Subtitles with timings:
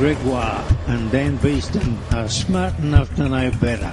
[0.00, 3.92] Gregoire and Dan Beeston are smart enough to know better.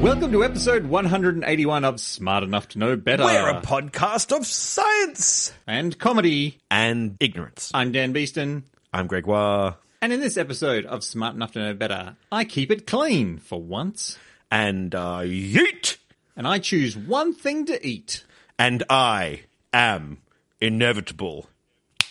[0.00, 3.24] Welcome to episode 181 of Smart Enough to Know Better.
[3.24, 6.60] We're a podcast of science and comedy.
[6.70, 7.72] and ignorance.
[7.74, 12.14] I'm Dan Beeston, I'm Gregoire, and in this episode of Smart Enough to Know Better,
[12.30, 14.16] I keep it clean for once,
[14.48, 15.96] and I yeet,
[16.36, 18.24] and I choose one thing to eat.
[18.58, 20.18] and I am
[20.60, 21.48] inevitable.
[22.00, 22.04] I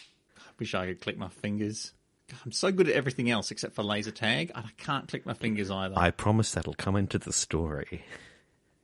[0.59, 1.93] Wish I could click my fingers.
[2.29, 5.25] God, I'm so good at everything else except for laser tag, and I can't click
[5.25, 5.93] my fingers either.
[5.97, 8.03] I promise that'll come into the story.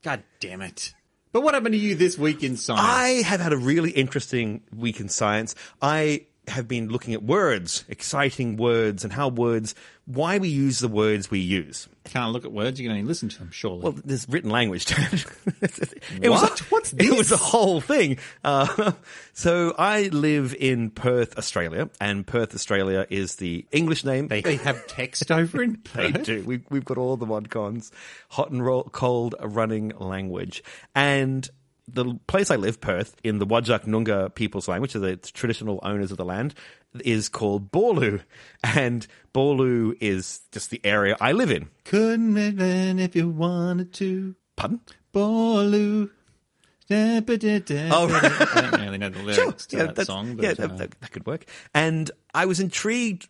[0.04, 0.94] God damn it.
[1.32, 2.82] But what happened to you this week in science?
[2.84, 5.55] I have had a really interesting week in science.
[5.82, 10.88] I have been looking at words, exciting words, and how words, why we use the
[10.88, 11.88] words we use.
[12.04, 13.82] can't look at words, you can only listen to them, surely.
[13.84, 15.26] Well, there's written language it.
[15.62, 16.60] Was What?
[16.60, 18.18] a, What's It was a whole thing.
[18.43, 18.91] Uh,
[19.34, 24.27] so I live in Perth, Australia, and Perth, Australia is the English name.
[24.27, 26.23] they, they have text over in They Perth?
[26.26, 26.44] do.
[26.44, 27.91] We've, we've got all the mod cons,
[28.29, 30.63] hot and roll, cold running language.
[30.96, 31.48] And
[31.87, 36.12] the place I live, Perth, in the Wajak Noongar people's language, so the traditional owners
[36.12, 36.54] of the land,
[37.04, 38.21] is called Borlu.
[38.63, 41.70] And Borlu is just the area I live in.
[41.85, 44.35] Couldn't have been if you wanted to.
[44.55, 44.82] Pardon?
[45.13, 46.10] Bolu.
[47.91, 48.23] Oh, right.
[48.55, 51.01] I don't really know the lyrics to that that's- song, but yeah, uh, that, that,
[51.01, 51.45] that could work.
[51.73, 53.29] And I was intrigued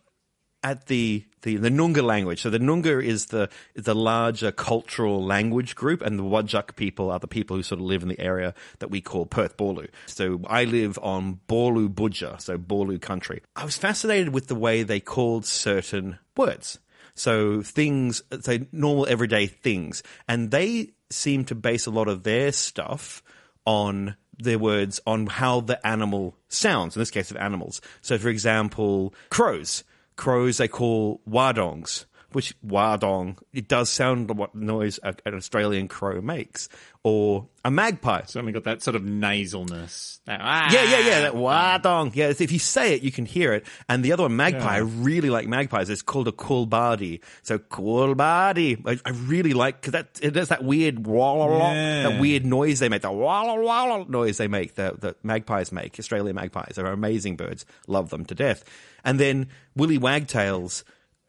[0.62, 2.42] at the, the, the Noongar language.
[2.42, 7.18] So the Noongar is the the larger cultural language group, and the Wajak people are
[7.18, 9.88] the people who sort of live in the area that we call Perth Borlu.
[10.06, 13.42] So I live on Borlu Budja, so Borlu country.
[13.56, 16.78] I was fascinated with the way they called certain words.
[17.14, 22.52] So things, so normal everyday things, and they seem to base a lot of their
[22.52, 23.22] stuff
[23.66, 26.96] on their words on how the animal sounds.
[26.96, 27.80] In this case, of animals.
[28.00, 29.84] So, for example, crows.
[30.16, 35.88] Crows they call wadongs, which wadong it does sound like what noise a- an Australian
[35.88, 36.68] crow makes,
[37.04, 38.22] or a magpie.
[38.26, 40.20] Something got that sort of nasalness.
[40.26, 41.20] That, ah, Yeah, yeah, yeah.
[41.22, 42.14] That wadong.
[42.14, 43.66] Yeah, if you say it, you can hear it.
[43.88, 44.74] And the other one, magpie.
[44.76, 45.90] I really like magpies.
[45.90, 47.20] It's called a kulbadi.
[47.42, 48.86] So kulbadi.
[48.86, 52.08] I, I really like because that it does that weird wah, Yeah.
[52.08, 53.02] that weird noise they make.
[53.02, 54.74] The wah noise they make.
[54.74, 55.98] The the magpies make.
[55.98, 57.64] Australian magpies are amazing birds.
[57.86, 58.64] Love them to death.
[59.04, 60.84] And then willy wagtails.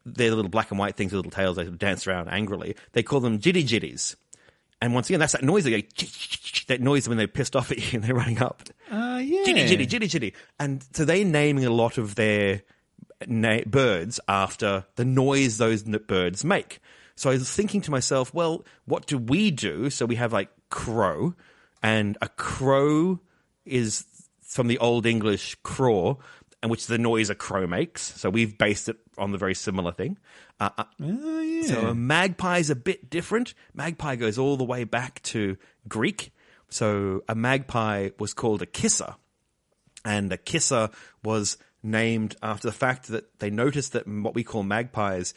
[0.06, 1.56] They're the little black and white things with little tails.
[1.56, 2.76] They dance around angrily.
[2.92, 4.16] They call them jitty jitties.
[4.80, 5.88] And once again, that's that noise they go,
[6.68, 8.62] that noise when they're pissed off at you and they're running up.
[8.90, 9.44] Uh, yeah.
[9.44, 10.32] Jitty, jitty, jitty, jitty.
[10.58, 12.62] And so they're naming a lot of their
[13.26, 16.80] na- birds after the noise those n- birds make.
[17.16, 19.88] So I was thinking to myself, well, what do we do?
[19.88, 21.34] So we have like crow,
[21.82, 23.20] and a crow
[23.64, 24.04] is
[24.42, 26.16] from the Old English craw,
[26.64, 28.00] and which is the noise a crow makes.
[28.18, 30.16] So we've based it on the very similar thing.
[30.58, 31.62] Uh, uh, Oh, yeah.
[31.66, 33.52] so a magpie is a bit different.
[33.74, 36.32] Magpie goes all the way back to Greek.
[36.70, 39.16] So a magpie was called a kissa,
[40.06, 40.90] and a kissa
[41.22, 45.34] was named after the fact that they noticed that what we call magpies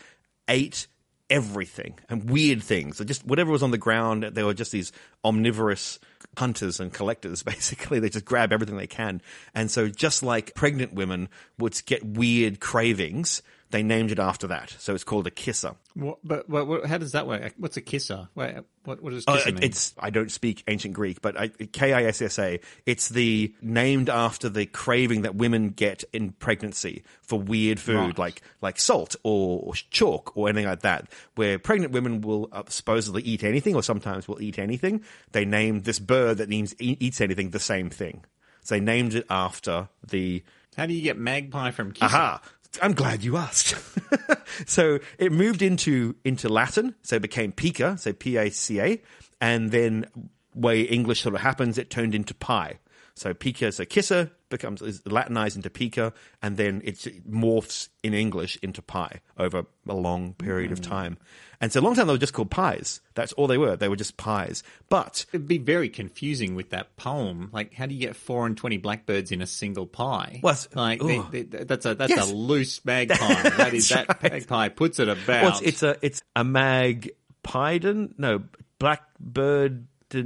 [0.47, 0.87] ate
[1.29, 2.95] everything and weird things.
[2.95, 4.93] So just whatever was on the ground, they were just these
[5.25, 5.99] omnivorous
[6.37, 7.99] hunters and collectors, basically.
[7.99, 9.21] They just grab everything they can.
[9.53, 14.75] And so just like pregnant women would get weird cravings, they named it after that.
[14.79, 15.75] So it's called a kissa.
[15.93, 17.53] What, but, what, how does that work?
[17.57, 18.29] What's a kisser?
[18.35, 18.55] Wait,
[18.85, 19.63] what, what does Uh, kisser it- mean?
[19.63, 21.35] it's I don't speak ancient Greek, but
[21.73, 22.59] K I S S A.
[22.85, 28.17] It's the named after the craving that women get in pregnancy for weird food Right.
[28.17, 31.09] like like salt or, or chalk or anything like that.
[31.35, 35.03] Where pregnant women will uh, supposedly eat anything, or sometimes will eat anything.
[35.33, 38.23] They named this bird that means eats anything the same thing.
[38.63, 40.43] So they named it after the
[40.75, 42.05] How do you get magpie from kisser?
[42.05, 42.41] Aha!
[42.81, 43.75] I'm glad you asked.
[44.65, 49.01] so it moved into into Latin, so it became pica, so P A C A,
[49.41, 50.05] and then
[50.53, 52.79] way English sort of happens, it turned into pi.
[53.17, 58.13] So pica, so kissa becomes is Latinized into pica, and then it's, it morphs in
[58.13, 60.87] English into pie over a long period of mm.
[60.87, 61.17] time.
[61.59, 63.01] And so a long time they were just called pies.
[63.15, 63.75] That's all they were.
[63.75, 64.61] They were just pies.
[64.89, 67.49] But It'd be very confusing with that poem.
[67.51, 70.39] Like, how do you get four and twenty blackbirds in a single pie?
[70.43, 72.31] Well, like they, they, that's a that's Yes.
[72.31, 73.49] a loose magpie.
[73.49, 75.43] that is that magpie puts it about.
[75.43, 78.13] Well, it's, it's a it's a magpiden.
[78.17, 78.43] No,
[78.79, 79.87] blackbird.
[80.13, 80.19] Oh,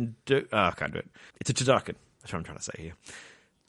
[0.51, 1.09] I can't do it.
[1.39, 1.95] It's a turducken.
[2.21, 2.93] That's what I'm trying to say here.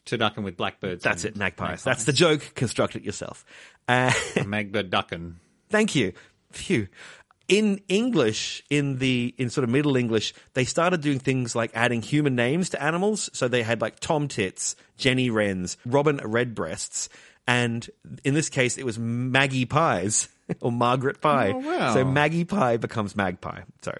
[0.06, 1.02] turducken with blackbirds.
[1.02, 1.82] That's it, magpies.
[1.84, 2.52] That's the joke.
[2.54, 3.44] Construct it yourself.
[3.88, 4.12] Uh,
[4.46, 5.36] magbird ducking.
[5.70, 6.12] thank you.
[6.50, 6.88] Phew.
[7.48, 12.02] in English, in the in sort of Middle English, they started doing things like adding
[12.02, 13.30] human names to animals.
[13.32, 17.08] So they had like Tom Tits, Jenny Wrens, Robin Redbreasts,
[17.46, 17.88] and
[18.22, 20.28] in this case, it was Maggie Pies
[20.60, 21.52] or Margaret Pie.
[21.54, 21.94] Oh, wow.
[21.94, 23.62] So Maggie Pie becomes Magpie.
[23.80, 23.92] So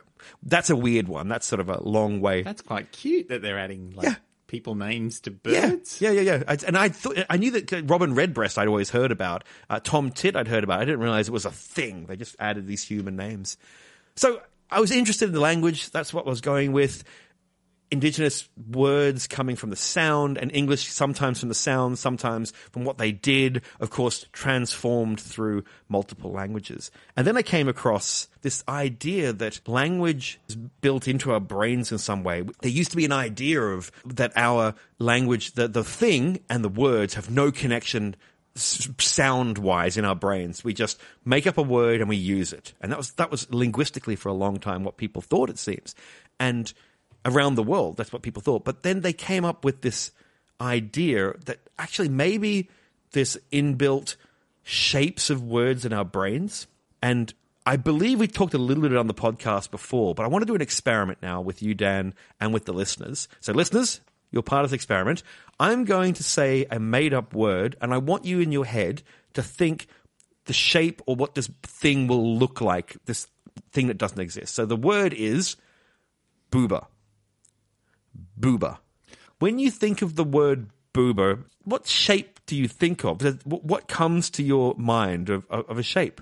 [0.42, 1.28] that's a weird one.
[1.28, 2.42] That's sort of a long way.
[2.42, 4.14] That's quite cute that they're adding like Yeah.
[4.52, 5.98] People names to birds.
[5.98, 6.42] yeah, yeah, yeah.
[6.46, 9.44] I, and I thought I knew that uh, Robin Redbreast I'd always heard about.
[9.70, 10.78] Uh, Tom Tit I'd heard about.
[10.78, 12.04] I didn't realize it was a thing.
[12.04, 13.56] They just added these human names.
[14.14, 15.90] So I was interested in the language.
[15.90, 17.02] That's what I was going with.
[17.92, 22.96] Indigenous words coming from the sound, and English sometimes from the sound, sometimes from what
[22.96, 26.90] they did, of course, transformed through multiple languages.
[27.16, 31.98] And then I came across this idea that language is built into our brains in
[31.98, 32.42] some way.
[32.62, 36.70] There used to be an idea of that our language, the, the thing and the
[36.70, 38.16] words have no connection
[38.54, 40.64] sound wise in our brains.
[40.64, 42.72] We just make up a word and we use it.
[42.80, 45.94] And that was, that was linguistically for a long time what people thought it seems.
[46.40, 46.72] And
[47.24, 48.64] around the world, that's what people thought.
[48.64, 50.12] But then they came up with this
[50.60, 52.68] idea that actually maybe
[53.12, 54.16] this inbuilt
[54.62, 56.66] shapes of words in our brains.
[57.02, 57.32] And
[57.66, 60.46] I believe we talked a little bit on the podcast before, but I want to
[60.46, 63.28] do an experiment now with you, Dan, and with the listeners.
[63.40, 65.22] So, listeners, you're part of this experiment.
[65.60, 69.02] I'm going to say a made up word, and I want you in your head
[69.34, 69.86] to think
[70.46, 73.28] the shape or what this thing will look like, this
[73.70, 74.54] thing that doesn't exist.
[74.54, 75.56] So, the word is
[76.50, 76.86] booba.
[78.38, 78.78] Booba.
[79.38, 83.22] When you think of the word booba, what shape do you think of?
[83.44, 86.20] What comes to your mind of, of a shape?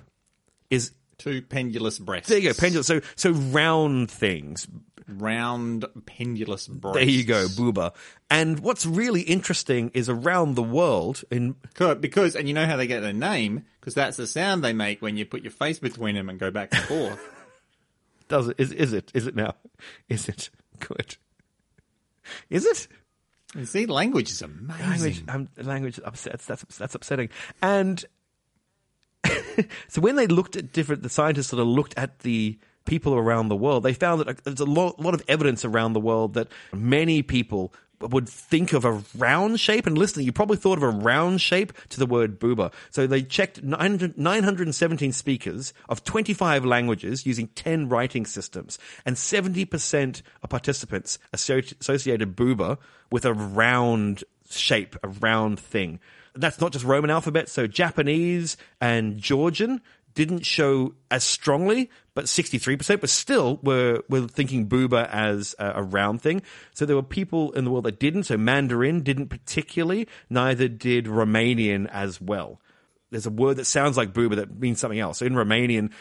[0.69, 2.29] Is Two pendulous breasts.
[2.29, 2.87] there you go, pendulous.
[2.87, 4.67] So so round things.
[5.07, 6.97] Round pendulous breasts.
[6.97, 7.93] There you go, booba.
[8.31, 12.87] And what's really interesting is around the world in Because, and you know how they
[12.87, 13.65] get their name?
[13.79, 16.49] Because that's the sound they make when you put your face between them and go
[16.49, 17.19] back and forth.
[18.27, 19.53] does it is is it is it now?
[20.09, 20.49] Is it
[20.79, 21.17] good?
[22.49, 22.87] Is it?
[23.55, 24.87] you see, language is amazing.
[24.89, 27.29] language um, language upsets that's that's upsetting
[27.61, 28.05] and
[29.87, 33.49] so when they looked at different the scientists sort of looked at the people around
[33.49, 36.33] the world they found that uh, there's a lot, lot of evidence around the world
[36.33, 39.87] that many people would think of a round shape.
[39.87, 42.73] And listen you probably thought of a round shape to the word booba.
[42.89, 48.79] So they checked 900 917 speakers of 25 languages using 10 writing systems.
[49.05, 52.77] And 70% of participants associated booba
[53.09, 55.99] with a round shape a round thing.
[56.33, 57.49] That's not just roman alphabet.
[57.49, 59.81] So japanese and georgian
[60.13, 65.83] didn't show as strongly, but 63%, but still were, were thinking booba as a, a
[65.83, 66.41] round thing.
[66.73, 68.23] So there were people in the world that didn't.
[68.23, 72.59] So Mandarin didn't particularly, neither did Romanian as well.
[73.09, 75.19] There's a word that sounds like booba that means something else.
[75.19, 75.91] So in Romanian,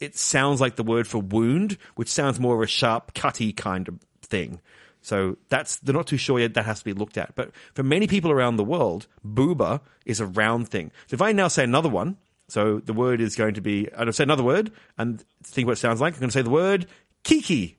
[0.00, 3.88] it sounds like the word for wound, which sounds more of a sharp, cutty kind
[3.88, 4.60] of thing.
[5.00, 6.54] So that's they're not too sure yet.
[6.54, 7.36] That has to be looked at.
[7.36, 10.90] But for many people around the world, booba is a round thing.
[11.06, 12.16] So if I now say another one,
[12.48, 15.66] so the word is going to be I'm going to say another word and think
[15.66, 16.14] what it sounds like.
[16.14, 16.86] I'm going to say the word
[17.24, 17.76] kiki.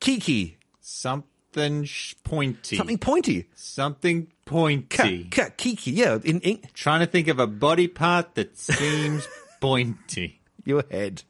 [0.00, 0.58] Kiki.
[0.80, 2.76] Something sh- pointy.
[2.76, 3.48] Something pointy.
[3.54, 5.24] Something Ka, pointy.
[5.30, 5.92] ka, kiki.
[5.92, 9.26] Yeah, in, in Trying to think of a body part that seems
[9.60, 10.40] pointy.
[10.64, 11.22] your head.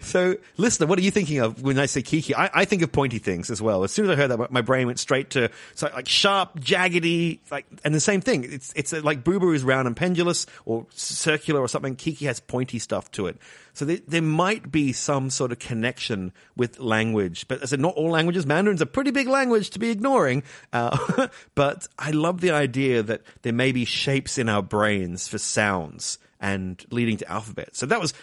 [0.00, 2.34] So, listener, what are you thinking of when I say kiki?
[2.34, 3.84] I, I think of pointy things as well.
[3.84, 7.40] As soon as I heard that, my brain went straight to so like sharp, jaggedy,
[7.50, 8.44] like, and the same thing.
[8.44, 11.96] It's it's like booba is round and pendulous or circular or something.
[11.96, 13.38] Kiki has pointy stuff to it.
[13.72, 17.80] So there, there might be some sort of connection with language, but as I said,
[17.80, 18.46] not all languages.
[18.46, 20.42] Mandarin's a pretty big language to be ignoring.
[20.72, 25.38] Uh, but I love the idea that there may be shapes in our brains for
[25.38, 27.76] sounds and leading to alphabet.
[27.76, 28.14] So that was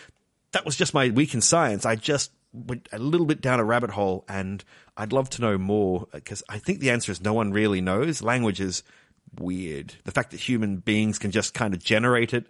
[0.57, 1.85] that was just my week in science.
[1.85, 4.63] I just went a little bit down a rabbit hole, and
[4.97, 8.23] I'd love to know more because I think the answer is no one really knows.
[8.23, 8.81] Language is
[9.39, 9.93] weird.
[10.05, 12.47] The fact that human beings can just kind of generate it.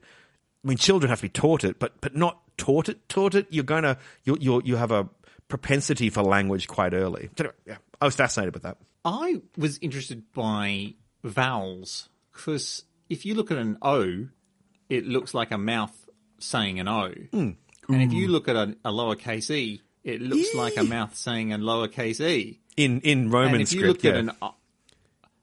[0.63, 3.09] I mean, children have to be taught it, but but not taught it.
[3.09, 3.47] Taught it.
[3.49, 5.09] You're gonna you you you have a
[5.49, 7.29] propensity for language quite early.
[7.37, 8.77] So anyway, yeah, I was fascinated with that.
[9.03, 10.93] I was interested by
[11.25, 14.27] vowels because if you look at an O,
[14.87, 16.07] it looks like a mouth
[16.39, 17.13] saying an O.
[17.31, 17.51] Hmm.
[17.89, 18.31] And if you mm.
[18.31, 22.59] look at a, a lowercase e, it looks like a mouth saying a lowercase e.
[22.75, 24.19] In in Roman And if you script, look at yeah.
[24.19, 24.51] an I-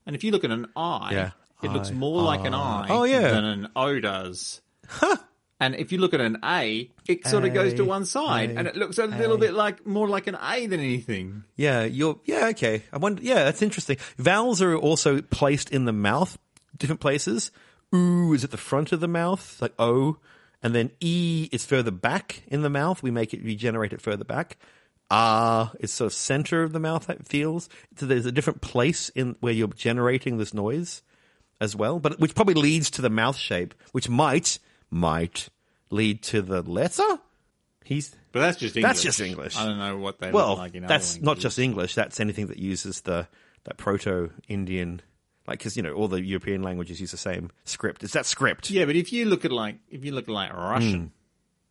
[0.07, 1.31] and if you look at an I, Yeah.
[1.63, 3.31] it looks I, more like an I Oh, yeah.
[3.31, 4.61] than an O does.
[5.61, 8.59] And if you look at an A, it sort of goes to one side, A,
[8.59, 11.45] and it looks a little bit like more like an A than anything.
[11.57, 12.83] Yeah, you're yeah, okay.
[12.93, 13.97] I wonder yeah, that's interesting.
[14.19, 16.39] Vowels are also placed in the mouth,
[16.77, 17.51] different places.
[17.95, 20.19] Ooh is at the front of the mouth, like O,
[20.65, 23.03] and then E is further back in the mouth.
[23.03, 24.57] We make it, we generate it further back.
[25.11, 27.09] R is sort of center of the mouth.
[27.11, 28.07] It feels so.
[28.07, 31.03] There's a different place in where you're generating this noise
[31.61, 34.59] as well, but which probably leads to the mouth shape, which might
[34.91, 35.51] might
[35.91, 37.19] lead to the letter.
[37.85, 38.89] He's But that's just English.
[38.89, 39.57] That's just English.
[39.59, 41.95] I don't know what they well, look like in other that's not just English.
[41.95, 43.29] That's anything that uses the
[43.65, 45.03] that Proto-Indian,
[45.47, 48.03] like because you know all the European languages use the same script.
[48.03, 48.71] It's that script.
[48.71, 50.53] Yeah, but if you look at like if you look at like.
[50.53, 51.13] Russian,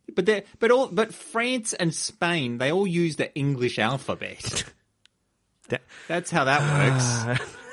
[0.06, 0.12] hmm.
[0.14, 4.64] but they but all but France and Spain they all use the English alphabet.
[5.68, 5.78] Da-
[6.08, 7.40] That's how that works.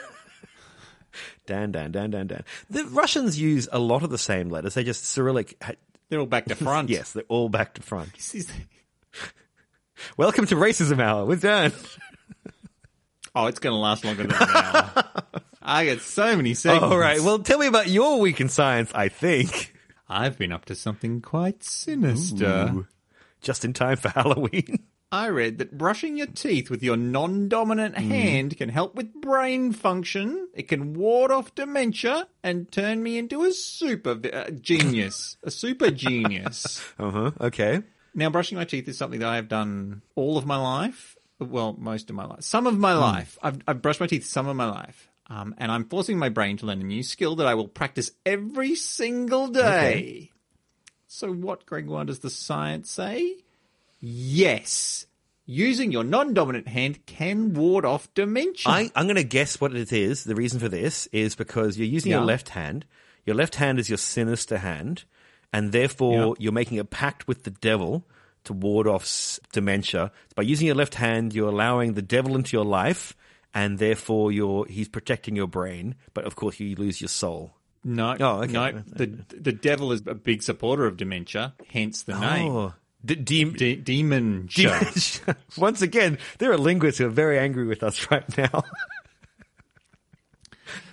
[1.45, 2.43] Dan, Dan, Dan, Dan, Dan.
[2.69, 4.75] The Russians use a lot of the same letters.
[4.75, 5.61] They just Cyrillic.
[6.07, 6.89] They're all back to front.
[6.91, 8.09] Yes, they're all back to front.
[10.17, 11.25] Welcome to Racism Hour.
[11.25, 11.73] We're done.
[13.35, 15.03] Oh, it's going to last longer than an hour.
[15.61, 16.83] I get so many segments.
[16.91, 17.19] All right.
[17.21, 18.91] Well, tell me about your week in science.
[18.95, 19.73] I think
[20.09, 22.71] I've been up to something quite sinister.
[22.73, 22.87] Ooh.
[23.41, 24.83] just in time for Halloween.
[25.13, 28.09] I read that brushing your teeth with your non-dominant Hmm.
[28.09, 30.47] hand can help with brain function.
[30.53, 35.51] It can ward off dementia and turn me into a super vi- uh, genius, a
[35.51, 36.81] super genius.
[36.97, 37.31] Uh huh.
[37.41, 37.81] Okay.
[38.15, 41.17] Now, brushing my teeth is something that I have done all of my life.
[41.39, 42.43] Well, most of my life.
[42.43, 43.37] Some of my life.
[43.41, 45.09] I've, I've brushed my teeth some of my life.
[45.33, 48.11] Um, and I'm forcing my brain to learn a new skill that I will practice
[48.25, 50.29] every single day.
[51.07, 53.37] So, what, Gregoire, does the science say?
[54.01, 55.05] Yes.
[55.45, 58.71] Using your non dominant hand can ward off dementia.
[58.71, 60.23] I, I'm going to guess what it is.
[60.25, 62.85] The reason for this is because you're using your left hand.
[63.25, 65.03] Your left hand is your sinister hand,
[65.53, 66.33] and therefore Yeah.
[66.39, 68.05] you're making a pact with the devil
[68.45, 70.11] to ward off dementia.
[70.35, 73.15] By using your left hand, you're allowing the devil into your life,
[73.53, 75.95] and therefore you're he's protecting your brain.
[76.13, 77.53] But of course, you lose your soul.
[77.83, 78.51] no, Oh, okay.
[78.51, 78.83] no.
[78.87, 82.19] The, the devil is a big supporter of dementia, hence the oh.
[82.19, 82.51] name.
[82.51, 84.79] Oh, D- dem- De- demon show.
[85.57, 88.63] Once again, there are linguists who are very angry with us right now.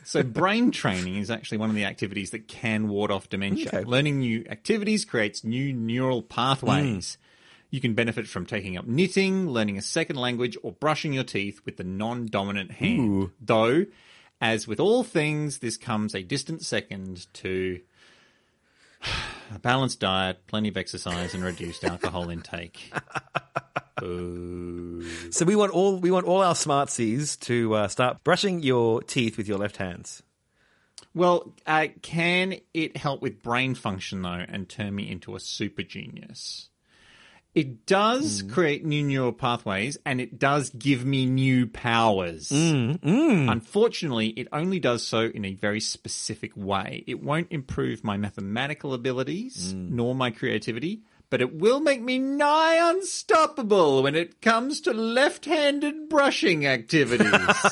[0.05, 3.69] So, brain training is actually one of the activities that can ward off dementia.
[3.69, 3.85] Okay.
[3.85, 7.19] Learning new activities creates new neural pathways.
[7.21, 7.25] Hmm.
[7.71, 11.61] You can benefit from taking up knitting, learning a second language, or brushing your teeth
[11.65, 13.01] with the non dominant hand.
[13.01, 13.33] Ooh.
[13.41, 13.87] Though,
[14.41, 17.81] as with all things, this comes a distant second to
[19.55, 22.93] a balanced diet, plenty of exercise, and reduced alcohol intake.
[24.01, 25.05] Boo.
[25.31, 29.37] So we want all we want all our smartsies to uh, start brushing your teeth
[29.37, 30.23] with your left hands.
[31.15, 35.83] Well, uh, can it help with brain function though, and turn me into a super
[35.83, 36.69] genius?
[37.55, 38.53] It does mm.
[38.53, 42.51] create new neural pathways, and it does give me new powers.
[42.51, 43.51] Mm, mm.
[43.51, 47.05] Unfortunately, it only does so in a very specific way.
[47.07, 52.91] It won't improve my mathematical abilities nor my creativity, but it will make me nigh
[52.91, 57.31] unstoppable when it comes to left-handed brushing activities.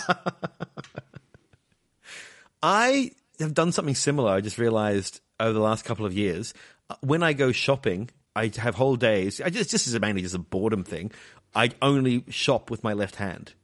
[2.62, 4.32] I have done something similar.
[4.32, 6.54] I just realized over the last couple of years,
[6.90, 9.40] uh, when I go shopping, I have whole days.
[9.40, 11.10] I just this is mainly just a boredom thing.
[11.54, 13.54] I only shop with my left hand.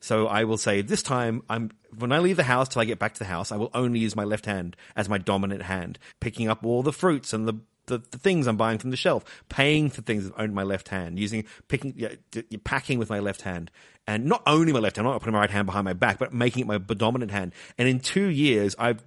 [0.00, 2.98] So I will say this time I'm when I leave the house till I get
[2.98, 5.98] back to the house, I will only use my left hand as my dominant hand,
[6.18, 9.24] picking up all the fruits and the the, the things I'm buying from the shelf,
[9.48, 13.18] paying for things with only my left hand, using picking, yeah, d- packing with my
[13.18, 13.70] left hand,
[14.06, 16.18] and not only my left hand, I'm not putting my right hand behind my back,
[16.18, 17.52] but making it my dominant hand.
[17.78, 19.02] And in two years, I've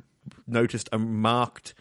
[0.48, 1.74] noticed a marked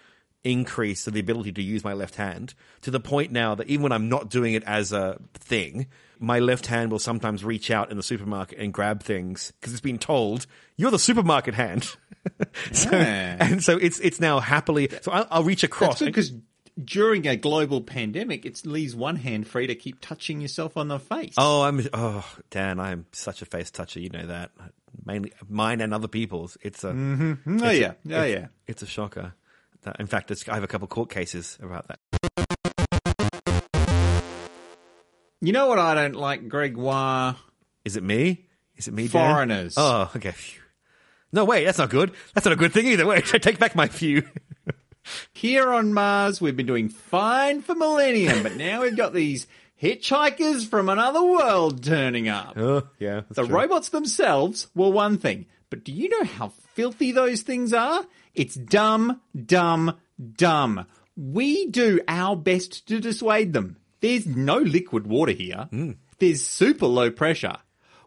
[0.44, 3.82] increase of the ability to use my left hand to the point now that even
[3.82, 5.86] when I'm not doing it as a thing,
[6.18, 9.80] my left hand will sometimes reach out in the supermarket and grab things because it's
[9.80, 10.46] been told
[10.76, 11.84] you're the supermarket hand.
[12.72, 13.36] so, Yeah.
[13.40, 14.88] and so it's it's now happily.
[15.02, 16.00] So I'll, I'll reach across.
[16.00, 16.32] because
[16.82, 20.98] during a global pandemic, it leaves one hand free to keep touching yourself on the
[20.98, 21.34] face.
[21.36, 24.00] Oh, I'm oh Dan, I am such a face toucher.
[24.00, 24.50] You know that
[25.04, 26.56] mainly mine and other people's.
[26.62, 27.62] It's a mm-hmm.
[27.62, 28.46] oh yeah, oh it's, yeah.
[28.66, 29.34] It's a shocker.
[29.84, 31.98] That, in fact, it's, I have a couple court cases about that.
[35.40, 37.36] You know what I don't like, Gregoire?
[37.84, 38.46] Is it me?
[38.76, 39.08] Is it me?
[39.08, 39.30] Dan?
[39.30, 39.74] Foreigners.
[39.76, 40.32] Oh, okay.
[40.32, 40.62] Phew.
[41.32, 42.12] No, wait, that's not good.
[42.32, 43.06] That's not a good thing either.
[43.06, 44.22] Wait, I take back my few.
[45.34, 49.46] Here on Mars, we've been doing fine for millennium, but now we've got these
[49.82, 52.56] hitchhikers from another world turning up.
[52.56, 53.22] Oh, yeah.
[53.28, 53.54] The true.
[53.54, 58.06] robots themselves were one thing, but do you know how filthy those things are?
[58.34, 59.96] It's dumb, dumb,
[60.36, 60.86] dumb.
[61.16, 63.76] We do our best to dissuade them.
[64.00, 65.68] There's no liquid water here.
[65.70, 65.92] Hmm.
[66.18, 67.56] There's super low pressure.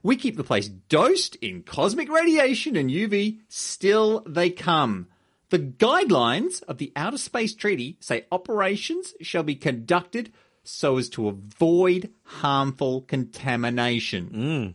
[0.04, 3.40] We keep the place dosed in cosmic radiation and UV.
[3.48, 5.08] Still, they come.
[5.50, 10.32] The guidelines of the Outer Space Treaty say operations shall be conducted
[10.64, 14.28] so as to avoid harmful contamination.
[14.28, 14.68] Hmm.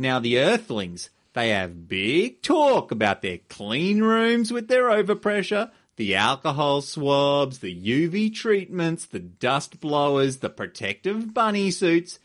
[0.00, 6.14] Now, the Earthlings, they have big talk about their clean rooms with their overpressure, the
[6.14, 12.18] alcohol swabs, the UV treatments, the dust blowers, the protective bunny suits.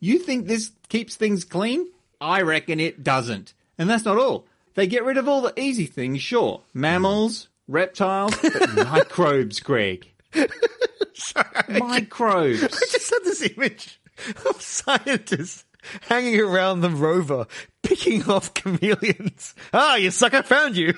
[0.00, 1.86] You think this keeps things clean?
[2.20, 3.52] I reckon it doesn't.
[3.78, 4.46] And that's not all.
[4.74, 6.62] They get rid of all the easy things, sure.
[6.72, 10.06] Mammals, reptiles, but microbes, Greg.
[11.14, 12.62] Sorry, Microbes.
[12.62, 14.00] I just had this image
[14.48, 15.64] of scientists
[16.02, 17.46] hanging around the rover,
[17.82, 19.54] picking off chameleons.
[19.72, 20.94] Ah, you sucker, found you.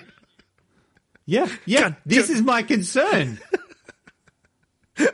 [1.26, 1.80] Yeah, yeah.
[1.80, 2.36] God, this God.
[2.36, 3.38] is my concern.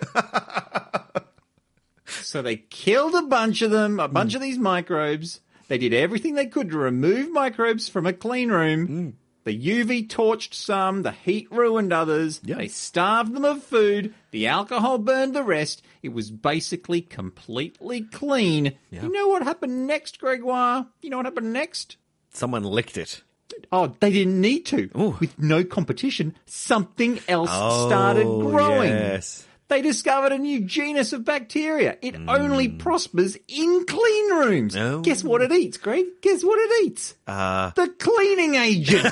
[2.07, 5.41] so they killed a bunch of them, a bunch of these microbes.
[5.69, 8.87] They did everything they could to remove microbes from a clean room.
[8.87, 9.11] Hmm.
[9.45, 12.41] The UV torched some, the heat ruined others.
[12.43, 12.57] Yeah.
[12.57, 14.15] They starved them of food.
[14.31, 15.83] The alcohol burned the rest.
[16.03, 18.77] It was basically completely clean.
[18.91, 20.87] You know what happened next, Gregoire?
[21.03, 21.97] You know what happened next?
[22.33, 23.23] Someone licked it.
[23.71, 24.91] Oh, they didn't need to.
[24.99, 25.17] Ooh.
[25.21, 28.89] With no competition, something else started Oh, growing.
[28.91, 29.47] yes.
[29.69, 31.97] They discovered a new genus of bacteria.
[32.03, 32.77] It only hmm.
[32.77, 34.77] prospers in clean rooms.
[34.77, 35.01] Oh.
[35.01, 36.05] Guess what it eats, Greg?
[36.21, 37.15] Guess what it eats?
[37.27, 39.09] Uh, the cleaning agent.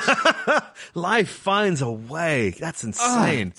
[0.94, 2.50] life finds a way.
[2.50, 3.54] That's ah, insane.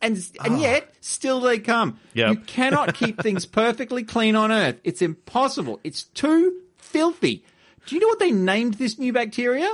[0.00, 0.58] and and ah.
[0.60, 1.98] yet, still they come.
[2.14, 2.28] Yep.
[2.30, 4.76] You cannot keep things perfectly clean on Earth.
[4.84, 5.80] It's impossible.
[5.82, 7.44] It's too filthy.
[7.86, 9.68] Do you know what they named this new bacteria?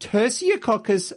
[0.00, 1.12] Tersicoccus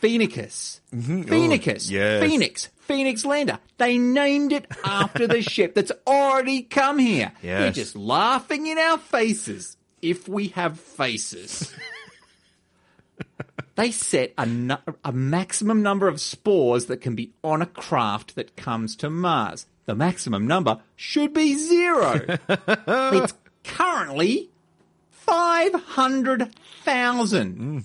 [0.00, 0.80] phoenicus.
[0.94, 1.20] Mm-hmm.
[1.20, 1.90] Oh, phoenicus.
[1.90, 2.22] Oh, yes.
[2.22, 2.68] Phoenix.
[2.80, 3.58] Phoenix lander.
[3.78, 7.32] They named it after the ship that's already come here.
[7.60, 9.76] They're just laughing in our faces.
[10.00, 11.74] If we have faces.
[13.74, 18.36] they set a, nu- a maximum number of spores that can be on a craft
[18.36, 19.66] that comes to Mars.
[19.86, 22.20] The maximum number should be zero.
[22.48, 23.34] it's
[23.64, 24.50] currently
[25.10, 27.58] 500,000.
[27.58, 27.84] Mm.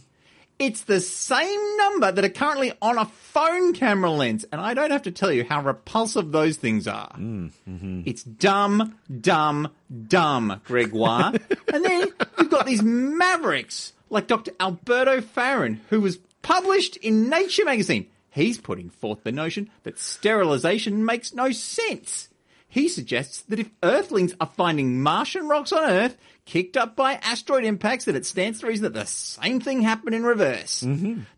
[0.61, 4.45] It's the same number that are currently on a phone camera lens.
[4.51, 7.11] And I don't have to tell you how repulsive those things are.
[7.17, 8.01] Mm, mm-hmm.
[8.05, 9.69] It's dumb, dumb,
[10.07, 11.33] dumb, Gregoire.
[11.73, 14.51] and then you've got these mavericks like Dr.
[14.59, 18.05] Alberto Fairén, who was published in Nature magazine.
[18.29, 22.29] He's putting forth the notion that sterilization makes no sense.
[22.71, 27.65] He suggests that if Earthlings are finding Martian rocks on Earth kicked up by asteroid
[27.65, 30.79] impacts, that it stands to reason that the same thing happened in reverse.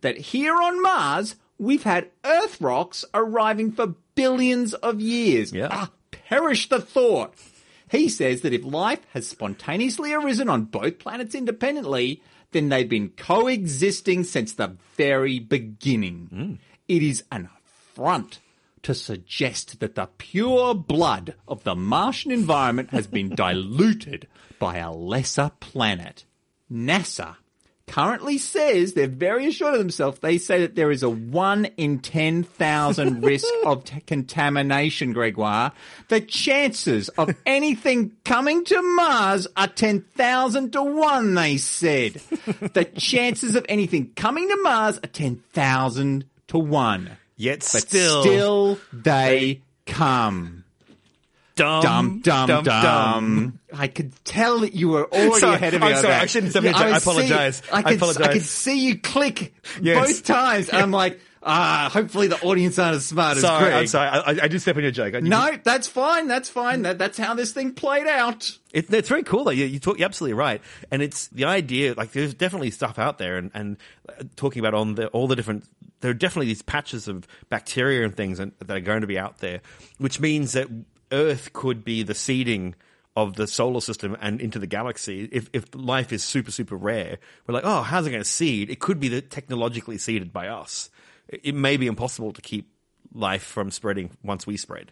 [0.02, 5.52] That here on Mars, we've had Earth rocks arriving for billions of years.
[5.52, 5.70] Yeah.
[5.72, 7.34] Ah, perish the thought.
[7.90, 13.10] He says that if life has spontaneously arisen on both planets independently, then they've been
[13.10, 16.60] coexisting since the very beginning.
[16.88, 17.50] It is an
[17.96, 18.40] affront
[18.84, 24.28] to suggest that the pure blood of the Martian environment has been diluted
[24.60, 26.26] by a lesser planet.
[26.72, 27.38] NASA
[27.88, 30.20] currently says they're very assured of themselves.
[30.20, 35.74] They say that there is a 1 in 10,000 risk of t- contamination, Gregoire.
[36.08, 42.14] The chances of anything coming to Mars are 10,000 to 1, they said.
[42.74, 47.18] the chances of anything coming to Mars are 10,000 to 1.
[47.36, 50.64] Yet But still, still, they come.
[51.56, 53.60] dumb, dumb, dumb, dumb.
[53.74, 55.88] I could tell that you were already Sorry, ahead of me.
[55.88, 56.22] I'm on sorry, that.
[56.24, 57.58] I shouldn't have Yeah, I was apologize.
[57.58, 58.28] seeing- I, I could, apologize.
[58.28, 60.08] I could see you click Yes.
[60.08, 60.70] both times.
[60.70, 63.74] and I'm like, ah, hopefully the audience aren't as smart Sorry, as Greg.
[63.82, 64.08] I'm sorry.
[64.10, 65.14] I, I- I did step on your joke.
[65.14, 66.28] You No, that's fine.
[66.28, 66.84] That's fine.
[66.84, 68.56] That, that's how this thing played out.
[68.72, 69.52] It, it's very cool though.
[69.52, 71.94] You, you talk, you're absolutely right, and it's the idea.
[71.96, 73.78] Like, there's definitely stuff out there, and, and
[74.10, 75.66] uh, talking about on the, all the different.
[76.04, 79.38] There are definitely these patches of bacteria and things that are going to be out
[79.38, 79.62] there,
[80.00, 80.68] which means that
[81.14, 82.76] Earth could be the seeding
[83.16, 85.30] of the solar system and into the galaxy.
[85.32, 88.70] If if life is super super rare, we're like, oh, how's it going to seed?
[88.70, 90.90] It could be the technologically seeded by us.
[91.30, 92.70] It, it may be impossible to keep
[93.14, 94.92] life from spreading once we spread,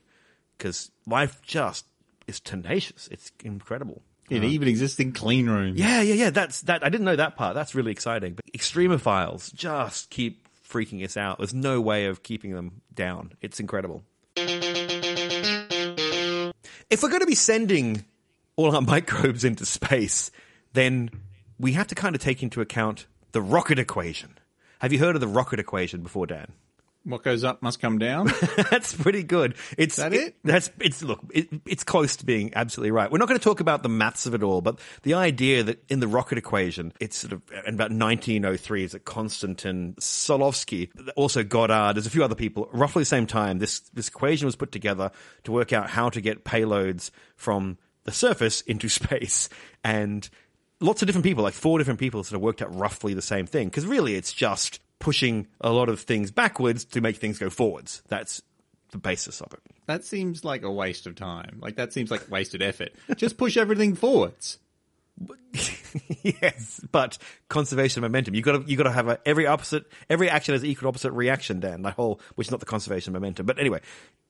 [0.57, 1.85] because life just
[2.25, 3.09] is tenacious.
[3.11, 4.01] It's incredible.
[4.29, 4.45] It uh-huh.
[4.45, 5.77] even exists in clean rooms.
[5.77, 6.29] Yeah, yeah, yeah.
[6.29, 6.85] That's that.
[6.85, 7.53] I didn't know that part.
[7.53, 8.35] That's really exciting.
[8.35, 10.40] But extremophiles just keep
[10.71, 11.37] freaking us out.
[11.37, 13.33] There's no way of keeping them down.
[13.41, 14.03] It's incredible.
[16.89, 18.05] If we're going to be sending
[18.55, 20.31] all our microbes into space,
[20.73, 21.09] then
[21.59, 24.37] we have to kind of take into account the rocket equation.
[24.79, 26.51] Have you heard of the rocket equation before, Dan?
[27.03, 28.31] What goes up must come down.
[28.69, 29.55] that's pretty good.
[29.75, 30.35] It's that it?
[30.43, 31.19] That's it's look.
[31.33, 33.11] It, it's close to being absolutely right.
[33.11, 35.83] We're not going to talk about the maths of it all, but the idea that
[35.89, 41.43] in the rocket equation, it's sort of in about 1903 is that Konstantin Tsiolkovsky, also
[41.43, 43.57] Goddard, there's a few other people, roughly the same time.
[43.57, 45.09] This this equation was put together
[45.45, 49.49] to work out how to get payloads from the surface into space,
[49.83, 50.29] and
[50.79, 53.47] lots of different people, like four different people, sort of worked out roughly the same
[53.47, 53.69] thing.
[53.69, 58.01] Because really, it's just pushing a lot of things backwards to make things go forwards.
[58.07, 58.41] That's
[58.91, 59.59] the basis of it.
[59.87, 61.59] That seems like a waste of time.
[61.61, 62.93] Like that seems like wasted effort.
[63.15, 64.59] Just push everything forwards.
[66.23, 67.17] yes, but
[67.49, 68.33] conservation of momentum.
[68.33, 71.11] You got to you got to have a, every opposite every action has equal opposite
[71.11, 71.59] reaction.
[71.59, 73.45] Dan, that whole which is not the conservation of momentum.
[73.45, 73.81] But anyway,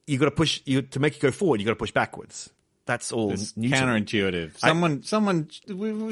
[0.08, 1.60] you got to push you to make it go forward.
[1.60, 2.52] You got to push backwards.
[2.86, 4.58] That's all It's counterintuitive.
[4.58, 5.50] Someone, someone,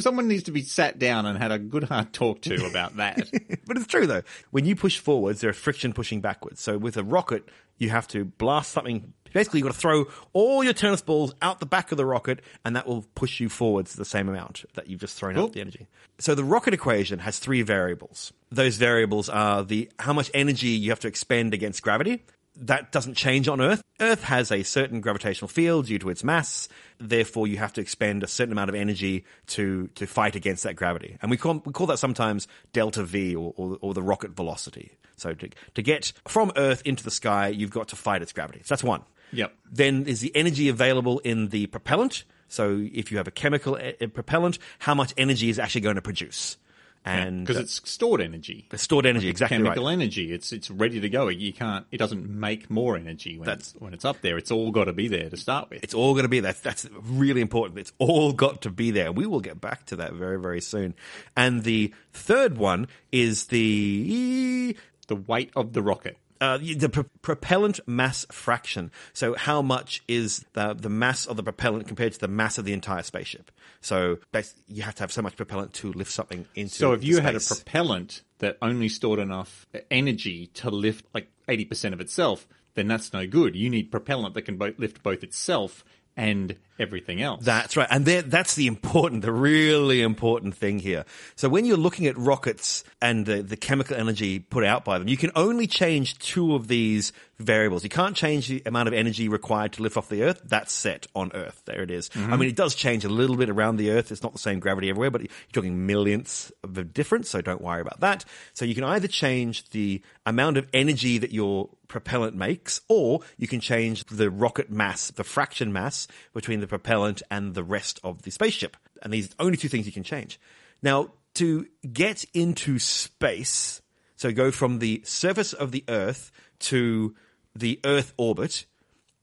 [0.02, 3.18] someone needs to be sat down and had a good hard talk to about that.
[3.66, 4.22] but it's true though.
[4.52, 6.62] When you push forwards, there's friction pushing backwards.
[6.62, 9.14] So with a rocket, you have to blast something.
[9.34, 12.42] Basically, you've got to throw all your tennis balls out the back of the rocket,
[12.66, 15.46] and that will push you forwards the same amount that you've just thrown Cool.
[15.46, 15.88] out the energy.
[16.18, 18.34] So the rocket equation has three variables.
[18.52, 22.24] Those variables are the how much energy you have to expend against gravity.
[22.62, 23.82] That doesn't change on Earth.
[24.02, 26.68] Earth has a certain gravitational field due to its mass.
[27.00, 30.76] Therefore, you have to expend a certain amount of energy to, to fight against that
[30.76, 31.18] gravity.
[31.22, 34.98] And we call, we call that sometimes delta V or, or, or the rocket velocity.
[35.18, 38.60] So to, to get from Earth into the sky, you've got to fight its gravity.
[38.64, 39.04] So that's one.
[39.32, 39.54] Yep.
[39.72, 42.24] Then is the energy available in the propellant.
[42.48, 46.02] So if you have a chemical uh, propellant, how much energy is actually going to
[46.02, 46.58] produce?
[47.06, 49.94] And because uh, it's stored energy, it's stored energy, exactly chemical right.
[49.94, 50.34] energy.
[50.34, 51.30] It's it's ready to go.
[51.30, 51.86] You can't.
[51.92, 54.38] It doesn't make more energy when That's- it's when it's up there.
[54.38, 55.84] It's all got to be there to start with.
[55.84, 57.80] It's all going to be that's that's really important.
[57.80, 59.12] It's all got to be there.
[59.12, 60.94] We will get back to that very very soon.
[61.38, 64.76] And the third one is the
[65.08, 66.18] the weight of the rocket.
[66.42, 68.92] Uh, the pro- propellant mass fraction.
[69.14, 72.66] So how much is the the mass of the propellant compared to the mass of
[72.66, 73.52] the entire spaceship?
[73.82, 74.20] So
[74.68, 76.76] you have to have so much propellant to lift something into.
[76.76, 81.66] So if you had a propellant that only stored enough energy to lift like eighty
[81.66, 83.56] percent of itself, then that's no good.
[83.56, 85.84] You need propellant that can both lift both itself
[86.16, 87.44] and everything else.
[87.44, 87.88] That's right.
[87.92, 91.06] And that's the important, the really important thing here.
[91.36, 95.08] So when you're looking at rockets and the, the chemical energy put out by them,
[95.08, 97.84] you can only change two of these variables.
[97.84, 100.42] You can't change the amount of energy required to lift off the Earth.
[100.44, 101.62] That's set on Earth.
[101.66, 102.10] There it is.
[102.14, 102.40] I mm-hmm.
[102.40, 104.12] mean, it does change a little bit around the Earth.
[104.12, 107.30] It's not the same gravity everywhere, but you're talking millionths of a difference.
[107.30, 108.26] So don't worry about that.
[108.54, 113.48] So you can either change the amount of energy that your propellant makes, or you
[113.48, 118.22] can change the rocket mass, the fraction mass between the propellant and the rest of
[118.22, 118.78] the spaceship.
[119.02, 120.40] And these are the only two things you can change.
[120.82, 123.82] Now, to get into space,
[124.16, 127.16] so go from the surface of the Earth to
[127.56, 128.66] the Earth orbit,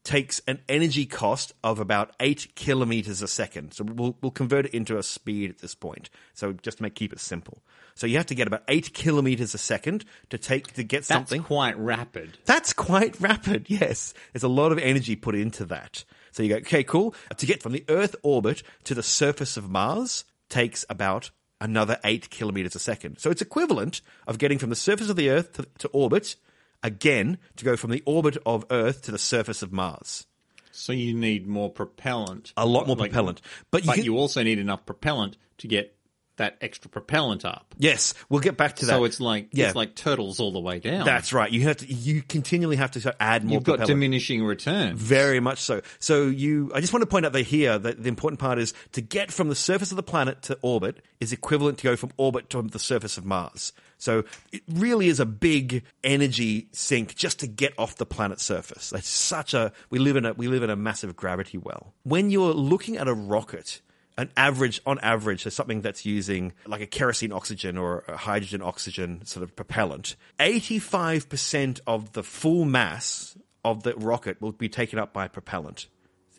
[0.06, 3.74] takes an energy cost of about eight kilometers a second.
[3.74, 6.10] So we'll, we'll convert it into a speed at this point.
[6.32, 7.58] So just to make keep it simple.
[7.96, 11.08] So you have to get about eight kilometers a second to take to get that's
[11.08, 11.40] something.
[11.40, 12.38] That's quite rapid.
[12.44, 14.14] That's quite rapid, yes.
[14.32, 16.04] There's a lot of energy put into that.
[16.36, 17.14] So you go, okay, cool.
[17.34, 21.30] To get from the Earth orbit to the surface of Mars takes about
[21.62, 23.16] another eight kilometers a second.
[23.16, 26.36] So it's equivalent of getting from the surface of the Earth to, to orbit,
[26.82, 30.26] again, to go from the orbit of Earth to the surface of Mars.
[30.72, 32.52] So you need more propellant.
[32.54, 33.40] A lot more propellant.
[33.70, 35.95] But But you you, also need enough propellant to get
[36.36, 37.74] that extra propellant up.
[37.78, 38.92] Yes, we'll get back to that.
[38.92, 39.66] So it's like Yeah.
[39.68, 41.04] it's like turtles all the way down.
[41.06, 41.50] That's right.
[41.50, 43.88] You have to, you continually have to add more You've got propellant.
[44.00, 45.00] diminishing returns.
[45.00, 45.80] Very much so.
[45.98, 48.74] So you, I just want to point out that here that the important part is
[48.92, 52.10] to get from the surface of the planet to orbit is equivalent to go from
[52.16, 53.72] orbit to the surface of Mars.
[53.98, 58.90] So it really is a big energy sink just to get off the planet's surface.
[58.90, 61.94] That's such a we live in a we live in a massive gravity well.
[62.02, 63.80] When you're looking at a rocket,
[64.18, 68.62] an average on average so something that's using like a kerosene oxygen or a hydrogen
[68.62, 74.98] oxygen sort of propellant 85% of the full mass of the rocket will be taken
[74.98, 75.88] up by propellant.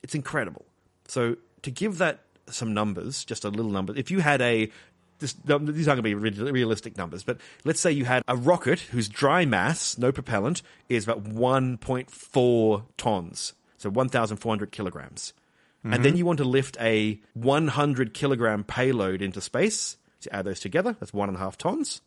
[0.02, 0.66] It's incredible.
[1.10, 4.72] So to give that some numbers just a little number if you had a
[5.20, 8.80] this, these aren't going to be realistic numbers, but let's say you had a rocket
[8.80, 15.34] whose dry mass, no propellant, is about 1.4 tons, so 1,400 kilograms
[15.84, 16.18] and then mm-hmm.
[16.18, 19.98] you want to lift a 100 kilogram payload into space.
[20.20, 22.02] So add those together, that's one and a half tons,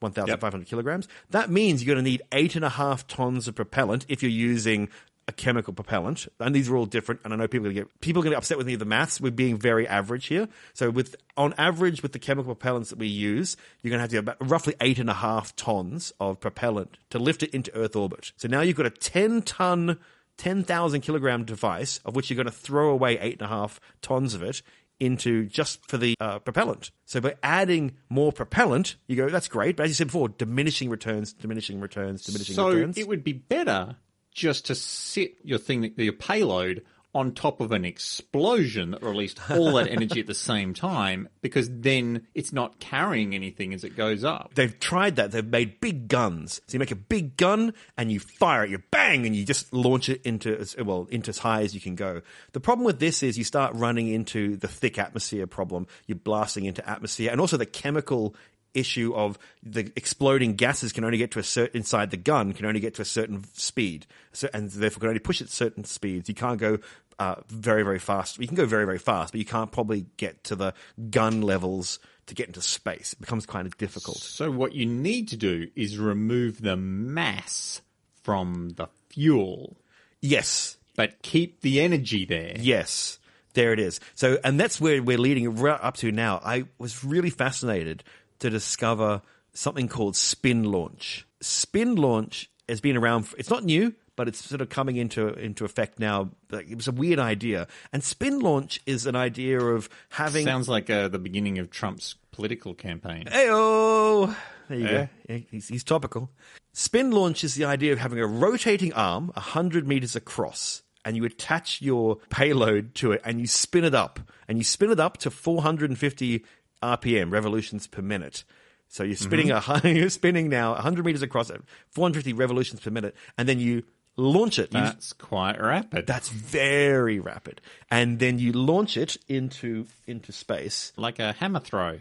[0.00, 1.06] 1,500 kilograms.
[1.30, 4.32] That means you're going to need eight and a half tons of propellant if you're
[4.32, 4.88] using
[5.28, 7.20] a chemical propellant, and these are all different.
[7.24, 8.76] And I know people are gonna get people are going to get upset with me
[8.76, 9.20] the maths.
[9.20, 10.48] We're being very average here.
[10.74, 14.10] So with on average with the chemical propellants that we use, you're going to have
[14.10, 17.74] to have about roughly eight and a half tons of propellant to lift it into
[17.76, 18.32] Earth orbit.
[18.36, 19.98] So now you've got a ten ton.
[20.38, 24.34] 10,000 kilogram device of which you're going to throw away eight and a half tons
[24.34, 24.62] of it
[25.00, 26.90] into just for the uh, propellant.
[27.06, 29.76] So by adding more propellant, you go, that's great.
[29.76, 32.96] But as you said before, diminishing returns, diminishing returns, diminishing So returns.
[32.98, 33.96] it would be better
[34.32, 39.74] just to sit your thing, your payload, on top of an explosion that released all
[39.74, 44.24] that energy at the same time, because then it's not carrying anything as it goes
[44.24, 44.52] up.
[44.54, 45.30] They've tried that.
[45.30, 46.60] They've made big guns.
[46.66, 49.72] So you make a big gun and you fire it, you bang, and you just
[49.72, 52.22] launch it into as well into as high as you can go.
[52.52, 55.86] The problem with this is you start running into the thick atmosphere problem.
[56.06, 58.34] You're blasting into atmosphere, and also the chemical
[58.74, 62.66] issue of the exploding gases can only get to a certain inside the gun can
[62.66, 66.28] only get to a certain speed, so, and therefore can only push at certain speeds.
[66.28, 66.78] You can't go
[67.18, 68.38] uh, very very fast.
[68.38, 70.74] You can go very very fast, but you can't probably get to the
[71.10, 73.12] gun levels to get into space.
[73.12, 74.18] It becomes kind of difficult.
[74.18, 77.82] So what you need to do is remove the mass
[78.22, 79.76] from the fuel,
[80.22, 82.54] Yes, but keep the energy there.
[82.58, 83.18] Yes,
[83.54, 83.98] there it is.
[84.14, 86.40] So, and that's where we're leading right up to now.
[86.42, 88.04] I was really fascinated
[88.42, 89.22] to discover
[89.54, 91.26] something called spin launch.
[91.40, 93.24] Spin launch has been around.
[93.24, 96.30] For, it's not new, but it's sort of coming into into effect now.
[96.52, 100.44] It was a weird idea, and spin launch is an idea of having.
[100.44, 103.24] Sounds like uh, the beginning of Trump's political campaign.
[103.26, 104.34] Heyo!
[104.68, 105.06] There you Eh?
[105.28, 105.42] go.
[105.50, 106.30] He's, he's topical.
[106.72, 111.24] Spin launch is the idea of having a rotating arm 100 meters across, and you
[111.24, 114.20] attach your payload to it and you spin it up.
[114.48, 116.44] And you spin it up to 450
[116.82, 118.44] RPM, revolutions per minute.
[118.88, 123.16] So you're spinning a you're spinning now 100 meters across at 450 revolutions per minute,
[123.38, 123.84] and then you
[124.16, 124.74] launch it.
[124.74, 126.06] You- That's quite rapid.
[126.06, 127.60] that's very rapid.
[127.90, 130.92] And then you launch it into into space.
[130.96, 132.00] like a hammer throw,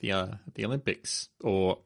[0.00, 1.78] the uh, the Olympics, or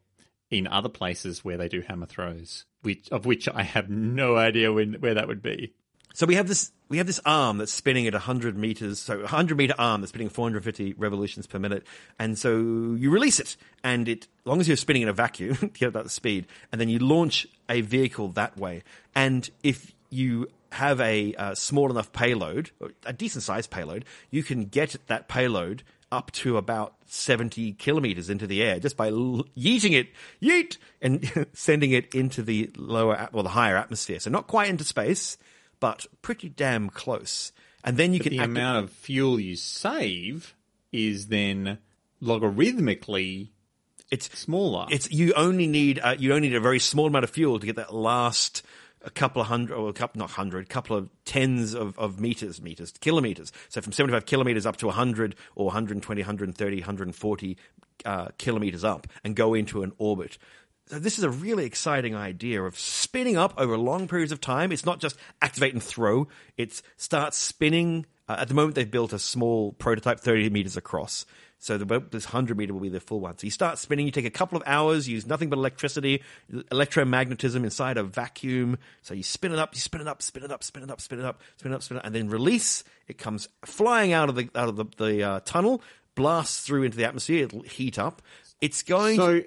[0.50, 4.72] in other places where they do hammer throws, which of which I have no idea
[4.72, 5.74] when, where that would be.
[6.14, 9.20] So we have this we have this arm that's spinning at 100 meters, so a
[9.20, 11.86] 100 meter arm that's spinning 450 revolutions per minute,
[12.18, 15.54] and so you release it, and it, as long as you're spinning in a vacuum,
[15.60, 18.82] to get that speed, and then you launch a vehicle that way.
[19.14, 22.70] And if you have a uh, small enough payload,
[23.06, 28.46] a decent sized payload, you can get that payload up to about 70 kilometers into
[28.46, 30.08] the air just by yeeting it,
[30.42, 34.18] yeet, and sending it into the lower, well, the higher atmosphere.
[34.18, 35.38] So not quite into space,
[35.80, 37.52] but pretty damn close.
[37.82, 40.54] And then you can The amount of fuel you save
[40.92, 41.78] is then
[42.22, 43.48] logarithmically
[44.10, 44.86] it's smaller.
[44.90, 47.66] it's you only need uh, you only need a very small amount of fuel to
[47.66, 48.62] get that last
[49.02, 52.60] a couple of hundred or a couple not hundred couple of tens of, of meters
[52.60, 57.56] meters kilometers so from 75 kilometers up to 100 or 120 130 140
[58.04, 60.38] uh, kilometers up and go into an orbit
[60.90, 64.72] so this is a really exciting idea of spinning up over long periods of time.
[64.72, 66.26] It's not just activate and throw.
[66.56, 68.06] It starts spinning.
[68.28, 71.26] Uh, at the moment, they've built a small prototype, 30 meters across.
[71.58, 73.38] So the, this 100 meter will be the full one.
[73.38, 74.06] So you start spinning.
[74.06, 75.08] You take a couple of hours.
[75.08, 78.78] Use nothing but electricity, electromagnetism inside a vacuum.
[79.02, 79.74] So you spin it up.
[79.74, 80.22] You spin it up.
[80.22, 80.64] Spin it up.
[80.64, 81.00] Spin it up.
[81.00, 81.40] Spin it up.
[81.56, 81.82] Spin it up.
[81.82, 82.06] Spin it up.
[82.06, 82.82] And then release.
[83.06, 85.82] It comes flying out of the out of the, the uh, tunnel,
[86.16, 87.44] blasts through into the atmosphere.
[87.44, 88.22] It'll heat up.
[88.60, 89.16] It's going.
[89.16, 89.42] so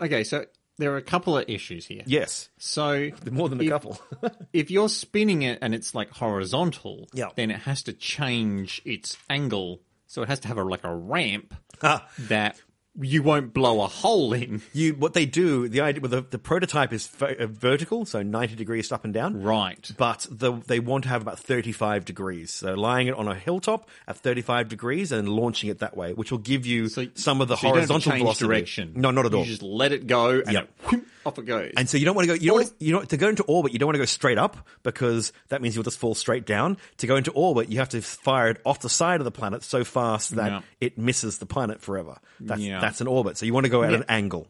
[0.00, 0.24] okay.
[0.24, 0.44] So
[0.78, 2.02] there are a couple of issues here.
[2.06, 3.98] yes, So more than a if- couple.
[4.52, 7.30] if you're spinning it and it's like horizontal, Yeah.
[7.34, 9.80] then it has to change its angle.
[10.06, 12.08] So it has to have a like a ramp Ah.
[12.18, 12.60] that
[13.00, 14.62] you won't blow a hole in.
[14.72, 18.22] you what they do the idea well, the, the prototype is v- uh, vertical so
[18.22, 19.90] 90 degrees up and down Right.
[19.98, 23.88] but the, they want to have about 35 degrees so lying it on a hilltop
[24.08, 27.48] at 35 degrees and launching it that way which will give you So some of
[27.48, 28.92] the so horizontal velocity direction.
[28.96, 30.64] no not at all You just let it go and Yep.
[30.64, 31.72] it, whoop, off it goes.
[31.76, 33.28] and so you don't want to go you don't want to, you know to go
[33.28, 36.14] into orbit you don't want to go straight up because that means you'll just fall
[36.14, 39.24] straight down to go into orbit you have to fire it off the side of
[39.24, 40.60] the planet so fast that Yeah.
[40.80, 42.80] it misses the planet forever that's Yeah.
[42.80, 43.98] that's an orbit so you want to go at Yeah.
[43.98, 44.46] an angle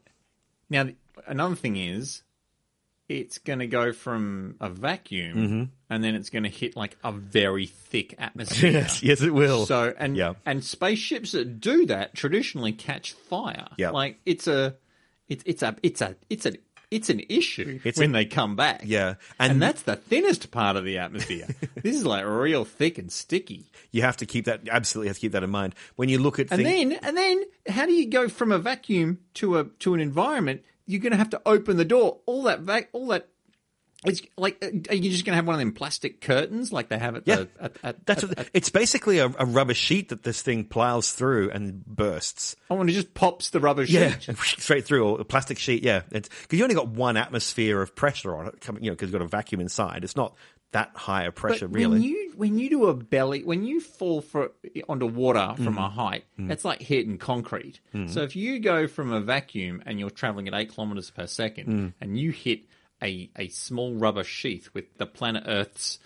[0.70, 0.88] now
[1.26, 2.22] another thing is,
[3.08, 5.62] it's going to go from a vacuum Mm-hmm.
[5.90, 8.70] and then it's going to hit like a very thick atmosphere.
[8.72, 10.34] yes yes it will So and Yeah.
[10.44, 13.68] and spaceships that do that traditionally catch fire.
[13.78, 13.90] Yeah.
[13.90, 14.74] like it's a
[15.28, 16.52] it's it's a it's a it's a
[16.90, 18.82] it's an issue It's when a- they come back.
[18.84, 21.46] Yeah, and, and- that's the thinnest part of the atmosphere.
[21.82, 23.66] this is like real thick and sticky.
[23.90, 26.38] you have to keep that absolutely have to keep that in mind when you look
[26.38, 26.90] at And things.
[26.90, 30.62] then and then how do you go from a vacuum to a to an environment?
[30.88, 32.20] You're going to have to open the door.
[32.26, 33.28] All that vac all that
[34.04, 36.88] It's like, uh, are you just going to have one of them plastic curtains like
[36.90, 37.36] they have at Yeah.
[37.36, 37.48] the?
[37.60, 41.12] At, at, That's at, what, it's basically a, a rubber sheet that this thing plows
[41.12, 42.56] through and bursts.
[42.70, 43.94] oh, and it just pops the rubber sheet.
[43.94, 45.82] Yeah, straight through or a plastic sheet.
[45.82, 49.08] Yeah, because you only got one atmosphere of pressure on it, coming, you know, because
[49.10, 50.04] you've got a vacuum inside.
[50.04, 50.34] It's not
[50.72, 51.92] that high a pressure, But really.
[51.92, 54.50] when you when you do a belly when you fall for
[54.88, 55.86] onto water from Mm.
[55.86, 57.80] a height, it's like hitting concrete.
[58.08, 61.66] So if you go from a vacuum and you're traveling at eight kilometers per second,
[61.68, 61.92] Mm.
[62.00, 62.66] and you hit
[63.02, 65.98] a a small rubber sheath with the planet Earth's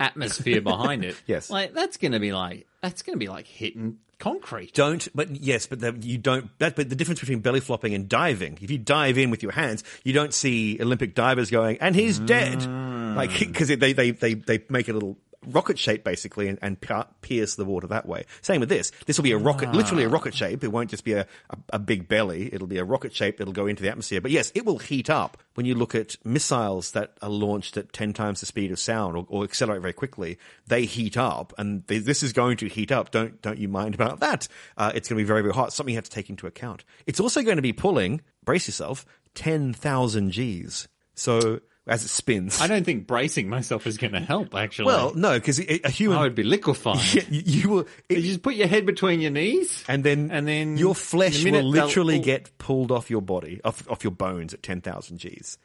[0.00, 1.50] atmosphere behind it, Yes.
[1.50, 4.74] like that's going to be like that's going to be like hitting concrete.
[4.74, 6.56] don't, but yes, but the, you don't.
[6.58, 9.52] That, but the difference between belly flopping and diving, if you dive in with your
[9.52, 13.16] hands, you don't see Olympic divers going, and he's dead, mm.
[13.16, 16.78] like because they, they they they make a little rocket shape basically and, and
[17.20, 18.24] pierce the water that way.
[18.42, 18.90] Same with this.
[19.06, 20.64] This will be a rocket, literally a rocket shape.
[20.64, 22.52] It won't just be a, a, a big belly.
[22.52, 24.20] It'll be a rocket shape that'll go into the atmosphere.
[24.20, 27.92] But yes, it will heat up when you look at missiles that are launched at
[27.92, 30.38] 10 times the speed of sound or, or accelerate very quickly.
[30.66, 33.10] They heat up and they, this is going to heat up.
[33.10, 34.48] Don't, don't you mind about that?
[34.76, 35.72] Uh, it's going to be very, very hot.
[35.72, 36.84] Something you have to take into account.
[37.06, 40.88] It's also going to be pulling, brace yourself, 10,000 Gs.
[41.14, 42.60] So as it spins.
[42.60, 44.54] I don't think bracing myself is going to help.
[44.54, 47.00] Actually, well, no, because a human I would be liquefied.
[47.14, 50.76] you, you will, You just put your head between your knees, and then and then
[50.76, 54.62] your flesh the will literally get pulled off your body, off off your bones at
[54.62, 55.58] ten thousand Gs.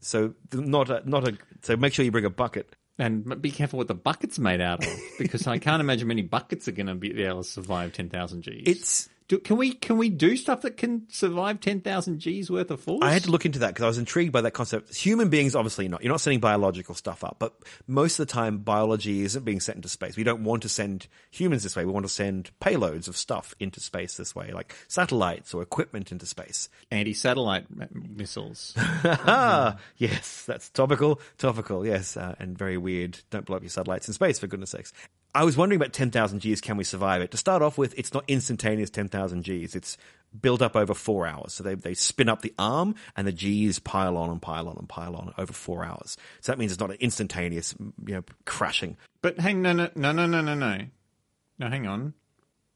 [0.00, 1.36] So not a not a.
[1.62, 2.74] So make sure you bring a bucket.
[3.00, 6.66] And be careful what the bucket's made out of, because I can't imagine many buckets
[6.66, 8.62] are going to be able to survive ten thousand Gs.
[8.66, 12.70] It's do, can we can we do stuff that can survive ten thousand Gs worth
[12.70, 13.00] of force?
[13.02, 14.96] I had to look into that because I was intrigued by that concept.
[14.96, 16.02] Human beings, obviously not.
[16.02, 17.52] You're not sending biological stuff up, but
[17.86, 20.16] most of the time, biology isn't being sent into space.
[20.16, 21.84] We don't want to send humans this way.
[21.84, 26.10] We want to send payloads of stuff into space this way, like satellites or equipment
[26.10, 26.70] into space.
[26.90, 28.72] anti-satellite m- missiles.
[28.78, 31.20] Ah, yes, that's topical.
[31.36, 33.18] Topical, yes, uh, and very weird.
[33.28, 34.92] Don't blow up your satellites in space, for goodness sakes.
[35.38, 36.60] I was wondering about 10,000 Gs.
[36.60, 37.30] Can we survive it?
[37.30, 39.76] To start off with, it's not instantaneous 10,000 Gs.
[39.76, 39.96] It's
[40.40, 41.52] built up over four hours.
[41.52, 44.76] So they, they spin up the arm and the Gs pile on and pile on
[44.76, 46.16] and pile on over four hours.
[46.40, 47.72] So that means it's not an instantaneous,
[48.04, 48.96] you know, crashing.
[49.22, 51.68] But hang, no, no, no, no, no, no, no.
[51.68, 52.14] Hang on.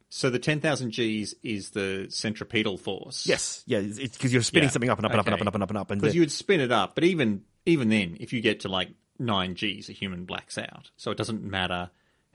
[0.09, 3.27] So the 10,000 Gs is the centripetal force.
[3.27, 3.65] Yes.
[3.67, 3.81] Yeah.
[3.81, 4.73] It's because you're spinning yeah.
[4.73, 6.03] something up and up and up and up and up and up and up.
[6.03, 6.95] Because you would spin it up.
[6.95, 10.93] But even, even then, if you get to like nine Gs, a human blacks out.
[10.97, 11.91] So it doesn't matter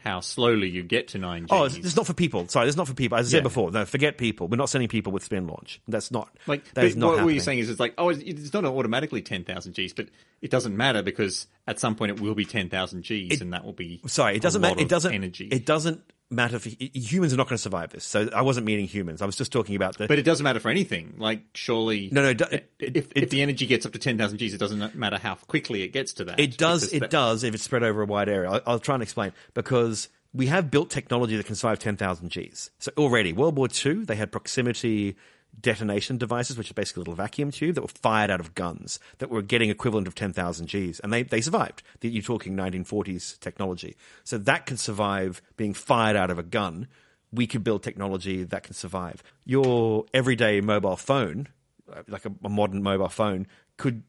[0.08, 1.52] how slowly you get to nine Gs.
[1.52, 2.48] Oh, it's, it's not for people.
[2.48, 3.18] Sorry, it's not for people.
[3.18, 4.48] As I said before, no, forget people.
[4.48, 5.82] We're not sending people with spin launch.
[5.88, 7.36] That's not Like, that is not what, what happening.
[7.36, 10.08] you're saying is, it's like, oh, it's, not automatically 10,000 Gs, but
[10.42, 13.74] it doesn't matter because at some point it will be 10,000 Gs and that will
[13.74, 14.02] be.
[14.08, 14.80] Sorry, it doesn't matter.
[14.80, 15.14] It doesn't.
[15.14, 15.48] Energy.
[15.48, 18.04] It doesn't matter for humans are not going to survive this.
[18.04, 19.22] So I wasn't meaning humans.
[19.22, 20.08] I was just talking about the.
[20.08, 21.16] but it doesn't matter for anything.
[21.18, 22.10] Like, surely.
[22.12, 22.30] no, no.
[22.30, 25.36] It, it, if, if the energy gets up to 10,000 Gs, it doesn't matter how
[25.36, 26.40] quickly it gets to that.
[26.40, 26.92] it does.
[26.92, 28.50] It that- does if it's spread over a wide area.
[28.50, 32.30] I'll, I'll try and explain because we have built technology that can survive ten thousand
[32.30, 32.72] Gs.
[32.80, 35.16] So already, World War II, they had proximity
[35.60, 39.00] detonation devices, which are basically a little vacuum tube that were fired out of guns
[39.18, 41.00] that were getting equivalent of 10,000 Gs.
[41.00, 41.84] And they, they survived.
[42.02, 43.96] You're talking 1940s technology.
[44.24, 46.88] So that can survive being fired out of a gun.
[47.32, 49.24] We could build technology that can survive.
[49.46, 51.48] Your everyday mobile phone,
[51.92, 54.04] uh, like a, a modern mobile phone, could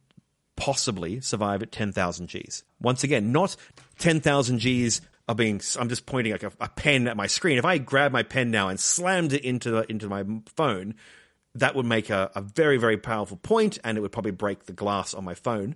[0.56, 2.64] possibly survive at 10,000 Gs.
[2.80, 3.56] Once again, not
[3.98, 7.58] 10,000 Gs are being, I'm just pointing like a, a pen at my screen.
[7.58, 10.24] If I grab my pen now and slammed it into, the, into my
[10.56, 10.94] phone,
[11.58, 14.72] that would make a, a very, very powerful point and it would probably break the
[14.72, 15.74] glass on my phone.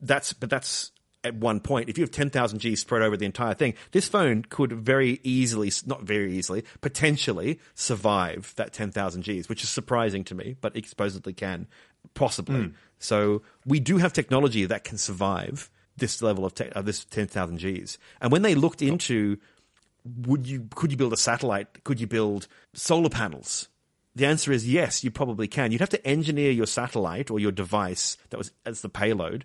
[0.00, 0.92] That's, but that's
[1.24, 1.88] at one point.
[1.88, 5.72] If you have 10,000 Gs spread over the entire thing, this phone could very easily,
[5.86, 10.86] not very easily, potentially survive that 10,000 Gs, which is surprising to me, but it
[10.86, 11.66] supposedly can,
[12.14, 12.72] possibly.
[12.98, 17.58] So we do have technology that can survive this level of te- uh, this 10,000
[17.58, 17.98] Gs.
[18.20, 19.38] And when they looked into
[20.22, 21.84] would you could you build a satellite?
[21.84, 23.68] Could you build solar panels?
[24.18, 25.70] The answer is yes, you probably can.
[25.70, 29.44] You'd have to engineer your satellite or your device that was as the payload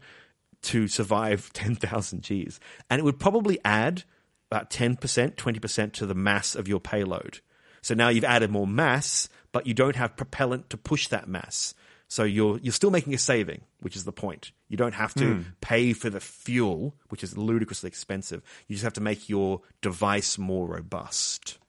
[0.63, 2.59] to survive 10,000 Gs.
[2.89, 4.03] And it would probably add
[4.49, 4.97] about 10%,
[5.36, 7.41] 20% to the mass of your payload.
[7.83, 11.75] So now you've added more mass, but you don't have propellant to push that mass.
[12.07, 14.53] So you're you're still making a saving, which is the point.
[14.69, 15.41] You don't have to hmm.
[15.62, 18.41] pay for the fuel, which is ludicrously expensive.
[18.67, 21.59] You just have to make your device more robust.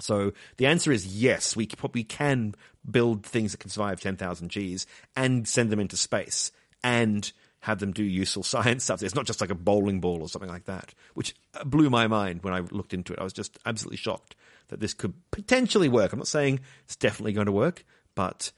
[0.00, 2.54] So the answer is yes, we probably can
[2.88, 7.30] build things that can survive 10,000 Gs and send them into space and
[7.60, 9.02] have them do useful science stuff.
[9.02, 12.06] It's not just like a bowling ball or something like that, which uh, blew my
[12.06, 13.18] mind when I looked into it.
[13.18, 14.34] I was just absolutely shocked
[14.68, 16.12] that this could potentially work.
[16.12, 17.84] I'm not saying it's definitely going to work,
[18.14, 18.52] but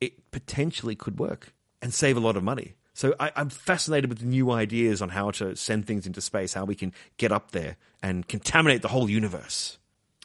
[0.00, 2.74] it potentially could work and save a lot of money.
[2.94, 6.64] So I, I'm fascinated with new ideas on how to send things into space, how
[6.64, 9.78] we can get up there and contaminate the whole universe.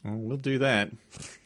[0.04, 0.92] Well, we'll do that.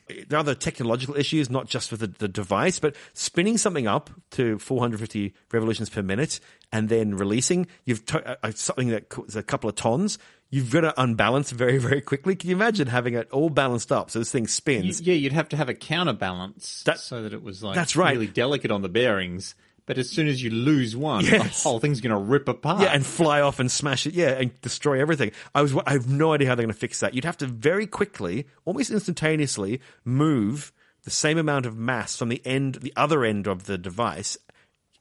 [0.08, 4.12] There are other technological issues, not just with the, the device, but spinning something up
[4.32, 6.40] to 450 revolutions per minute
[6.72, 10.20] and then releasing, you've to, uh, something that is a couple of tons.
[10.52, 12.36] You've got to unbalance very, very quickly.
[12.36, 15.02] Can you imagine having it all balanced up so this thing Y- spins?
[15.02, 18.14] Yeah, you'd have to have a counterbalance That- so that it was like that's right.
[18.14, 19.56] really delicate on the bearings.
[19.88, 21.62] But as soon as you lose one, Yes.
[21.64, 22.82] the whole thing's going to rip apart.
[22.82, 24.14] Yeah, and fly off and smash it.
[24.16, 25.32] Yeah, and destroy everything.
[25.54, 25.76] I was.
[25.86, 27.14] I have no idea how they're going to fix that.
[27.14, 30.72] You'd have to very quickly, almost instantaneously, move
[31.04, 34.38] the same amount of mass from the end, the other end of the device,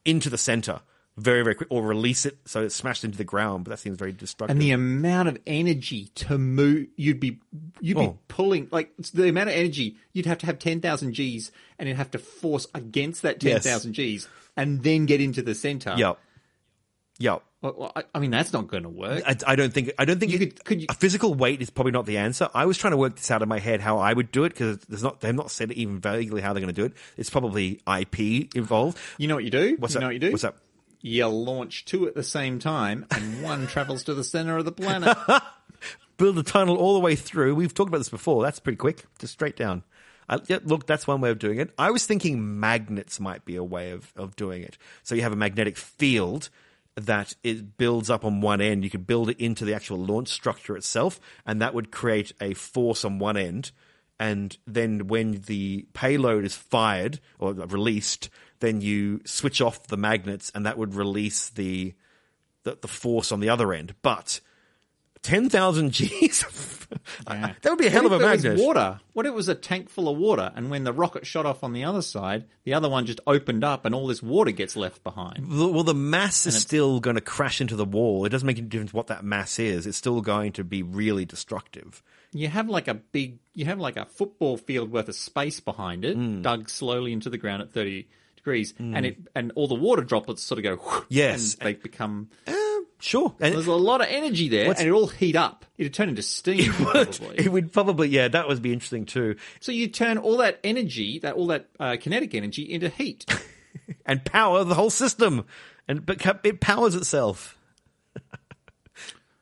[0.04, 0.80] into the center,
[1.16, 3.64] very, very quick, or release it so it's smashed into the ground.
[3.64, 4.52] But that seems very destructive.
[4.54, 7.38] and the amount of energy to move, you'd be
[7.80, 8.18] you'd be Oh.
[8.28, 11.96] pulling like the amount of energy you'd have to have ten thousand G's, and you'd
[11.98, 13.96] have to force against that ten thousand Yes.
[13.96, 15.94] G's, and then get into the center.
[15.96, 16.18] yep,
[17.18, 17.42] yep.
[17.62, 19.22] Well, I, I mean that's not going to work.
[19.26, 19.92] I, I don't think.
[19.98, 22.18] I don't think You you could- could you- a physical weight is probably not the
[22.18, 22.48] answer.
[22.52, 24.50] I was trying to work this out in my head how I would do it
[24.50, 25.20] because there's not.
[25.20, 26.92] They've not said even vaguely how they're going to do it.
[27.16, 28.98] It's probably IP involved.
[29.16, 29.76] you know what you do?
[29.78, 30.00] What's you that?
[30.00, 30.30] know what you do?
[30.32, 30.56] What's that?
[31.06, 34.72] You launch two at the same time, and one travels to the center of the
[34.72, 35.14] planet.
[36.16, 37.54] build a tunnel all the way through.
[37.54, 38.42] We've talked about this before.
[38.42, 39.82] That's pretty quick, just straight down.
[40.46, 41.74] Yeah, look, that's one way of doing it.
[41.76, 44.78] I was thinking magnets might be a way of, of doing it.
[45.02, 46.48] So you have a magnetic field
[46.96, 48.82] that it builds up on one end.
[48.82, 52.54] You could build it into the actual launch structure itself, and that would create a
[52.54, 53.72] force on one end.
[54.18, 58.30] And then when the payload is fired or released,
[58.64, 61.94] then you switch off the magnets, and that would release the
[62.64, 63.94] the, the force on the other end.
[64.02, 64.40] But
[65.22, 66.44] ten thousand G's.
[67.28, 67.54] Yeah.
[67.62, 68.64] that would be a hell What of a if it was magnet.
[68.66, 69.00] water.
[69.14, 71.64] What if it was a tank full of water, and when the rocket shot off
[71.64, 74.76] on the other side, the other one just opened up, and all this water gets
[74.76, 75.48] left behind.
[75.50, 78.24] Well, the mass is still going to crash into the wall.
[78.24, 79.86] It doesn't make any difference what that mass is.
[79.86, 82.02] It's still going to be really destructive.
[82.32, 86.04] You have like a big, you have like a football field worth of space behind
[86.04, 86.42] it, Hmm.
[86.42, 88.08] dug slowly into the ground at thirty
[88.44, 90.76] degrees, and it and all the water droplets sort of go.
[90.76, 91.56] whoosh, Yes.
[91.60, 92.28] and they become.
[93.00, 95.66] Sure, and There's a lot of energy there, and it all heat up.
[95.76, 96.72] It'd turn into steam.
[96.72, 97.38] probably.
[97.38, 99.36] it would probably yeah, that would be interesting too.
[99.60, 103.26] So you turn all that energy, that all that uh, kinetic energy, into heat.
[104.06, 105.44] And power the whole system,
[105.88, 107.58] and but it powers itself.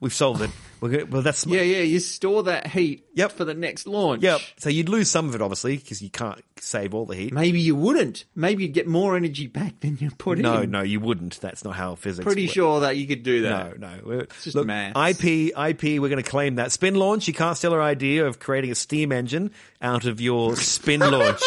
[0.03, 0.51] We've solved it.
[0.81, 1.83] We're well, that's yeah, yeah.
[1.83, 3.31] You store that heat Yep.
[3.31, 4.21] for the next launch.
[4.25, 4.41] Yep.
[4.59, 7.33] So you'd lose some of it, obviously, because you can't save all the heat.
[7.33, 8.25] Maybe you wouldn't.
[8.35, 10.73] Maybe you'd get more energy back than you put No, in.
[10.73, 11.41] no, no, you wouldn't.
[11.41, 12.25] That's not how physics.
[12.25, 12.53] Pretty work.
[12.55, 13.79] sure that you could do that.
[13.79, 14.01] No, no.
[14.05, 15.23] We're, just look, maths.
[15.23, 16.01] IP, IP.
[16.03, 17.29] We're going to claim that spin launch.
[17.29, 21.41] You can't steal our idea of creating a steam engine out of your spin launch.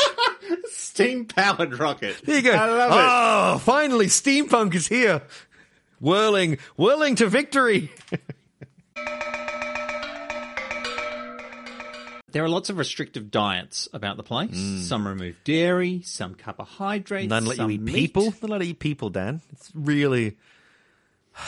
[0.71, 2.15] Steam powered rocket.
[2.23, 2.53] There you go.
[2.53, 5.23] I love oh, finally, steampunk is here,
[5.99, 7.91] whirling, whirling to victory.
[12.35, 14.57] There are lots of restrictive diets about the place.
[14.89, 17.27] Some remove dairy, some carbohydrates.
[17.27, 17.29] Mm.
[17.29, 17.95] None let you some eat meat.
[17.95, 18.33] people.
[18.41, 19.39] None let you eat people, Dan.
[19.53, 20.35] It's really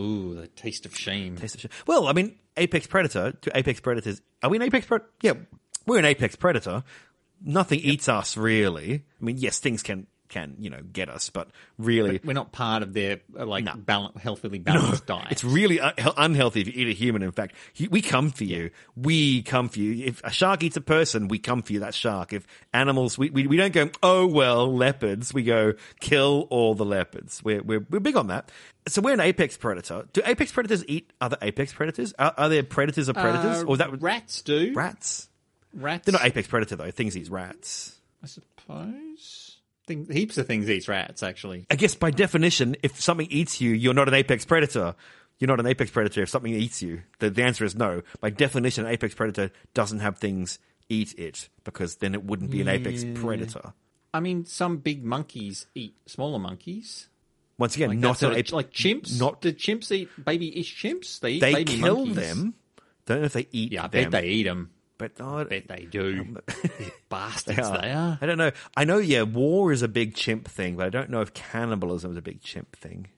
[0.00, 1.36] Ooh, the taste of shame.
[1.36, 1.70] taste of shit.
[1.86, 3.30] Well, I mean, apex predator.
[3.30, 5.10] To apex predators, are we an apex predator?
[5.22, 5.34] Yeah,
[5.86, 6.82] we're an apex predator.
[7.40, 9.04] Nothing eats us really.
[9.20, 11.48] I mean, yes, things can can you know get us, but
[11.78, 13.74] really, We're not part of their uh, like No.
[13.76, 15.28] bal- healthily balanced diet.
[15.30, 17.22] It's really un- unhealthy if you eat a human.
[17.22, 17.54] In fact,
[17.90, 18.70] we come for you.
[18.96, 20.04] We come for you.
[20.06, 21.80] If a shark eats a person, we come for you.
[21.80, 22.32] That shark.
[22.32, 23.90] If animals, we, we, we don't go.
[24.02, 25.32] Oh well, leopards.
[25.32, 27.42] We go kill all the leopards.
[27.42, 28.50] We're we're we're big on that.
[28.86, 30.06] So we're an apex predator.
[30.12, 32.14] Do apex predators eat other apex predators?
[32.18, 34.72] Are, are there predators of predators, Uh, or is that rats do.
[34.74, 35.28] rats?
[35.74, 36.06] Rats.
[36.06, 36.90] They're not apex predator though.
[36.90, 37.98] Things eat rats.
[38.22, 39.37] I suppose.
[39.88, 41.66] Thing, heaps of things eat rats, actually.
[41.70, 44.94] I guess by definition, if something eats you, you're not an apex predator.
[45.38, 47.02] You're not an apex predator if something eats you.
[47.20, 48.02] The, the answer is no.
[48.20, 50.58] By definition, an apex predator doesn't have things
[50.88, 53.72] eat it because then it wouldn't be an apex predator.
[54.14, 57.08] I mean, some big monkeys eat smaller monkeys.
[57.58, 58.52] Once again, Like not an of- ape.
[58.52, 59.18] like chimps.
[59.18, 61.20] not- do chimps eat baby-ish chimps?
[61.20, 62.16] They eat They baby kill monkeys.
[62.16, 62.54] them.
[63.06, 64.10] Don't know if they eat Yeah, I them.
[64.10, 64.70] bet they eat them.
[64.98, 66.18] But oh, Bet they do.
[66.20, 66.38] Um,
[66.78, 67.80] These bastards, they are.
[67.80, 68.18] they are.
[68.20, 68.50] I don't know.
[68.76, 68.98] I know.
[68.98, 72.22] Yeah, war is a big chimp thing, but I don't know if cannibalism is a
[72.22, 73.08] big chimp thing.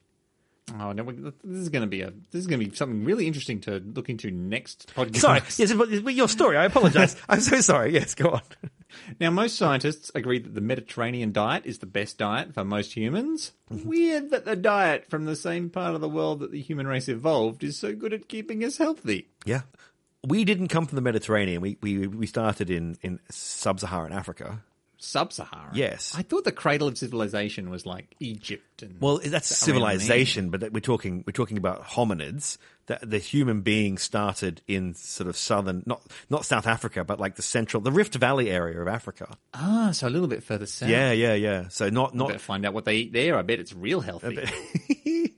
[0.78, 1.04] Oh no,
[1.42, 3.80] this is going to be a this is going to be something really interesting to
[3.80, 5.16] look into next podcast.
[5.16, 5.40] Sorry.
[5.56, 6.56] yes, but, but your story.
[6.56, 7.16] I apologize.
[7.28, 7.92] I'm so sorry.
[7.92, 8.42] Yes, go on.
[9.20, 13.52] Now, most scientists agree that the Mediterranean diet is the best diet for most humans.
[13.72, 13.88] Mm-hmm.
[13.88, 17.08] Weird that the diet from the same part of the world that the human race
[17.08, 19.28] evolved is so good at keeping us healthy.
[19.44, 19.62] Yeah.
[20.26, 21.60] We didn't come from the Mediterranean.
[21.62, 24.62] We we we started in in sub-Saharan Africa.
[24.98, 25.70] sub-Saharan.
[25.74, 26.14] Yes.
[26.14, 30.72] I thought the cradle of civilization was like Egypt and Well, that's civilization, but that
[30.74, 32.58] we're talking we're talking about hominids.
[32.86, 37.36] That the human being started in sort of southern, not not South Africa, but like
[37.36, 39.38] the central, the Rift Valley area of Africa.
[39.54, 40.90] Ah, so a little bit further south.
[40.90, 41.68] Yeah, yeah, yeah.
[41.68, 43.38] So not not find out what they eat there.
[43.38, 45.32] I bet it's real healthy.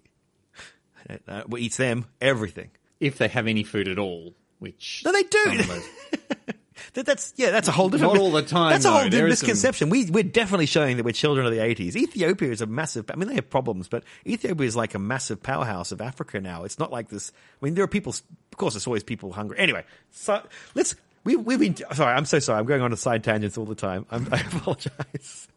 [1.28, 2.70] uh, well, eats them everything.
[3.00, 5.38] if they have any food at all, which No, they do.
[5.44, 5.88] some of those-
[6.94, 8.14] That, that's yeah, that's a whole different.
[8.14, 9.88] Not all the time, That's a whole different is some- misconception.
[9.88, 11.96] We we're definitely showing that we're children of the eighties.
[11.96, 13.08] Ethiopia is a massive.
[13.10, 16.64] I mean, they have problems, but Ethiopia is like a massive powerhouse of Africa now.
[16.64, 17.30] It's not like this.
[17.60, 18.10] I mean, there are people.
[18.12, 19.58] Of course, there's always people hungry.
[19.58, 20.42] Anyway, so
[20.74, 20.94] let's.
[21.24, 21.76] We, we've been.
[21.76, 22.58] Sorry, I'm so sorry.
[22.58, 24.04] I'm going on to side tangents all the time.
[24.10, 25.48] I'm, I apologize.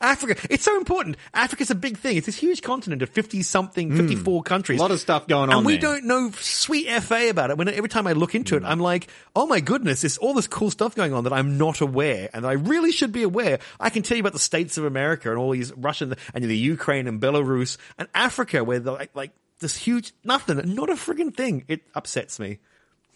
[0.00, 1.16] Africa, it's so important.
[1.34, 2.16] Africa's a big thing.
[2.16, 4.78] It's this huge continent of 50 something, 54 countries.
[4.78, 4.80] Hmm.
[4.80, 5.56] A lot of stuff going on.
[5.58, 5.92] And we there.
[5.92, 7.58] don't know sweet FA about it.
[7.58, 10.46] When every time I look into it, I'm like, oh my goodness, there's all this
[10.46, 12.28] cool stuff going on that I'm not aware.
[12.32, 13.58] And I really should be aware.
[13.78, 16.56] I can tell you about the states of America and all these Russian and the
[16.56, 21.36] Ukraine and Belarus and Africa where they're like, like this huge, nothing, not a friggin'
[21.36, 21.64] thing.
[21.68, 22.58] It upsets me.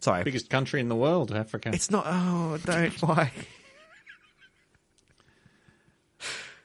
[0.00, 0.22] Sorry.
[0.22, 1.70] biggest country in the world, Africa.
[1.72, 3.32] It's not, oh, don't, why?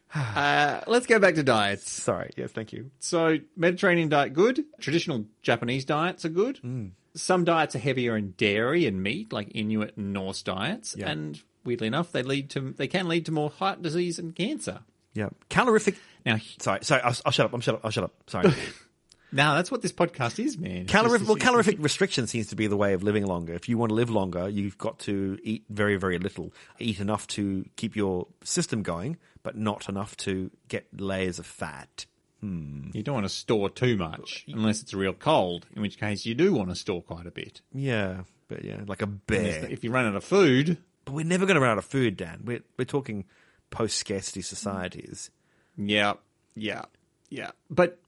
[0.16, 1.90] Uh, let's go back to diets.
[1.90, 2.32] Sorry.
[2.36, 2.90] Yes, thank you.
[3.00, 4.64] So Mediterranean diet good.
[4.80, 6.60] Traditional Japanese diets are good.
[6.64, 6.92] Mm.
[7.16, 11.10] Some diets are heavier in dairy and meat, like Inuit and Norse diets, Yeah.
[11.10, 14.80] and weirdly enough, they lead to they can lead to more heart disease and cancer.
[15.14, 15.30] Yeah.
[15.50, 15.96] Calorific.
[16.26, 17.54] Now, Sorry, sorry, I'll, I'll shut up.
[17.54, 17.82] I'm shut up.
[17.84, 18.14] I'll shut up.
[18.28, 18.52] Sorry.
[19.32, 20.86] now that's what this podcast is, man.
[20.88, 23.54] Calorific, well, calorific restriction seems to be the way of living longer.
[23.54, 26.54] If you want to live longer, you've got to eat very, very little.
[26.80, 32.06] Eat enough to keep your system going, but not enough to get layers of fat.
[32.42, 32.90] Hmm.
[32.94, 36.26] You don't want to store too much unless it's a real cold, in which case
[36.26, 37.62] you do want to store quite a bit.
[37.74, 39.66] Yeah, but yeah, like a bear.
[39.70, 42.16] If you run out of food, But we're never going to run out of food,
[42.16, 42.44] Dan.
[42.46, 43.26] We're we're talking
[43.72, 45.32] post scarcity societies.
[45.78, 46.14] yeah,
[46.56, 46.84] yeah,
[47.30, 47.52] yeah.
[47.70, 48.00] But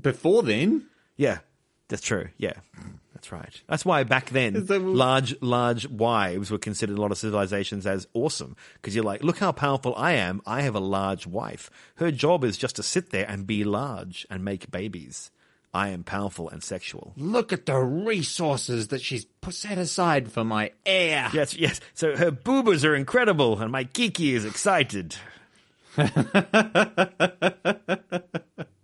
[0.00, 0.86] before then,
[1.16, 1.38] Yeah,
[1.88, 2.28] that's true.
[2.38, 2.54] Yeah,
[3.14, 3.62] that's right.
[3.68, 8.06] That's why back then, So- large large wives were considered a lot of civilizations as
[8.14, 10.40] awesome because you're like, look how powerful I am.
[10.46, 11.70] I have a large wife.
[11.96, 15.30] Her job is just to sit there and be large and make babies.
[15.74, 17.14] I am powerful and sexual.
[17.16, 21.30] look at the resources that she's put set aside for my heir.
[21.32, 21.80] Yes, yes.
[21.94, 25.16] So her boobas are incredible, and my kiki is excited.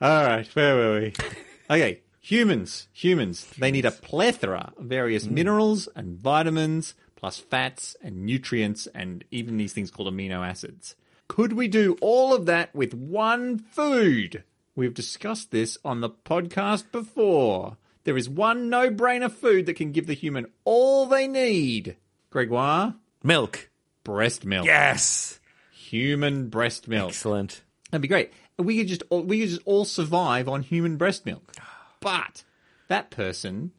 [0.00, 1.12] All right, where were we?
[1.70, 2.86] okay, humans.
[2.92, 3.46] Humans.
[3.58, 5.34] They need a plethora of various hmm.
[5.34, 10.94] minerals and vitamins, plus fats and nutrients, and even these things called amino acids.
[11.26, 14.44] Could we do all of that with one food?
[14.76, 17.76] We've discussed this on the podcast before.
[18.04, 21.96] There is one no brainer food that can give the human all they need.
[22.30, 22.94] Gregoire,
[23.24, 23.68] Milk.
[24.04, 24.64] breast milk.
[24.64, 25.40] Yes.
[25.72, 27.08] Human breast milk.
[27.08, 27.62] Excellent.
[27.90, 28.32] That'd be great.
[28.58, 31.52] We could just all, we could just all survive on human breast milk.
[32.00, 32.44] But
[32.88, 33.72] that person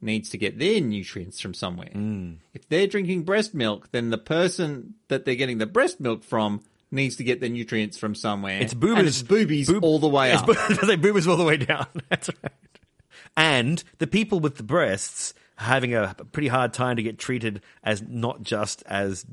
[0.00, 1.90] needs to get their nutrients from somewhere.
[1.94, 2.36] Mm.
[2.54, 6.62] If they're drinking breast milk, then the person that they're getting the breast milk from
[6.90, 8.60] needs to get their nutrients from somewhere.
[8.60, 8.98] It's boobas.
[8.98, 10.46] And it's boobies Boob- all the way up.
[10.46, 10.52] bo-
[10.86, 11.86] they boobas all the way down.
[12.08, 12.52] That's right.
[13.36, 17.62] And the people with the breasts are having a pretty hard time to get treated
[17.82, 19.26] as not just as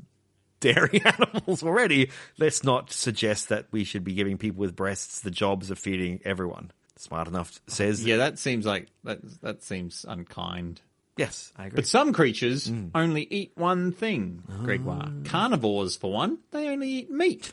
[0.60, 2.10] dairy animals already.
[2.38, 6.20] Let's not suggest that we should be giving people with breasts the jobs of feeding
[6.24, 6.70] everyone.
[6.96, 9.18] Smart enough says yeah, that seems like that.
[9.42, 10.80] That seems unkind.
[11.18, 11.76] yes, I agree.
[11.76, 12.90] But some creatures Mm.
[12.94, 15.10] only eat one thing, Gregoire.
[15.24, 17.52] Carnivores, for one, they only eat meat.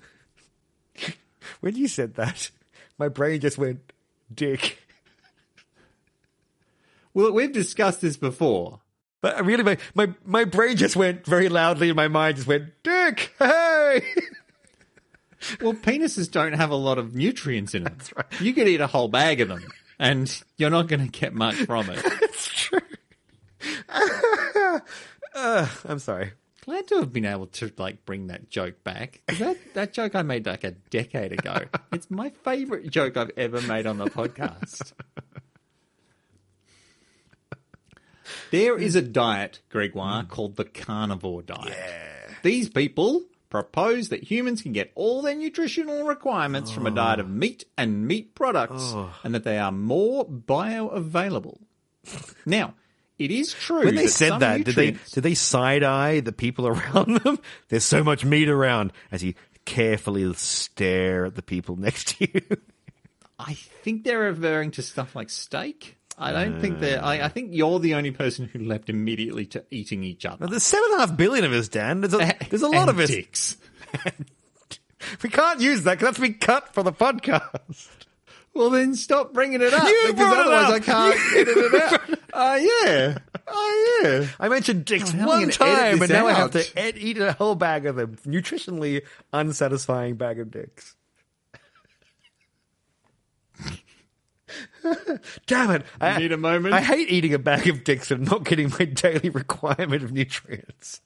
[1.60, 2.52] when you said that,
[2.98, 3.92] my brain just went
[4.34, 4.80] dick.
[7.14, 8.80] Well, we've discussed this before.
[9.22, 12.66] But really, my, my, my brain just went very loudly and my mind just went,
[12.84, 12.93] dick,
[13.40, 14.02] hey!
[15.62, 17.98] Well, penises don't have a lot of nutrients in them.
[18.40, 19.66] You could eat a whole bag of them,
[20.00, 22.04] and you're not going to get much from it.
[22.22, 22.80] That's true.
[25.36, 26.34] uh, I'm sorry.
[26.62, 29.22] Glad to have been able to like bring that joke back.
[29.38, 31.66] That that joke I made like a decade ago.
[31.92, 34.94] It's my favorite joke I've ever made on the podcast.
[38.50, 41.76] There is a diet, Gregoire, called the carnivore diet.
[42.44, 46.96] These people propose that humans can get all their nutritional requirements from a oh.
[46.96, 49.14] diet of meat and meat products, oh.
[49.24, 51.58] and that they are more bioavailable.
[52.46, 52.76] Now,
[53.18, 56.20] it is true When they that said some that, did they did they side eye
[56.20, 57.40] the people around them?
[57.70, 59.36] There's so much meat around as you
[59.66, 62.42] carefully stare at the people next to you.
[63.40, 65.98] I think they're referring to stuff like steak.
[66.18, 67.04] I don't think that.
[67.04, 70.48] I, I think you're the only person who leapt immediately to eating each other.
[70.48, 72.02] There's seven and a half billion of us, Dan.
[72.02, 73.10] There's a, there's a lot And of us.
[73.10, 73.58] dicks.
[75.22, 77.90] We can't use that because that's been cut for the podcast.
[78.54, 80.74] Well, then stop bringing it up You because otherwise up.
[80.76, 82.20] I can't edit it out.
[82.36, 84.28] Oh yeah, oh yeah.
[84.40, 87.20] I mentioned dicks oh, am I one time, and now I have to ed- eat
[87.20, 88.18] a whole bag of them.
[88.26, 89.02] Nutritionally
[89.32, 90.96] unsatisfying bag of dicks.
[95.48, 95.86] Damn it!
[96.00, 96.74] I need a moment?
[96.74, 101.02] I hate eating a bag of dicks and not getting my daily requirement of nutrients.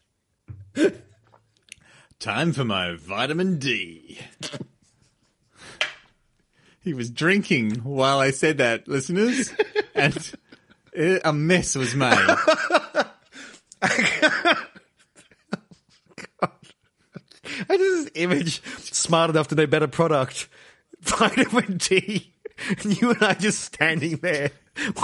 [2.20, 4.20] Time for my vitamin D.
[6.82, 9.54] he was drinking while I said that, listeners,
[9.96, 10.34] and
[10.96, 12.12] a mess was made.
[17.70, 20.48] I just this image, smart enough to know better product,
[21.02, 22.34] vitamin D,
[22.84, 24.52] and you and I just standing there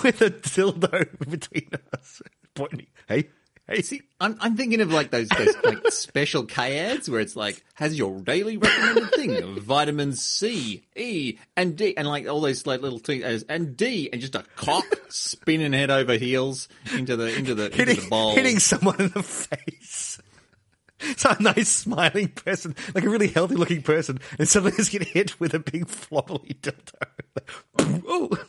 [0.04, 2.22] with a dildo between us,
[2.56, 2.88] pointing.
[3.08, 3.30] Hey,
[3.68, 7.36] hey, See, I'm, I'm thinking of like those, those like special K ads where it's
[7.36, 12.42] like has your daily recommended thing of vitamins C, E, and D, and like all
[12.42, 17.16] those like little things and D, and just a cock spinning head over heels into
[17.16, 18.36] the into the into hitting, the bowl.
[18.36, 20.13] hitting someone in the face.
[21.18, 25.04] So a nice smiling person, like a really healthy looking person, and suddenly just get
[25.04, 28.38] hit with a big floppy dildo.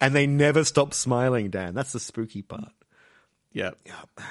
[0.00, 1.74] And they never stop smiling, Dan.
[1.74, 2.72] That's the spooky part.
[3.52, 3.70] Yeah.
[3.86, 4.24] Yeah.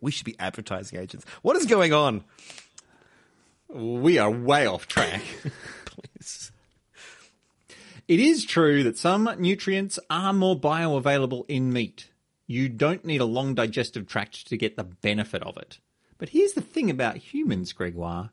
[0.00, 1.24] We should be advertising agents.
[1.40, 2.24] What is going on?
[3.70, 5.22] We are way off track.
[5.86, 6.52] Please.
[8.06, 12.10] It is true that some nutrients are more bioavailable in meat.
[12.46, 15.78] You don't need a long digestive tract to get the benefit of it.
[16.24, 18.30] But here's the thing about humans, Gregoire.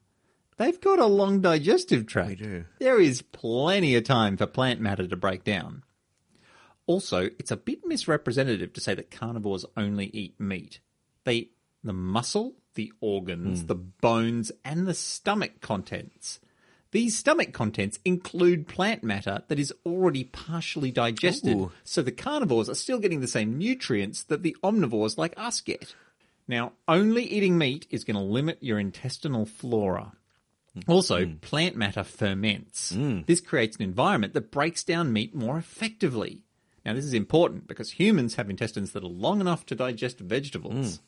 [0.56, 2.38] They've got a long digestive tract.
[2.38, 2.64] do.
[2.80, 5.84] There is plenty of time for plant matter to break down.
[6.88, 10.80] Also, it's a bit misrepresentative to say that carnivores only eat meat.
[11.26, 11.52] They eat
[11.84, 13.68] the muscle, the organs, hmm.
[13.68, 16.40] the bones, and the stomach contents.
[16.92, 21.72] These stomach contents include plant matter that is already partially digested, Ooh.
[21.84, 25.94] so the carnivores are still getting the same nutrients that the omnivores like us get.
[26.52, 30.12] Now, only eating meat is going to limit your intestinal flora.
[30.86, 31.40] Also, mm.
[31.40, 32.92] plant matter ferments.
[32.92, 33.26] Mm.
[33.26, 36.44] This creates an environment that breaks down meat more effectively.
[36.86, 40.98] Now, this is important because humans have intestines that are long enough to digest vegetables.
[40.98, 41.00] Mm.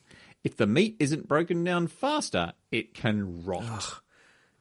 [0.44, 4.00] If the meat isn't broken down faster, it can rot.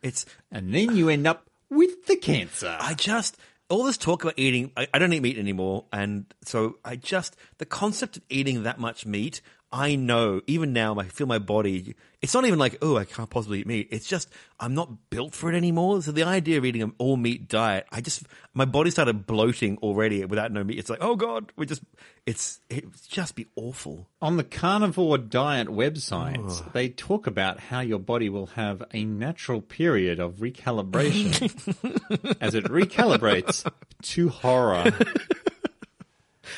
[0.02, 2.76] It's And then you end up with the cancer.
[2.78, 3.38] I just
[3.70, 4.72] all this talk about eating.
[4.76, 8.80] I, I don't eat meat anymore, and so I just the concept of eating that
[8.80, 9.42] much meat.
[9.74, 11.96] I know even now, I feel my body.
[12.22, 13.88] It's not even like oh, I can't possibly eat meat.
[13.90, 16.00] It's just I'm not built for it anymore.
[16.04, 19.80] So the idea of eating an all meat diet, I just my body started bloating
[19.80, 20.78] already without no meat.
[20.78, 21.82] It's like oh god, we just
[22.28, 24.08] it's it would just be awful.
[24.22, 29.60] On the carnivore diet websites, they talk about how your body will have a natural
[29.60, 31.50] period of recalibration
[32.40, 33.68] as it recalibrates
[34.04, 34.92] to horror.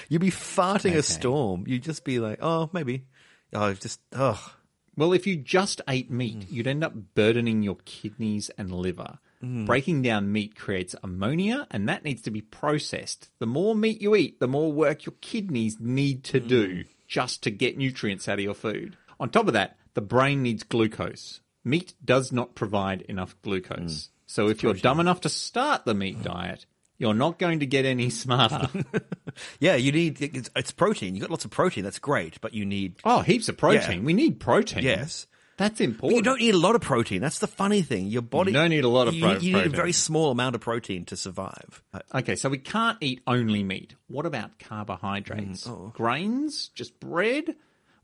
[0.09, 0.97] You'd be farting Okay.
[0.97, 1.65] a storm.
[1.67, 3.05] You'd just be like oh maybe
[3.53, 4.53] oh just oh
[4.97, 9.19] Well, if you just ate meat, you'd end up burdening your kidneys and liver.
[9.43, 9.65] Mm.
[9.65, 13.29] Breaking down meat creates ammonia, and that needs to be processed.
[13.39, 16.85] The more meat you eat, the more work your kidneys need to do mm.
[17.07, 18.95] just to get nutrients out of your food.
[19.19, 21.41] On top of that, the brain needs glucose.
[21.65, 24.07] Meat does not provide enough glucose.
[24.07, 24.09] Mm.
[24.27, 26.65] So if you're dumb enough to start the meat diet,
[26.97, 28.67] you're not going to get any smarter.
[29.59, 29.75] yeah.
[29.75, 31.15] You need it's, it's protein.
[31.15, 31.83] You got lots of protein.
[31.83, 33.99] That's great, but you need oh, heaps of protein.
[33.99, 34.05] Yeah.
[34.05, 34.83] We need protein.
[34.83, 35.27] yes.
[35.57, 36.17] That's But important.
[36.17, 37.21] you don't need a lot of protein.
[37.21, 38.07] That's the funny thing.
[38.07, 40.31] Your body You don't need a lot of you, pro- you need a very small
[40.31, 41.81] amount of protein to survive.
[41.93, 43.95] Uh, Okay, so we can't eat only meat.
[44.07, 45.65] What about carbohydrates?
[45.93, 46.69] Grains?
[46.75, 47.55] Just bread?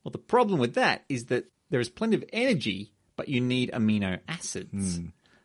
[0.04, 3.72] Well, the problem with that is that there is plenty of energy, but you need
[3.74, 5.02] amino acids.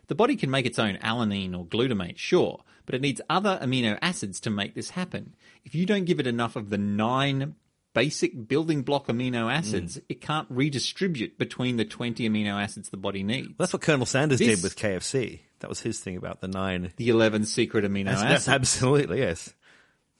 [0.06, 3.98] The body can make its own alanine or glutamate, sure, but it needs other amino
[4.00, 5.34] acids to make this happen.
[5.64, 7.56] If you don't give it enough of the nine
[7.92, 10.02] basic building block amino acids, mm.
[10.08, 13.54] it can't redistribute between the 20 amino acids the body needs.
[13.58, 15.40] That's what Colonel Sanders This- did with KFC.
[15.60, 16.92] That was his thing about the nine.
[16.96, 18.44] the 11 secret amino That's, acids.
[18.44, 19.54] that's absolutely yes.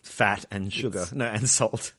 [0.00, 1.92] Fat and sugar, no, and salt.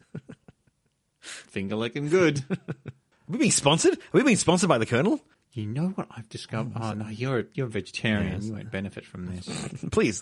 [1.19, 2.43] Finger licking good.
[2.49, 3.93] Are we being sponsored?
[3.93, 5.21] Are we being sponsored by the Colonel?
[5.57, 6.73] You know what I've discovered?
[6.79, 8.43] Oh no, you're a, you're a vegetarian.
[8.43, 9.47] You won't benefit from this.
[9.91, 10.21] Please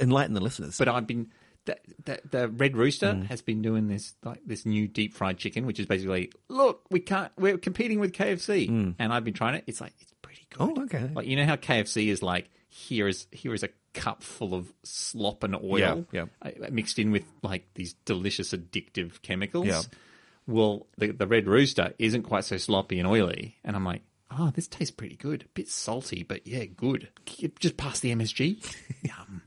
[0.00, 0.76] enlighten the listeners.
[0.76, 1.28] But I've been
[1.66, 5.66] the, the, the Red Rooster has been doing this like this new deep fried chicken,
[5.66, 9.64] which is basically look we can't we're competing with KFC, and I've been trying it.
[9.68, 10.74] It's like it's pretty good.
[10.76, 11.10] oh, okay.
[11.14, 14.72] Like you know how KFC is like here is here is a cup full of
[14.82, 16.24] slop and oil Yeah, yeah.
[16.40, 19.66] uh, mixed in with like these delicious addictive chemicals.
[19.66, 19.82] Yeah.
[20.48, 24.02] Well, the the red rooster isn't quite so sloppy and oily, and I'm like,
[24.38, 25.42] oh, this tastes pretty good.
[25.44, 27.08] A bit salty, but yeah, good.
[27.58, 28.64] Just pass the MSG.
[29.02, 29.42] Yum.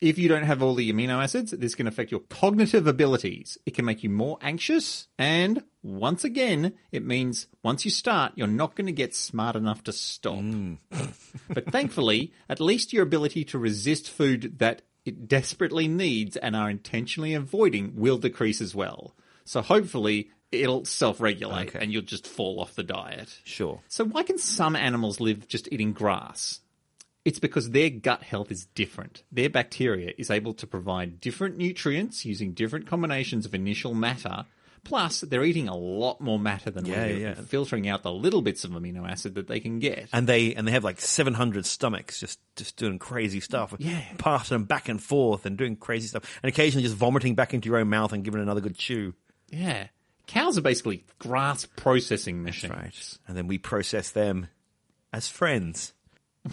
[0.00, 3.58] If you don't have all the amino acids, this can affect your cognitive abilities.
[3.66, 8.46] It can make you more anxious, and once again, it means once you start, you're
[8.46, 10.38] not going to get smart enough to stop.
[10.38, 10.78] Mm.
[11.50, 16.70] but thankfully, at least your ability to resist food that it desperately needs and are
[16.70, 19.14] intentionally avoiding will decrease as well.
[19.44, 21.78] So hopefully, it'll self regulate Okay.
[21.80, 23.38] and you'll just fall off the diet.
[23.44, 23.80] Sure.
[23.88, 26.60] So why can some animals live just eating grass?
[27.24, 29.22] It's because their gut health is different.
[29.30, 34.46] Their bacteria is able to provide different nutrients using different combinations of initial matter.
[34.82, 37.34] Plus, they're eating a lot more matter than Yeah, we do, yeah.
[37.34, 40.08] filtering out the little bits of amino acid that they can get.
[40.14, 44.00] And they and they have like seven hundred stomachs, just just doing crazy stuff, Yeah.
[44.16, 47.68] passing them back and forth and doing crazy stuff, and occasionally just vomiting back into
[47.68, 49.12] your own mouth and giving another good chew.
[49.50, 49.88] Yeah.
[50.30, 52.72] Cows are basically grass processing machines.
[52.72, 53.18] Right.
[53.26, 54.46] And then we process them
[55.12, 55.92] as friends.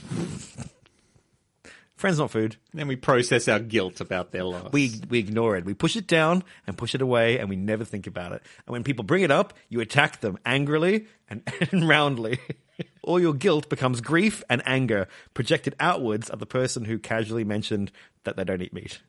[1.96, 2.56] friends, not food.
[2.74, 4.74] Then we process our guilt about their loss.
[4.74, 5.64] We we ignore it.
[5.64, 8.42] We push it down and push it away, and we never think about it.
[8.66, 12.40] And when people bring it up, you attack them angrily and, and roundly.
[13.04, 17.92] All your guilt becomes grief and anger projected outwards at the person who casually mentioned
[18.24, 19.02] that they don't eat meat.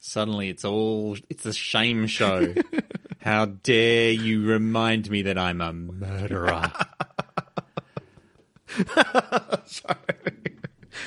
[0.00, 2.54] Suddenly it's all it's a shame show.
[3.20, 6.72] How dare you remind me that I'm a murderer?
[9.66, 9.96] Sorry.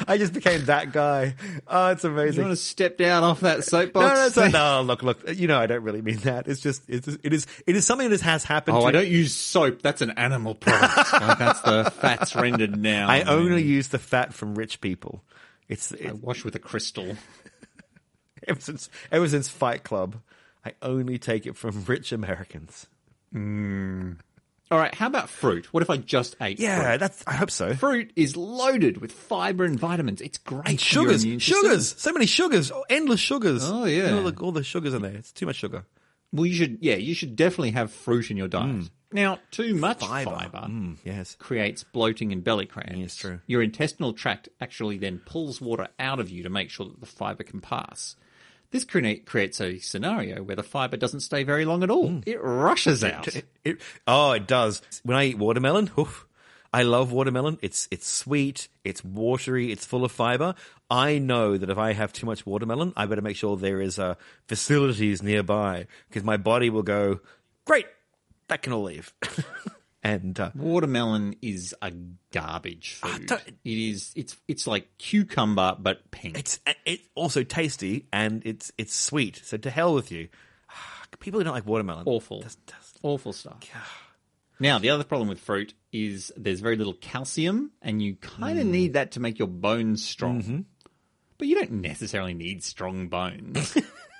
[0.07, 1.35] I just became that guy.
[1.67, 2.35] Oh, it's amazing.
[2.35, 4.05] You want to step down off that soapbox?
[4.05, 5.35] no, no, it's no, look, look.
[5.35, 6.47] You know, I don't really mean that.
[6.47, 8.75] It's just, it's, it is, it is something that has happened.
[8.75, 9.81] To Oh, to, I don't use soap.
[9.81, 11.13] That's an animal product.
[11.13, 13.09] Like, that's the fat's rendered now.
[13.09, 15.23] I only use the fat from rich people.
[15.67, 17.15] It's, I wash with a crystal.
[18.47, 20.17] ever since, ever since Fight Club,
[20.65, 22.87] I only take it from rich Americans.
[23.35, 25.73] All right, how about fruit?
[25.73, 26.99] What if I just ate Yeah, fruit?
[26.99, 27.23] that's.
[27.27, 27.73] I hope so.
[27.75, 30.21] Fruit is loaded with fiber and vitamins.
[30.21, 30.67] It's great.
[30.67, 31.39] And sugars, system.
[31.39, 33.63] sugars, so many sugars, oh, endless sugars.
[33.65, 34.13] Oh, yeah.
[34.15, 35.11] all the, all the sugars in there.
[35.15, 35.83] It's too much sugar.
[36.31, 36.77] Well, you should.
[36.79, 38.89] Yeah, you should definitely have fruit in your diet.
[39.11, 40.31] Now, too much Fiber.
[40.31, 41.35] fiber, Mm, yes.
[41.37, 42.95] creates bloating and belly cramps.
[42.95, 43.41] Yes, true.
[43.47, 47.05] Your intestinal tract actually then pulls water out of you to make sure that the
[47.05, 48.15] fiber can pass.
[48.71, 52.21] This create, creates a scenario where the fiber doesn't stay very long at all.
[52.25, 53.27] It rushes out.
[53.27, 54.81] It, it- oh, it does.
[55.03, 56.25] When I eat watermelon, oof,
[56.73, 57.59] I love watermelon.
[57.61, 60.55] It's it's sweet, it's watery, it's full of fiber.
[60.89, 63.99] I know that if I have too much watermelon, I better make sure there is
[63.99, 64.15] uh,
[64.47, 67.19] facilities nearby because my body will go,
[67.65, 67.87] great,
[68.47, 69.13] that can all leave.
[70.03, 71.91] and uh, Watermelon is a
[72.31, 73.31] garbage food.
[73.31, 74.11] it is.
[74.15, 76.37] It's it's like cucumber but pink.
[76.37, 79.41] it's uh, it's also tasty and it's it's sweet.
[79.43, 80.29] So to hell with you.
[80.69, 82.39] Ah, people who don't like watermelon, awful.
[82.39, 83.57] That's- that's- Awful stuff.
[84.59, 88.67] Now, the other problem with fruit is there's very little calcium, and you kind of
[88.67, 88.69] mm.
[88.69, 90.41] need that to make your bones strong.
[90.43, 90.59] Mm-hmm.
[91.39, 93.75] But you don't necessarily need strong bones.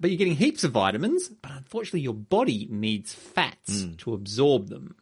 [0.00, 3.98] but you're getting heaps of vitamins, but unfortunately, your body needs fats mm.
[3.98, 4.96] to absorb them.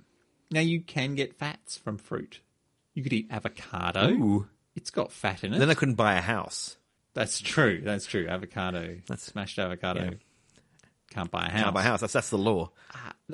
[0.50, 2.40] Now, you can get fats from fruit.
[2.94, 4.10] You could eat avocado.
[4.10, 4.48] Ooh.
[4.74, 5.58] It's got fat in it.
[5.58, 6.76] Then I couldn't buy a house.
[7.14, 7.80] That's true.
[7.82, 8.26] That's true.
[8.28, 8.98] Avocado.
[9.06, 10.04] That's- smashed avocado.
[10.04, 10.10] yeah.
[11.18, 11.62] Can't buy a house.
[11.62, 12.00] Can't buy a house.
[12.00, 12.70] That's that's the law.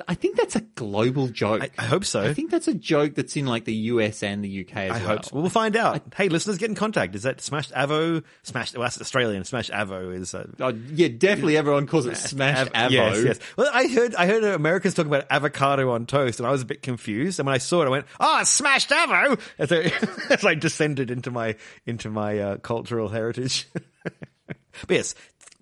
[0.09, 1.61] I think that's a global joke.
[1.61, 2.21] I, I hope so.
[2.21, 4.97] I think that's a joke that's in like the US and the UK as I
[4.97, 5.07] well.
[5.07, 5.29] hope so.
[5.33, 6.01] Well, we'll find out.
[6.17, 7.15] hey, listeners, get in contact.
[7.15, 8.21] Is that Smashed Avo?
[8.43, 9.45] Smashed, well, that's Australian.
[9.45, 10.35] Smashed Avo is.
[10.35, 12.91] Uh, Oh, yeah, definitely everyone calls it smashed Av- avo.
[12.91, 13.39] Yes, yes.
[13.55, 16.65] Well, I heard I heard Americans talking about avocado on toast, and I was a
[16.65, 17.39] bit confused.
[17.39, 19.81] And when I saw it, I went, "Oh, smashed avo!" And so
[20.29, 21.55] it's like descended into my
[21.85, 23.65] into my uh, cultural heritage.
[24.03, 25.15] but yes,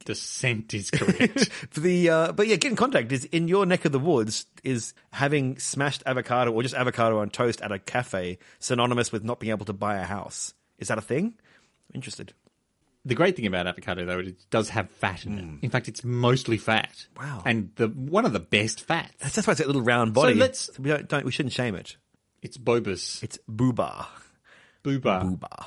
[0.05, 1.49] Descent is correct.
[1.75, 3.11] the uh, but yeah, get in contact.
[3.11, 7.29] Is in your neck of the woods is having smashed avocado or just avocado on
[7.29, 10.53] toast at a cafe synonymous with not being able to buy a house?
[10.79, 11.35] Is that a thing?
[11.89, 12.33] I'm interested.
[13.05, 15.65] the great thing about avocado, though, it does have fat in it.
[15.65, 17.05] In fact, it's mostly fat.
[17.17, 17.23] Hmm.
[17.25, 17.41] Wow.
[17.45, 19.11] And the one of the best fats.
[19.19, 20.33] That's, that's why it's a little round body.
[20.33, 21.97] So let's- we don't, don't we shouldn't shame it.
[22.41, 23.23] It's Bobus.
[23.23, 24.05] It's booba.
[24.83, 24.99] Booba.
[25.39, 25.65] Booba.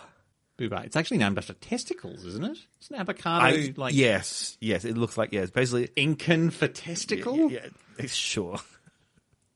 [0.59, 0.85] Booba.
[0.85, 2.59] It's actually named after testicles, isn't it?
[2.79, 4.85] It's an avocado I, like yes, yes.
[4.85, 5.43] It looks like yeah.
[5.43, 7.51] It's basically Incan for testicle?
[7.51, 7.67] yeah.
[7.99, 8.59] It's sure.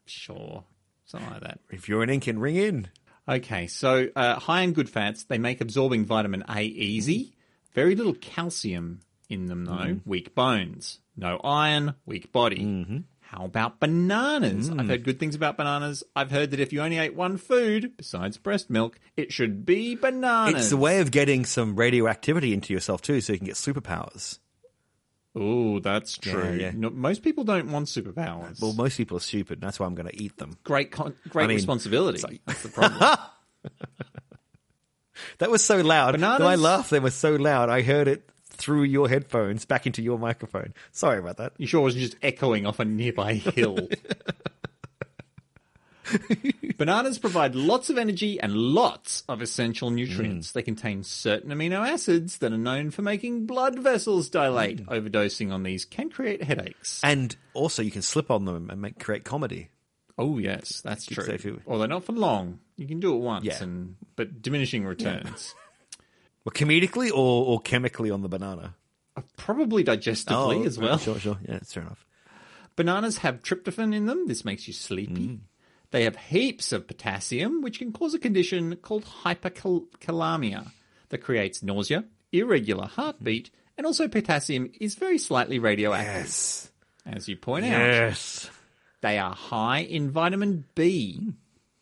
[0.07, 0.64] Sure.
[1.05, 1.61] Something like that.
[1.70, 2.88] If you're an Incan, ring in.
[3.28, 7.34] Okay, so uh, high in good fats, they make absorbing vitamin A easy.
[7.74, 10.01] Very little calcium in them, though.
[10.05, 10.98] Weak bones.
[11.16, 12.61] No iron, weak body.
[13.31, 14.68] How about bananas?
[14.68, 14.81] Mm.
[14.81, 16.03] I've heard good things about bananas.
[16.16, 19.95] I've heard that if you only ate one food besides breast milk, it should be
[19.95, 20.64] bananas.
[20.64, 24.41] It's a way of getting some radioactivity into yourself too, so you can get superpowers.
[25.37, 26.59] Oh, that's true.
[26.61, 26.72] yeah.
[26.74, 28.61] No, most people don't want superpowers.
[28.61, 29.59] Well, most people are stupid.
[29.59, 30.57] and That's why I'm going to eat them.
[30.64, 32.41] great, con- great I mean, responsibility.
[32.47, 33.16] That's the problem.
[35.39, 36.12] That was so loud.
[36.12, 36.41] Bananas?
[36.41, 37.68] My laugh then was so loud.
[37.68, 38.30] I heard it
[38.61, 40.74] through your headphones back into your microphone.
[40.92, 41.54] Sorry about that.
[41.58, 43.88] you sure it wasn't just echoing off a nearby hill?
[46.76, 50.50] Bananas provide lots of energy and lots of essential nutrients.
[50.50, 50.52] Mm.
[50.54, 54.86] They contain certain amino acids that are known for making blood vessels dilate.
[54.86, 55.11] Mm.
[55.11, 57.00] Overdosing on these can create headaches.
[57.04, 59.68] And also, you can slip on them and make create comedy.
[60.18, 61.24] Oh yes, that's true.
[61.24, 62.58] so if you- Although not for long.
[62.76, 63.62] You can do it once, Yeah.
[63.62, 65.54] and but diminishing returns.
[66.45, 68.74] Well, comedically or, or chemically on the banana?
[69.16, 70.99] Uh, probably digestively oh, as well.
[70.99, 71.38] Sure, sure.
[71.43, 72.05] Yeah, that's fair enough.
[72.76, 74.26] Bananas have tryptophan in them.
[74.26, 75.28] This makes you sleepy.
[75.28, 75.38] Mm.
[75.91, 80.70] They have heaps of potassium, which can cause a condition called hyperkalemia
[81.09, 83.57] that creates nausea, irregular heartbeat, mm-hmm.
[83.78, 86.14] and also potassium is very slightly radioactive.
[86.14, 86.70] Yes.
[87.05, 88.49] As you point out, Yes.
[89.01, 91.34] they are high in vitamin B, mm.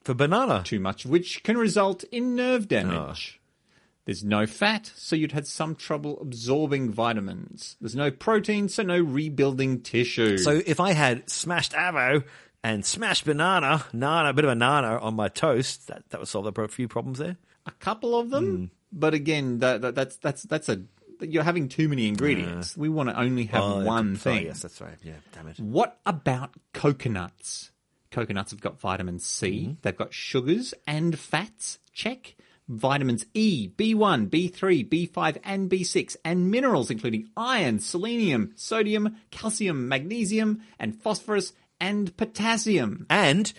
[0.05, 0.63] For banana.
[0.65, 3.39] too much which can result in nerve damage.
[3.39, 3.41] Oh.
[4.09, 7.77] There's no fat, so you'd had some trouble absorbing vitamins.
[7.79, 10.39] There's no protein, so no rebuilding tissue.
[10.39, 12.25] So if I had smashed avo
[12.65, 16.29] and smashed banana, nana, a bit of a nana on my toast, that, that would
[16.29, 17.37] solve a few problems there.
[17.67, 18.65] a couple of them, hmm.
[18.93, 20.81] but again, that, that, that's that's that's a
[21.21, 22.79] you're having too many ingredients.
[22.79, 24.47] we want to only have Oh, one sorry, thing.
[24.47, 24.97] yes, that's right.
[25.03, 25.61] Yeah, damn it.
[25.61, 27.73] What about coconuts?
[28.11, 29.51] Coconuts have got vitamin C.
[29.65, 29.73] Mm-hmm.
[29.83, 31.79] They've got sugars and fats.
[31.93, 32.37] Check.
[32.69, 40.61] Vitamins E, B1, B3, B5, and B6, and minerals including iron, selenium, sodium, calcium, magnesium,
[40.79, 43.07] and phosphorus and potassium.
[43.09, 43.53] And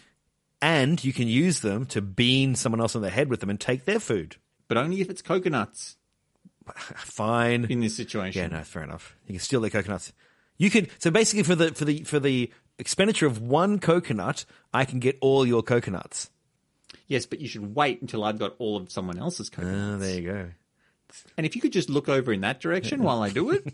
[0.62, 3.60] and you can use them to bean someone else on the head with them and
[3.60, 4.36] take their food.
[4.68, 5.96] But only if it's coconuts
[6.98, 7.66] Fine.
[7.70, 8.42] in this situation.
[8.42, 9.16] Yeah, no, fair enough.
[9.26, 10.14] You can steal their coconuts.
[10.58, 14.86] You could so basically for the for the for the expenditure of one coconut, I
[14.86, 16.30] can get all your coconuts.
[17.10, 19.78] Yes, but you should wait until I've got all of someone else's coconuts.
[19.78, 20.50] Oh, there you go.
[21.36, 23.74] And if you could just look over in that direction while I do it.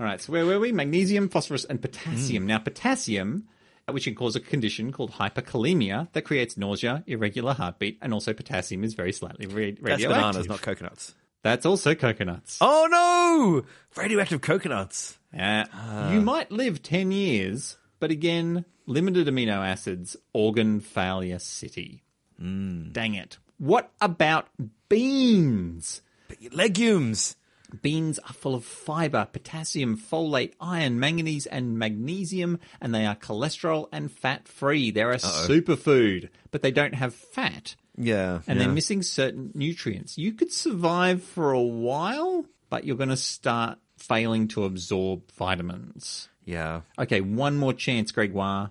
[0.00, 0.72] All right, so where were we?
[0.72, 2.44] Magnesium, phosphorus, and potassium.
[2.46, 3.44] Now, potassium,
[3.86, 8.32] uh, which can cause a condition called hyperkalemia that creates nausea, irregular heartbeat, and also
[8.32, 10.10] potassium is very slightly ra- That's radioactive.
[10.10, 11.14] bananas, not coconuts.
[11.42, 12.58] That's also coconuts.
[12.60, 13.64] Oh no!
[14.00, 15.18] Radioactive coconuts.
[15.38, 15.64] Uh,
[16.12, 22.02] you might live 10 years, but again, limited amino acids, organ failure city.
[22.42, 22.92] Mm.
[22.92, 23.38] Dang it.
[23.58, 24.48] What about
[24.88, 26.02] beans?
[26.50, 27.36] Legumes.
[27.80, 33.86] Beans are full of fiber, potassium, folate, iron, manganese, and magnesium, and they are cholesterol
[33.92, 34.90] and fat free.
[34.90, 38.40] They're a superfood, but they don't have fat, Yeah.
[38.48, 38.64] and yeah.
[38.64, 40.18] they're missing certain nutrients.
[40.18, 46.28] You could survive for a while, but you're going to start failing to absorb vitamins.
[46.44, 46.82] Yeah.
[46.98, 48.70] Okay, one more chance, Gregoire.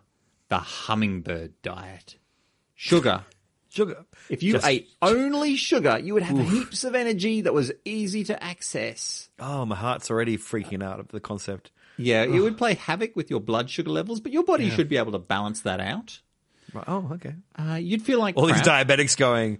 [0.49, 2.15] The hummingbird diet.
[2.75, 3.23] Sugar.
[3.69, 4.05] Sugar.
[4.29, 8.25] If you Just- ate only sugar, you would have heaps of energy that was easy
[8.25, 9.29] to access.
[9.39, 11.71] Oh, my heart's already freaking out at the concept.
[11.97, 14.97] Yeah, it would play havoc with your blood sugar levels, but your body should be
[14.97, 16.19] able to balance that out.
[16.73, 17.35] Right, Oh, okay.
[17.57, 18.57] Uh, you'd feel like All crap.
[18.57, 19.59] these diabetics going,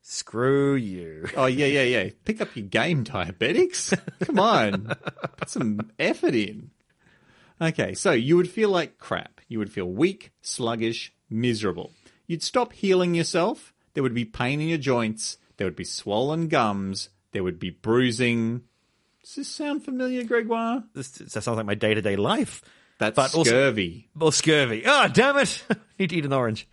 [0.00, 1.28] screw you.
[1.36, 2.10] Oh yeah, yeah, yeah.
[2.24, 3.96] Pick up your game, diabetics.
[4.26, 4.92] Come on,
[5.36, 6.70] put some effort in.
[7.62, 9.40] Okay, so you would feel like crap.
[9.48, 11.92] You would feel weak, sluggish, miserable.
[12.26, 13.72] You'd stop healing yourself.
[13.94, 15.38] There would be pain in your joints.
[15.56, 17.10] There would be swollen gums.
[17.32, 18.62] There would be bruising.
[19.22, 20.82] Does this sound familiar, Gregoire?
[20.94, 22.62] This, that sounds like my day to day life.
[22.98, 24.08] That's But also- scurvy.
[24.16, 24.82] Well, scurvy.
[24.86, 25.62] Oh, damn it.
[25.98, 26.66] Need to eat an orange.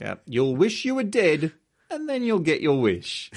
[0.00, 1.52] Yeah, You'll wish you were dead,
[1.94, 3.30] and then you'll get your wish.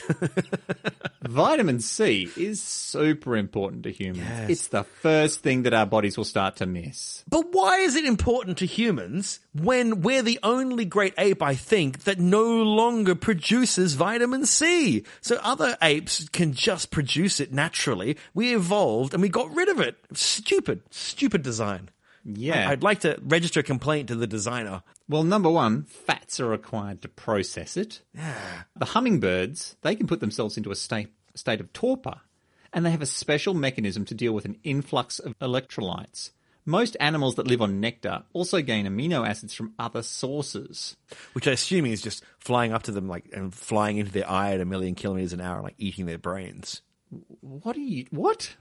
[1.21, 4.27] Vitamin C is super important to humans.
[4.27, 4.49] Yes.
[4.49, 7.23] It's the first thing that our bodies will start to miss.
[7.29, 12.03] But why is it important to humans when we're the only great ape, I think,
[12.03, 15.03] that no longer produces vitamin C?
[15.21, 18.17] So other apes can just produce it naturally.
[18.33, 19.97] We evolved and we got rid of it.
[20.13, 21.89] Stupid, stupid design.
[22.27, 22.69] Yeah.
[22.69, 24.83] I'd like to register a complaint to the designer.
[25.07, 28.01] well, number one, fats are required to process it.
[28.75, 32.19] The hummingbirds, they can put themselves into a state, state of torpor,
[32.73, 36.31] and they have a special mechanism to deal with an influx of electrolytes.
[36.65, 40.97] Most animals that live on nectar also gain amino acids from other sources.
[41.31, 44.53] Which I assume is just flying up to them like and flying into their eye
[44.53, 46.81] at a million kilometers an hour, like eating their brains.
[47.39, 48.05] What are you?
[48.11, 48.53] What?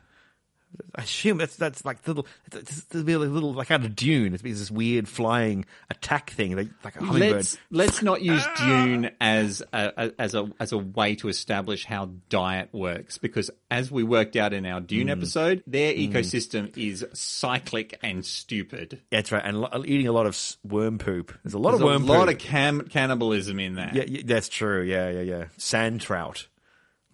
[0.94, 4.34] I assume that's that's like little, there'll be a little like out of Dune.
[4.34, 7.36] It's this weird flying attack thing, like, like a hummingbird.
[7.36, 8.54] Let's let's not use ah!
[8.58, 13.90] Dune as a, as a as a way to establish how diet works because as
[13.90, 15.12] we worked out in our Dune mm.
[15.12, 16.12] episode, their mm.
[16.12, 19.00] ecosystem is cyclic and stupid.
[19.10, 21.36] That's right, and lo- eating a lot of worm poop.
[21.42, 22.36] There's a lot There's of worm a lot poop.
[22.36, 23.94] of cam- cannibalism in that.
[23.94, 24.82] yeah, yeah, that's true.
[24.82, 25.44] Yeah, yeah, yeah.
[25.58, 26.48] Sand trout.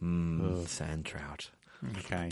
[0.02, 1.50] Mm, sand trout.
[1.98, 2.30] Okay.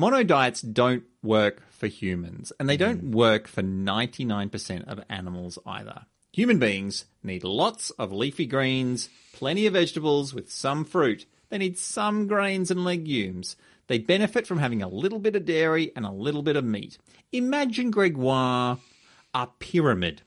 [0.00, 3.14] Monodiets don't work for humans, and they don't mm.
[3.14, 6.06] work for 99% of animals either.
[6.32, 11.26] Human beings need lots of leafy greens, plenty of vegetables with some fruit.
[11.50, 13.56] They need some grains and legumes.
[13.88, 16.96] They benefit from having a little bit of dairy and a little bit of meat.
[17.30, 18.78] Imagine, Gregoire,
[19.34, 20.22] a pyramid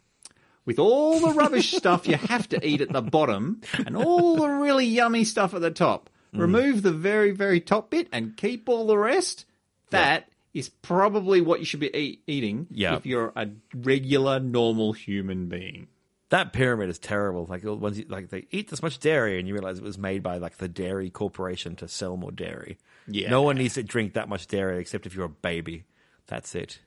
[0.65, 4.49] with all the rubbish stuff you have to eat at the bottom and all the
[4.49, 6.11] really yummy stuff at the top.
[6.31, 6.41] Mm.
[6.41, 9.45] Remove the very, very top bit and keep all the rest.
[9.93, 12.95] That is probably what you should be eat- eating Yeah.
[12.97, 15.87] if you're a regular, normal human being.
[16.29, 17.45] That pyramid is terrible.
[17.47, 20.23] Like once you, like they eat this much dairy, and you realize it was made
[20.23, 22.77] by like the dairy corporation to sell more dairy.
[23.07, 23.29] Yeah.
[23.29, 25.83] No one needs to drink that much dairy except if you're a baby.
[26.27, 26.79] That's it.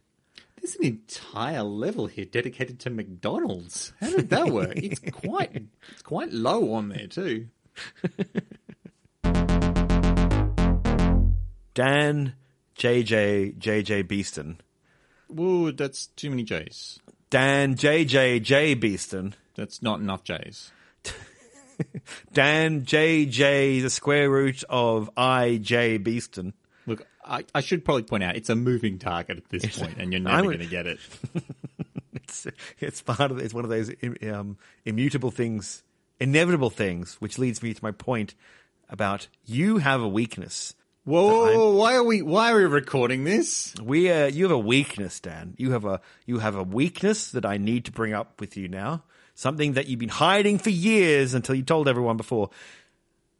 [0.60, 3.92] There's an entire level here dedicated to McDonald's.
[4.00, 4.72] How did that work?
[4.76, 7.46] it's quite, it's quite low on there too.
[11.74, 12.34] Dan,
[12.78, 14.60] JJ, JJ Beeston.
[15.28, 17.00] Whoa, that's too many J's.
[17.30, 19.34] Dan, JJ, J Beeston.
[19.54, 20.70] That's not enough J's.
[22.32, 26.52] Dan, JJ, the square root of I, J Beeston.
[26.86, 30.12] Look, I, I should probably point out it's a moving target at this point, and
[30.12, 31.00] you're never going to get it.
[32.28, 32.46] It's,
[32.80, 33.90] it's part of it's one of those
[34.28, 35.84] um, immutable things,
[36.18, 38.34] inevitable things, which leads me to my point
[38.88, 40.74] about you have a weakness.
[41.06, 41.74] Whoa!
[41.74, 42.20] Why are we?
[42.20, 43.72] Why are we recording this?
[43.80, 45.54] We uh, you have a weakness, Dan.
[45.56, 48.66] You have a you have a weakness that I need to bring up with you
[48.66, 49.04] now.
[49.34, 52.50] Something that you've been hiding for years until you told everyone before.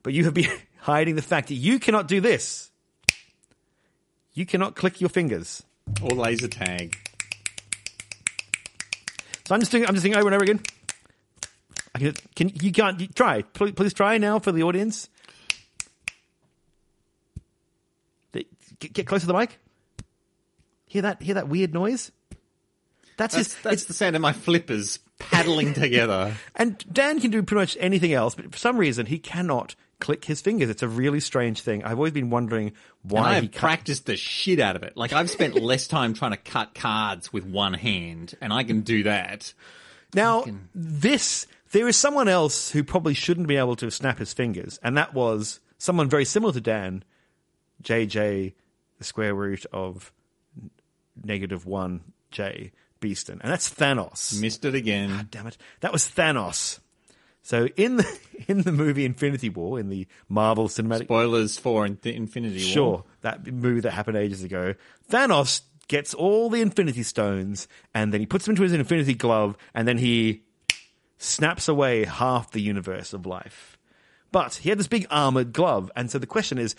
[0.05, 2.71] But you have been hiding the fact that you cannot do this.
[4.33, 5.63] You cannot click your fingers.
[6.03, 6.97] Or laser tag.
[9.47, 10.61] So I'm just doing I'm just doing over and over again.
[11.95, 15.09] I can, can you can't you, try please, please try now for the audience.
[18.33, 18.47] The-
[18.79, 19.59] Get, get close to the mic.
[20.87, 21.23] Hear that?
[21.23, 22.13] Hear that weird noise?
[23.17, 23.63] That's, That's, his.
[23.63, 26.35] that's the sound of my flippers paddling together.
[26.55, 30.27] And Dan can do pretty much anything else, but for some reason he cannot click
[30.27, 30.69] his fingers.
[30.69, 31.83] It's a really strange thing.
[31.83, 32.73] I've always been wondering
[33.03, 33.55] why I he have can't.
[33.55, 34.95] practiced the shit out of it.
[34.99, 38.83] Like I've spent less time trying to cut cards with one hand, and I can
[38.83, 39.55] do that.
[40.15, 44.79] Now, this, there is someone else who probably shouldn't be able to snap his fingers,
[44.83, 47.03] and that was someone very similar to Dan,
[47.83, 48.53] JJ,
[48.99, 50.13] the square root of
[51.23, 53.41] negative 1J, Beeston.
[53.43, 54.41] And that's Thanos.
[54.41, 55.29] Missed it again.
[55.31, 55.57] Damn it.
[55.81, 56.81] That was Thanos.
[57.43, 58.19] So in the,
[58.49, 62.73] in the movie Infinity War, in the Marvel Cinematic Spoilers for In- Infinity War.
[62.73, 64.75] Sure, that movie that happened ages ago.
[65.11, 69.57] Thanos gets all the Infinity Stones, and then he puts them into his Infinity Glove,
[69.75, 70.43] and then he
[71.19, 73.79] snaps away half the universe of life.
[74.33, 76.75] But he had this big armored glove, and so the question is,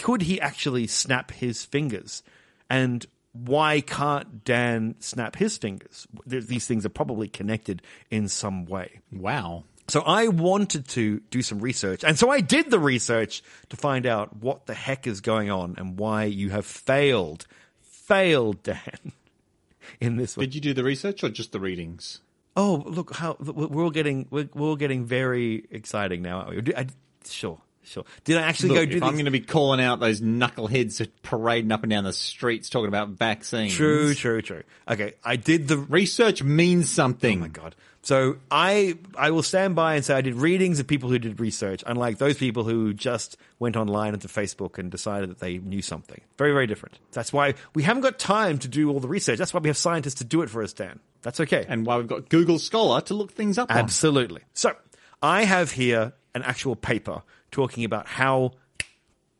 [0.00, 2.22] could he actually snap his fingers?
[2.68, 6.06] And why can't Dan snap his fingers?
[6.26, 9.00] These things are probably connected in some way.
[9.12, 9.64] Wow.
[9.88, 14.06] So I wanted to do some research, and so I did the research to find
[14.06, 17.46] out what the heck is going on and why you have failed,
[17.82, 19.12] failed, Dan,
[20.00, 20.46] in this one.
[20.46, 22.20] Did you do the research or just the readings?
[22.56, 26.42] Oh, look how we're all getting we're, we're all getting very exciting now.
[26.42, 26.74] Aren't we?
[26.74, 26.86] I,
[27.24, 27.58] sure,
[27.90, 28.04] sure.
[28.24, 31.06] Did I actually Look, go do if I'm going to be calling out those knuckleheads
[31.22, 33.74] parading up and down the streets talking about vaccines.
[33.74, 34.62] True, true, true.
[34.88, 37.38] Okay, I did the Research means something.
[37.38, 37.74] Oh my god.
[38.02, 41.38] So I I will stand by and say I did readings of people who did
[41.38, 45.82] research, unlike those people who just went online into Facebook and decided that they knew
[45.82, 46.20] something.
[46.38, 46.98] Very, very different.
[47.12, 49.38] That's why we haven't got time to do all the research.
[49.38, 50.98] That's why we have scientists to do it for us, Dan.
[51.22, 51.66] That's okay.
[51.68, 53.76] And why we've got Google Scholar to look things up on.
[53.76, 54.40] Absolutely.
[54.54, 54.74] So
[55.22, 58.52] I have here an actual paper talking about how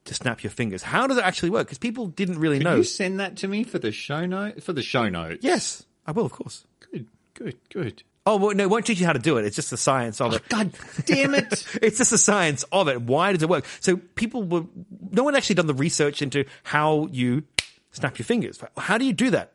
[0.05, 0.83] to snap your fingers.
[0.83, 1.67] How does it actually work?
[1.67, 2.77] Because people didn't really Could know.
[2.77, 4.63] you send that to me for the show note?
[4.63, 5.43] For the show notes.
[5.43, 6.65] yes, I will, of course.
[6.91, 8.03] Good, good, good.
[8.27, 9.45] Oh, well, no, it won't teach you how to do it.
[9.45, 10.49] It's just the science of oh, it.
[10.49, 10.73] God
[11.07, 11.67] damn it.
[11.83, 13.01] it's just the science of it.
[13.01, 13.65] Why does it work?
[13.81, 14.65] So people were,
[15.11, 17.45] no one actually done the research into how you
[17.93, 18.63] snap your fingers.
[18.77, 19.53] How do you do that?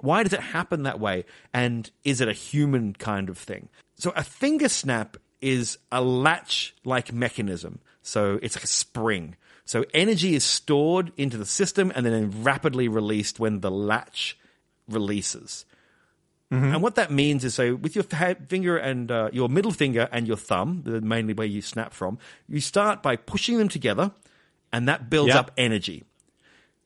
[0.00, 1.24] Why does it happen that way?
[1.52, 3.68] And is it a human kind of thing?
[3.96, 7.80] So a finger snap is a latch like mechanism.
[8.08, 9.36] So it's like a spring.
[9.64, 14.38] So energy is stored into the system and then rapidly released when the latch
[14.88, 15.66] releases.
[16.50, 20.26] And what that means is, so with your finger and uh, your middle finger and
[20.26, 22.16] your thumb, the mainly where you snap from,
[22.48, 24.12] you start by pushing them together,
[24.72, 25.38] and that builds Yep.
[25.38, 26.04] up energy.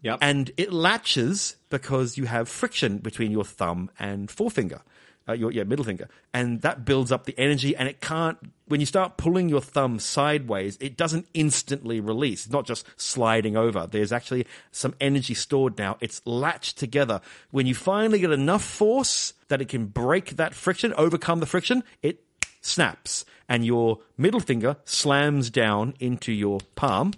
[0.02, 0.18] Yep.
[0.20, 4.82] And it latches because you have friction between your thumb and forefinger,
[5.28, 7.76] uh, your yeah, middle finger, and that builds up the energy.
[7.76, 8.38] And it can't
[8.72, 12.46] when you start pulling your thumb sideways, it doesn't instantly release.
[12.46, 13.86] It's not just sliding over.
[13.86, 15.98] There's actually some energy stored now.
[16.00, 17.20] It's latched together.
[17.50, 21.84] When you finally get enough force that it can break that friction, overcome the friction,
[22.00, 22.24] it
[22.62, 27.12] snaps, and your middle finger slams down into your palm,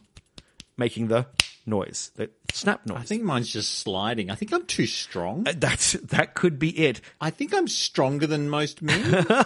[0.76, 1.26] making the
[1.66, 2.98] noise, the snap noise.
[2.98, 4.30] I think mine's just sliding.
[4.30, 5.46] I think I'm too strong.
[5.48, 7.00] Uh, that's that could be it.
[7.20, 9.26] I think I'm stronger than most men.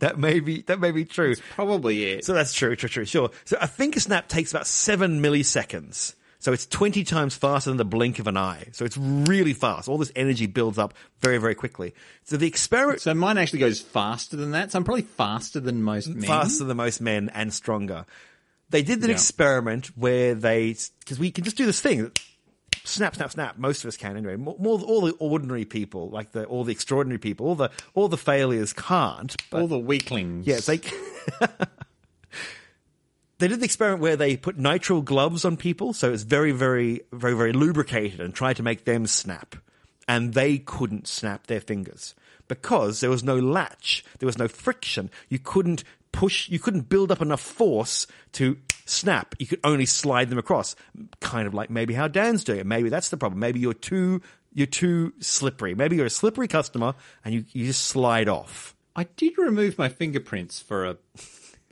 [0.00, 1.36] That may be that may be true.
[1.54, 2.24] Probably it.
[2.26, 3.06] So that's true, true, true.
[3.06, 3.30] Sure.
[3.46, 6.14] So I think a snap takes about seven milliseconds.
[6.38, 8.68] So it's twenty times faster than the blink of an eye.
[8.72, 9.88] So it's really fast.
[9.88, 11.94] All this energy builds up very, very quickly.
[12.24, 14.72] So the experiment So mine actually goes faster than that.
[14.72, 16.22] So I'm probably faster than most men.
[16.22, 18.04] faster than most men and stronger.
[18.70, 19.14] They did an Yeah.
[19.14, 22.10] experiment where they because we can just do this thing.
[22.84, 23.58] Snap, snap, snap.
[23.58, 24.36] Most of us can anyway.
[24.36, 28.08] More, more all the ordinary people, like the all the extraordinary people, all the all
[28.08, 29.34] the failures can't.
[29.50, 30.46] But All the weaklings.
[30.46, 30.78] Yes, they.
[33.38, 37.02] they did the experiment where they put nitrile gloves on people, so it's very, very,
[37.12, 39.56] very, very lubricated, and tried to make them snap,
[40.08, 42.14] and they couldn't snap their fingers
[42.48, 45.10] because there was no latch, there was no friction.
[45.28, 45.82] You couldn't
[46.16, 48.56] push, you couldn't build up enough force to
[48.86, 49.34] snap.
[49.38, 50.74] You could only slide them across,
[51.20, 52.66] kind of like maybe how Dan's doing it.
[52.66, 53.38] Maybe that's the problem.
[53.38, 54.22] Maybe you're too.
[54.52, 55.74] You're too slippery.
[55.74, 58.74] Maybe you're a slippery customer and you, you just slide off.
[58.96, 60.96] I did remove my fingerprints for a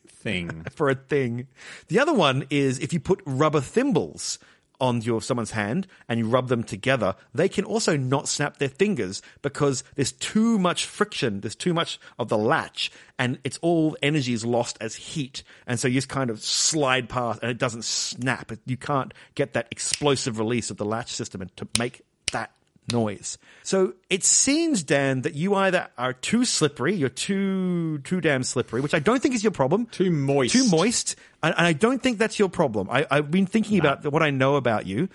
[0.07, 0.64] thing.
[0.70, 1.47] for a thing.
[1.88, 4.38] The other one is if you put rubber thimbles
[4.85, 8.68] on your someone's hand and you rub them together, they can also not snap their
[8.68, 13.97] fingers because there's too much friction, there's too much of the latch, and it's all
[14.03, 17.59] energy is lost as heat, and so you just kind of slide past and it
[17.59, 18.53] doesn't snap.
[18.66, 22.53] You can't get that explosive release of the latch system and to make that
[22.93, 23.39] noise.
[23.62, 28.80] So it seems, Dan, that you either are too slippery, you're too too damn slippery,
[28.80, 29.87] which I don't think is your problem.
[29.87, 30.53] Too moist.
[30.55, 31.16] Too moist.
[31.43, 32.89] And, and I don't think that's your problem.
[32.91, 35.09] I, I've been thinking about what I know about you.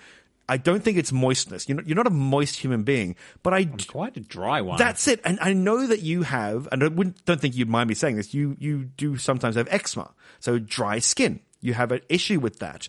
[0.48, 1.68] I don't think it's moistness.
[1.68, 3.14] You're not, you're not a moist human being,
[3.44, 3.62] but I.
[3.62, 4.78] d- Quite a dry one.
[4.78, 5.20] That's it.
[5.24, 8.16] And I know that you have, and I wouldn't, don't think you'd mind me saying
[8.16, 10.10] this, you, you do sometimes have eczema.
[10.40, 11.38] So dry skin.
[11.60, 12.88] You have an issue with that.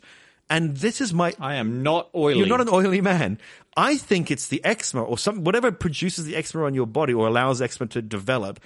[0.52, 2.38] And this is my, I am not oily.
[2.38, 3.40] you're not an oily man.
[3.78, 7.26] I think it's the eczema or some whatever produces the eczema on your body or
[7.26, 8.60] allows eczema to develop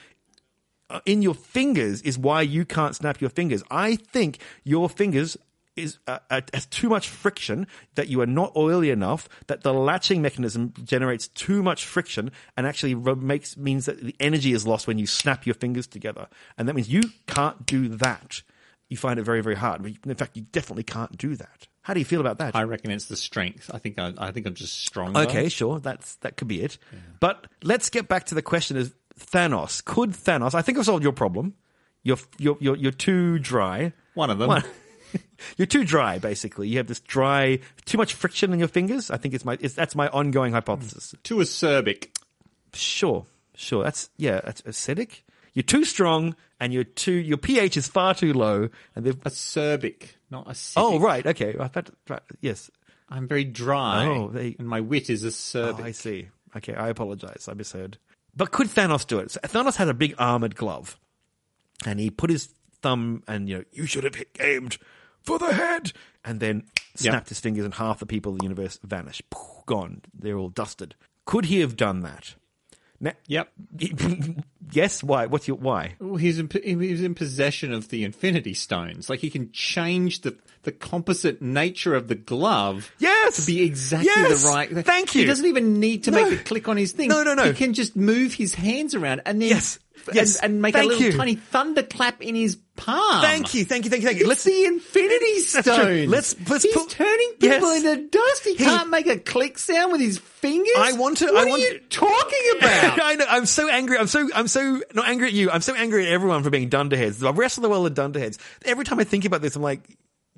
[0.90, 3.64] uh, in your fingers is why you can't snap your fingers.
[3.70, 5.38] I think your fingers
[5.76, 9.74] is uh, uh, has too much friction that you are not oily enough that the
[9.74, 14.88] latching mechanism generates too much friction and actually makes means that the energy is lost
[14.88, 16.28] when you snap your fingers together
[16.58, 18.42] and that means you can't do that
[18.90, 22.00] you find it very very hard in fact you definitely can't do that how do
[22.00, 23.70] you feel about that I reckon it's the strength.
[23.72, 25.20] I think I, I think I'm just stronger.
[25.20, 25.80] Okay, sure.
[25.80, 26.80] That's that could be it.
[27.20, 29.86] But let's get back to the question: Is Thanos?
[29.86, 30.56] Could Thanos?
[30.56, 31.54] I think I've solved your problem.
[32.02, 33.94] You're you're you're, you're too dry.
[34.16, 34.48] One of them.
[34.48, 34.64] One-
[35.58, 36.18] you're too dry.
[36.18, 39.12] Basically, you have this dry, too much friction in your fingers.
[39.12, 41.14] I think it's my it's, that's my ongoing hypothesis.
[41.22, 42.08] Too acerbic.
[42.74, 43.84] Sure, sure.
[43.84, 44.42] That's yeah.
[44.44, 45.22] That's acidic.
[45.56, 49.20] You're too strong, and you're too your pH is far too low, and they've.
[49.22, 50.74] Acerbic, not acidic.
[50.78, 51.56] Oh right, okay.
[51.56, 52.70] Right, yes.
[53.10, 54.06] I'm very dry.
[54.08, 55.84] Oh, they- and my wit is Oh, acerbic.
[55.84, 56.30] I see.
[56.58, 57.48] Okay, I apologize.
[57.50, 57.98] I misheard.
[58.36, 59.32] But could Thanos do it?
[59.32, 61.00] So Thanos had a big armored glove,
[61.86, 62.50] and he put his
[62.82, 64.78] thumb and you know you should have aimed
[65.24, 65.94] for the head,
[66.26, 66.64] and then
[66.96, 69.24] snapped his fingers, and half the people of the universe vanished,
[69.66, 70.02] gone.
[70.14, 70.96] They're all dusted.
[71.26, 72.36] Could he have done that?
[73.00, 73.52] Now, Yep.
[74.72, 75.04] yes.
[75.04, 75.26] Why?
[75.26, 75.96] What's your why?
[76.00, 79.10] Well, he's in, he was in possession of the Infinity Stones.
[79.10, 82.92] Like he can change the the composite nature of the glove.
[82.98, 83.36] Yes!
[83.38, 84.44] to be exactly Yes!
[84.44, 84.70] the right.
[84.86, 85.22] Thank you.
[85.22, 86.24] He doesn't even need to No.
[86.30, 87.10] make a click on his thing.
[87.10, 87.44] No, no, no.
[87.46, 89.78] He can just move his hands around and then Yes.
[90.08, 90.38] And- Yes.
[90.38, 91.14] and, make Thank a little you.
[91.18, 93.22] tiny thunderclap in his palm.
[93.22, 94.30] Thank you, thank you, thank you, thank you.
[94.32, 95.40] It's the Infinity.
[95.40, 96.08] Stones.
[96.10, 97.84] Let's- let's He's turning people Yes.
[97.86, 98.44] into dust.
[98.44, 100.74] He, He- can't make a click sound with his fingers.
[100.78, 103.02] I want to- What I are want you to- talking about?
[103.02, 103.26] I know.
[103.30, 103.98] I'm so angry.
[103.98, 104.30] I'm so.
[104.36, 105.50] I'm so not angry at you.
[105.52, 107.20] I'm so angry at everyone for being dunderheads.
[107.20, 108.38] The rest of the world are dunderheads.
[108.66, 109.82] Every time I think about this, I'm like,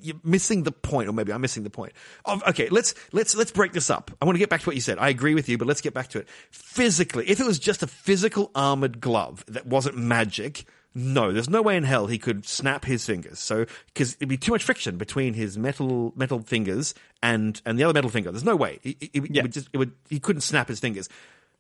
[0.02, 1.94] you're missing the point, or maybe I'm missing the point.
[2.26, 4.12] Of, okay, let's let's let's break this up.
[4.22, 4.98] I want to get back to what you said.
[5.00, 6.28] I agree with you, but let's get back to it.
[6.52, 11.62] Physically, if it was just a physical armored glove that wasn't magic, no, there's no
[11.62, 13.40] way in hell he could snap his fingers.
[13.40, 16.94] So because it'd be too much friction between his metal metal fingers
[17.24, 18.32] and and the other metal finger.
[18.32, 18.80] There's no way.
[18.84, 19.42] It, it- it Yeah.
[19.44, 21.10] would just it would he couldn't snap his fingers.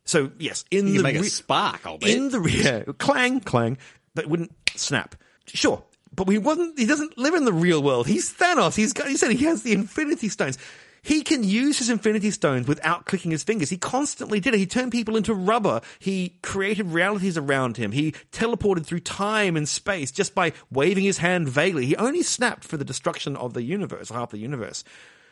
[0.05, 2.09] So yes, in You the make a spark, I'll bet.
[2.09, 3.77] in the yeah, clang clang,
[4.15, 5.15] but it wouldn't snap.
[5.47, 5.83] Sure,
[6.15, 6.77] but he wasn't.
[6.77, 8.07] He doesn't live in the real world.
[8.07, 8.75] He's Thanos.
[8.75, 9.07] He's got.
[9.07, 10.57] He said he has the Infinity Stones.
[11.03, 13.69] He can use his Infinity Stones without clicking his fingers.
[13.69, 14.57] He constantly did it.
[14.57, 15.79] He turned people into rubber.
[15.99, 17.93] He created realities around him.
[17.93, 21.85] He teleported through time and space just by waving his hand vaguely.
[21.85, 24.83] He only snapped for the destruction of the universe, half the universe.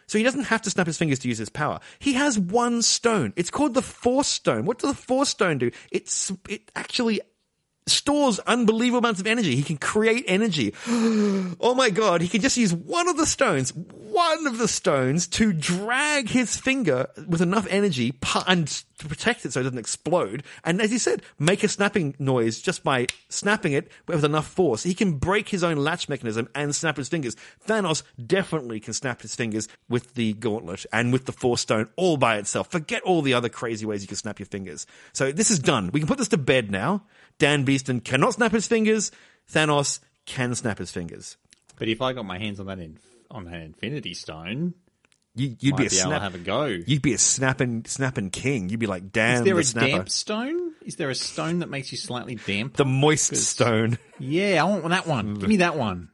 [0.08, 1.80] So he doesn't have to snap his fingers to use his power.
[2.00, 3.34] He has one stone.
[3.36, 4.66] It's called the Force Stone.
[4.66, 5.72] What does the Force Stone do?
[5.92, 7.22] It's it actually
[7.88, 9.56] stores unbelievable amounts of energy.
[9.56, 10.74] He can create energy.
[10.88, 15.28] oh my god, he can just use one of the stones, one of the stones
[15.28, 18.14] to drag his finger with enough energy
[18.48, 18.68] and
[18.98, 20.44] to protect it so it doesn't explode.
[20.64, 24.84] And as you said, make a snapping noise just by snapping it with enough force.
[24.84, 27.36] He can break his own latch mechanism and snap his fingers.
[27.68, 32.18] Thanos definitely can snap his fingers with the gauntlet and with the force stone all
[32.18, 32.72] by itself.
[32.72, 34.88] Forget all the other crazy ways you can snap your fingers.
[35.14, 35.90] So this is done.
[35.92, 37.04] We can put this to bed now.
[37.38, 39.12] Dan Beeston cannot snap his fingers.
[39.52, 41.38] Thanos can snap his fingers.
[41.78, 42.98] But if I got my hands on that in,
[43.30, 44.74] on that Infinity Stone,
[45.36, 46.22] You, you'd might be a snap.
[46.22, 46.66] have a go.
[46.66, 48.70] You'd be a snapping, snapping king.
[48.70, 50.74] You'd be like Dan Is there the a snapper, damp stone?
[50.86, 52.78] Is there a stone that makes you slightly damp?
[52.78, 53.98] the moist stone.
[54.20, 55.34] Yeah, I want that one.
[55.36, 56.10] Give me that one.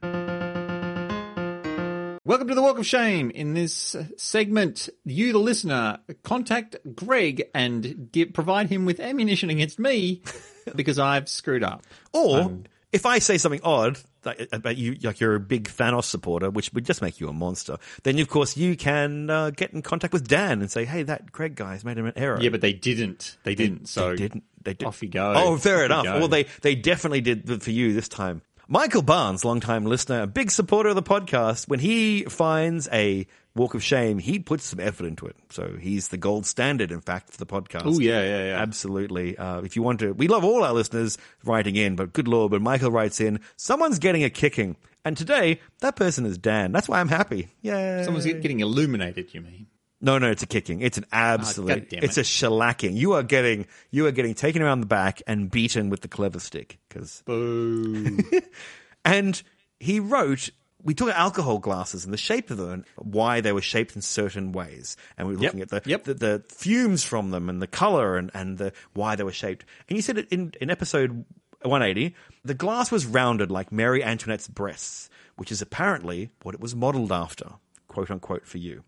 [2.24, 3.30] Welcome to the Walk of Shame.
[3.30, 9.50] In this uh, segment, you, the listener, contact Greg and give, provide him with ammunition
[9.50, 10.22] against me
[10.76, 11.82] because I've screwed up.
[12.12, 12.58] Or
[12.92, 16.72] if I say something odd like, about you, like you're a big Thanos supporter, which
[16.72, 20.12] would just make you a monster, then of course you can uh, get in contact
[20.12, 23.36] with Dan and say, "Hey, that Greg guy's made an error." Yeah, but they didn't.
[23.42, 23.88] They didn't.
[23.88, 24.44] So they didn't.
[24.62, 24.86] They did.
[24.86, 25.32] off you go.
[25.34, 26.04] Oh, fair Off enough.
[26.04, 28.42] Well, they they definitely did for you this time.
[28.68, 31.68] Michael Barnes, longtime listener, a big supporter of the podcast.
[31.68, 35.36] When he finds a walk of shame, he puts some effort into it.
[35.50, 37.82] So he's the gold standard, in fact, for the podcast.
[37.84, 38.62] Oh, yeah, yeah, yeah.
[38.62, 39.36] Absolutely.
[39.36, 42.52] Uh, if you want to, we love all our listeners writing in, but good lord,
[42.52, 44.76] when Michael writes in, someone's getting a kicking.
[45.04, 46.70] And today, that person is Dan.
[46.70, 47.48] That's why I'm happy.
[47.62, 48.04] Yeah.
[48.04, 49.34] Someone's getting illuminated.
[49.34, 49.66] You mean?
[50.04, 50.80] No, no, it's a kicking.
[50.80, 51.70] It's an absolute.
[51.70, 52.96] Ah, God damn it's a shellacking.
[52.96, 56.40] You are getting you are getting taken around the back and beaten with the clever
[56.40, 56.78] stick.
[56.88, 57.22] Because
[59.04, 59.42] and
[59.80, 60.50] he wrote.
[60.84, 64.02] We took alcohol glasses and the shape of them, and why they were shaped in
[64.02, 66.02] certain ways, and we were Yep, looking at the, yep.
[66.02, 69.64] the the fumes from them and the color and and the why they were shaped.
[69.88, 71.24] And you said it in in episode
[71.62, 76.74] 180, the glass was rounded like Marie Antoinette's breasts, which is apparently what it was
[76.74, 77.50] modeled after,
[77.86, 78.82] quote unquote, for you.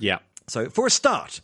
[0.00, 0.20] yeah.
[0.46, 1.40] So, for a start,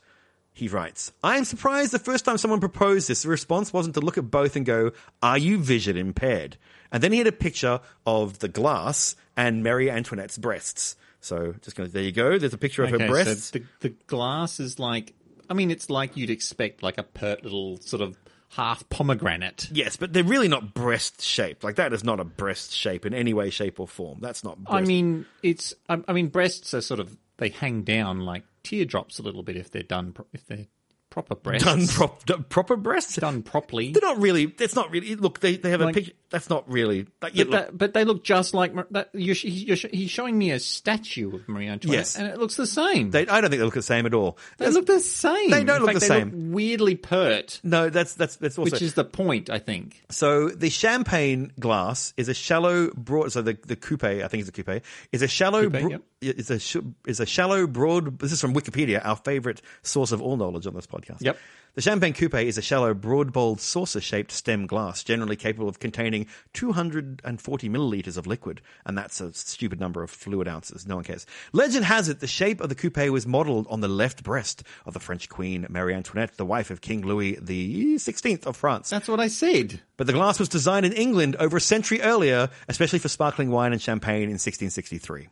[0.52, 4.00] he writes, I am surprised the first time someone proposed this, the response wasn't to
[4.00, 6.56] look at both and go, Are you vision impaired?
[6.92, 10.96] And then he had a picture of the glass and Marie Antoinette's breasts.
[11.20, 12.38] So, just going there you go.
[12.38, 13.50] There's a picture of her breasts.
[13.50, 15.14] so the, the glass is like,
[15.48, 18.16] I mean, it's like you'd expect, like a pert little sort of
[18.50, 19.68] half pomegranate.
[19.70, 21.62] yes, but they're really not breast shaped.
[21.62, 24.18] Like, that is not a breast shape in any way, shape, or form.
[24.20, 24.76] That's not breast.
[24.76, 25.74] I mean, it's.
[25.88, 29.56] I, I mean, breasts are sort of they hang down like teardrops a little bit
[29.56, 30.66] if they're done if they're
[31.10, 33.16] proper breasts done, prop, done proper breasts.
[33.16, 33.92] done properly.
[33.92, 37.06] They're not really, that's not really, look, they, they have a picture, that's not really,
[37.20, 39.10] like, yeah, But, that, but they look just like that.
[39.12, 42.16] You're, you're, he's showing me a statue of Marie Antoinette, Yes.
[42.16, 43.10] and it looks the same.
[43.10, 44.38] they, I don't think they look the same at all.
[44.58, 45.50] They That's- look the same.
[45.50, 46.30] They don't In look fact, the they same.
[46.30, 50.00] Look weirdly pert, No, that's that's that's also which is the point, I think.
[50.10, 53.32] so the champagne glass is a shallow broad.
[53.32, 54.82] So the the coupe, I think it's a coupe,
[55.12, 55.62] is a shallow.
[55.64, 56.02] Coupe, bro- yep.
[56.22, 56.76] Is a sh-
[57.06, 58.18] is a shallow broad.
[58.18, 60.99] This is from Wikipedia, our favorite source of all knowledge on this podcast.
[61.20, 61.38] Yep.
[61.74, 67.68] The champagne coupe is a shallow, broad-bowled, saucer-shaped stem glass, generally capable of containing 240
[67.68, 70.84] milliliters of liquid, and that's a stupid number of fluid ounces.
[70.84, 71.26] No one cares.
[71.52, 74.94] Legend has it the shape of the coupe was modeled on the left breast of
[74.94, 78.90] the French Queen Marie Antoinette, the wife of King Louis the Sixteenth of France.
[78.90, 79.80] That's what I said.
[79.96, 83.72] But the glass was designed in England over a century earlier, especially for sparkling wine
[83.72, 85.28] and champagne in 1663.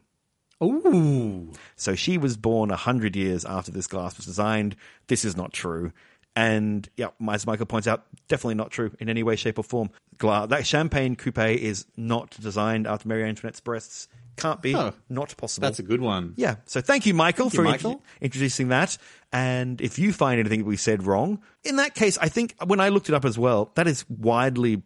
[0.62, 4.76] Ooh, So she was born a hundred years after this glass was designed.
[5.06, 5.92] This is not true.
[6.34, 9.90] And yeah, as Michael points out, definitely not true in any way, shape, or form.
[10.18, 14.08] Gla- that champagne coupe is not designed after Marie Antoinette's breasts.
[14.36, 14.72] Can't be.
[14.74, 14.92] Oh.
[15.08, 15.66] not possible.
[15.66, 16.34] that's a good one.
[16.36, 16.56] Yeah.
[16.66, 18.02] So thank you, Michael, you, for int- Michael.
[18.20, 18.96] introducing that.
[19.32, 22.78] And if you find anything that we said wrong, in that case, I think when
[22.78, 24.82] I looked it up as well, that is widely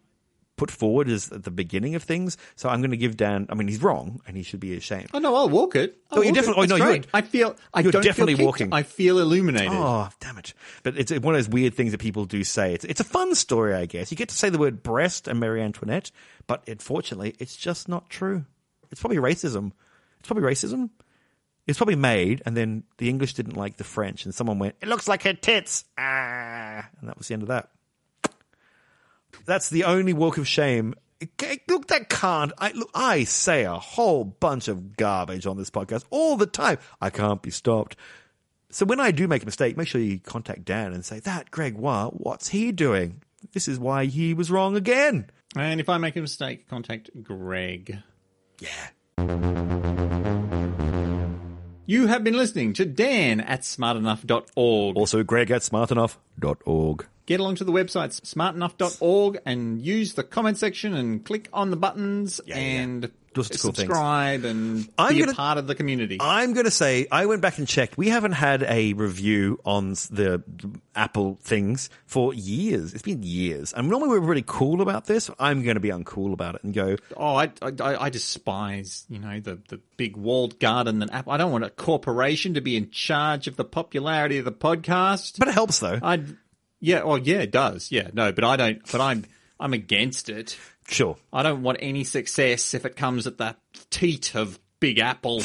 [0.63, 2.37] put forward as at the beginning of things.
[2.55, 3.47] So I'm going to give Dan.
[3.49, 5.09] I mean, he's wrong, and he should be ashamed.
[5.13, 5.97] Oh no, I'll walk it.
[6.09, 6.71] I'll Oh, you definitely- It.
[6.71, 7.55] oh, no, you're- I feel.
[7.73, 8.73] I you're don't definitely feel walking.
[8.73, 9.71] I feel illuminated.
[9.73, 10.53] Oh, damn it!
[10.83, 12.73] But it's one of those weird things that people do say.
[12.73, 14.11] It's it's a fun story, I guess.
[14.11, 16.11] You get to say the word breast and Marie Antoinette,
[16.47, 18.45] but unfortunately, it's just not true.
[18.91, 19.71] It's probably racism.
[20.19, 20.89] It's probably racism.
[21.65, 24.87] It's probably made, and then the English didn't like the French, and someone went, "It
[24.89, 27.69] looks like her tits," ah, and that was the end of that.
[29.45, 30.95] That's the only walk of shame.
[31.69, 32.51] Look, that can't.
[32.57, 32.89] I look.
[32.93, 36.79] I say a whole bunch of garbage on this podcast all the time.
[36.99, 37.95] I can't be stopped.
[38.69, 41.51] So when I do make a mistake, make sure you contact Dan and say that
[41.51, 43.21] Greg Wah, what's he doing?
[43.53, 45.29] This is why he was wrong again.
[45.55, 47.99] And if I make a mistake, contact Greg.
[48.59, 49.91] Yeah.
[51.85, 54.95] You have been listening to Dan at smartenough.org.
[54.95, 57.07] Also, Greg at smartenough.org.
[57.25, 61.77] Get along to the website smartenough.org and use the comment section and click on the
[61.77, 62.55] buttons yeah.
[62.55, 63.11] and Those
[63.41, 63.87] are cool things.
[63.87, 66.17] subscribe and I'm be gonna- a part of the community.
[66.19, 67.97] I'm going to say I went back and checked.
[67.97, 70.43] We haven't had a review on the
[70.95, 72.93] Apple things for years.
[72.93, 73.73] It's been years.
[73.73, 75.29] And normally we're really cool about this.
[75.39, 77.71] I'm going to be uncool about it and go, Oh, I, I,
[78.05, 81.31] I despise, you know, the, the big walled garden that Apple.
[81.33, 85.39] I don't want a corporation to be in charge of the popularity of the podcast.
[85.39, 85.99] but it helps though.
[86.01, 86.37] I'd,
[86.79, 87.91] yeah, well, yeah, it does.
[87.91, 89.25] Yeah, no, but I don't, but I'm,
[89.59, 90.57] I'm against it.
[90.93, 91.17] Sure.
[91.31, 93.55] I don't want any success if it comes at the
[93.89, 95.41] teat of Big Apple.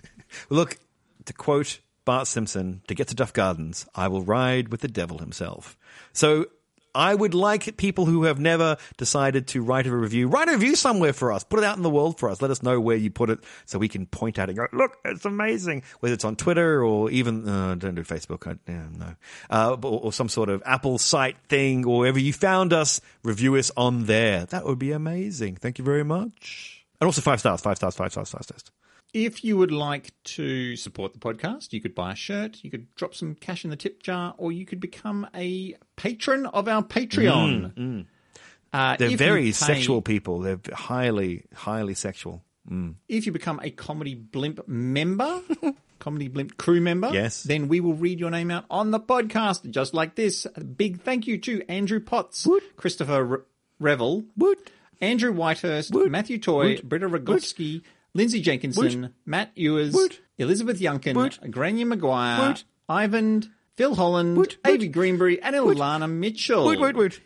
[0.50, 0.78] Look,
[1.24, 5.18] to quote Bart Simpson, to get to Duff Gardens, I will ride with the devil
[5.18, 5.76] himself.
[6.12, 6.46] So
[6.94, 10.76] I would like people who have never decided to write a review, write a review
[10.76, 11.44] somewhere for us.
[11.44, 12.42] Put it out in the world for us.
[12.42, 14.76] Let us know where you put it so we can point at it and go,
[14.76, 15.82] look, it's amazing.
[16.00, 18.46] Whether it's on Twitter or even, uh, don't do Facebook.
[18.46, 19.14] I, yeah, no.
[19.50, 23.56] Uh, or, or some sort of Apple site thing or wherever you found us, review
[23.56, 24.46] us on there.
[24.46, 25.56] That would be amazing.
[25.56, 26.84] Thank you very much.
[27.00, 28.64] And also five stars, five stars, five stars, five stars.
[29.14, 32.92] If you would like to support the podcast, you could buy a shirt, you could
[32.94, 36.82] drop some cash in the tip jar, or you could become a patron of our
[36.82, 37.74] Patreon.
[37.74, 38.06] Mm, mm.
[38.72, 40.40] Uh, They're very pay- sexual people.
[40.40, 42.42] They're highly, highly sexual.
[42.70, 42.94] Mm.
[43.08, 45.42] If you become a Comedy Blimp member,
[45.98, 47.42] Comedy Blimp crew member, Yes.
[47.42, 50.46] then we will read your name out on the podcast, just like this.
[50.56, 53.38] A big thank you to Andrew Potts, Christopher Re-
[53.78, 54.70] Revel, Woot.
[55.02, 56.10] Andrew Whitehurst, Woot.
[56.10, 56.88] Matthew Toy, Woot.
[56.88, 57.82] Britta Rogovsky,
[58.14, 60.20] Lindsay Jenkinson, Matt Ewers, Woot.
[60.38, 61.38] Elizabeth Youngkin, Woot.
[61.50, 62.64] Grania Maguire, Woot.
[62.88, 64.58] Ivan, Phil Holland, Woot.
[64.64, 66.64] Avi Greenberry, and Ilana Mitchell.
[66.64, 67.20] Woot, woot, woot.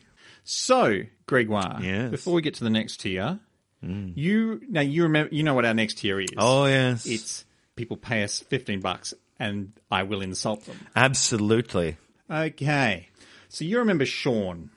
[0.45, 2.11] So, Gregoire, Yes.
[2.11, 3.41] before we get to the next tier,
[3.85, 4.13] mm.
[4.17, 6.31] you now you remember you know what our next tier is.
[6.37, 7.05] Oh, yes.
[7.05, 7.45] It's
[7.75, 10.79] people pay us fifteen bucks and I will insult them.
[10.95, 11.97] Absolutely.
[12.31, 13.09] Okay.
[13.49, 14.71] So you remember Sean.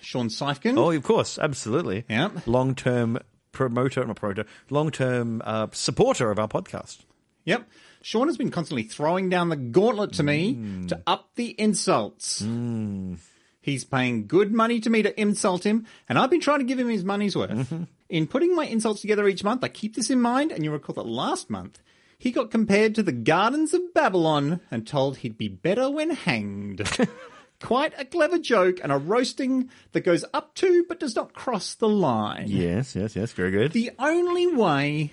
[0.00, 0.76] Sean Seifkin?
[0.76, 1.38] Oh, of course.
[1.38, 2.04] Absolutely.
[2.08, 2.30] Yeah.
[2.46, 3.18] Long term
[3.54, 6.98] promoter, not promoter, long term uh, supporter of our podcast.
[7.46, 7.68] Yep.
[8.02, 10.88] Sean has been constantly throwing down the gauntlet to me Mm.
[10.88, 12.44] to up the insults.
[13.62, 16.78] He's paying good money to me to insult him, and I've been trying to give
[16.78, 17.50] him his money's worth.
[17.50, 17.84] Mm-hmm.
[18.10, 20.94] In putting my insults together each month, I keep this in mind, and you recall
[20.96, 21.80] that last month
[22.18, 26.82] he got compared to the gardens of Babylon and told he'd be better when hanged.
[27.62, 31.74] Quite a clever joke and a roasting that goes up to but does not cross
[31.74, 32.44] the line.
[32.48, 33.32] Yes, yes, yes.
[33.32, 33.72] Very good.
[33.72, 35.12] The only way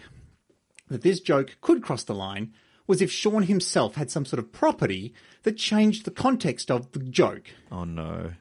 [0.89, 2.53] that this joke could cross the line
[2.87, 5.13] was if Sean himself had some sort of property
[5.43, 7.43] that changed the context of the joke.
[7.71, 8.31] oh, no.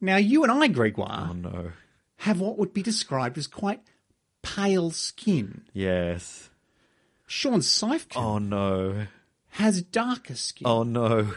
[0.00, 1.72] Now, you and I, Gregoire, Oh, no.
[2.16, 3.80] have what would be described as quite
[4.42, 5.62] pale skin.
[5.74, 6.48] Yes.
[7.26, 9.06] Sean Seifkin Oh, no.
[9.50, 10.66] has darker skin.
[10.66, 11.34] Oh, no.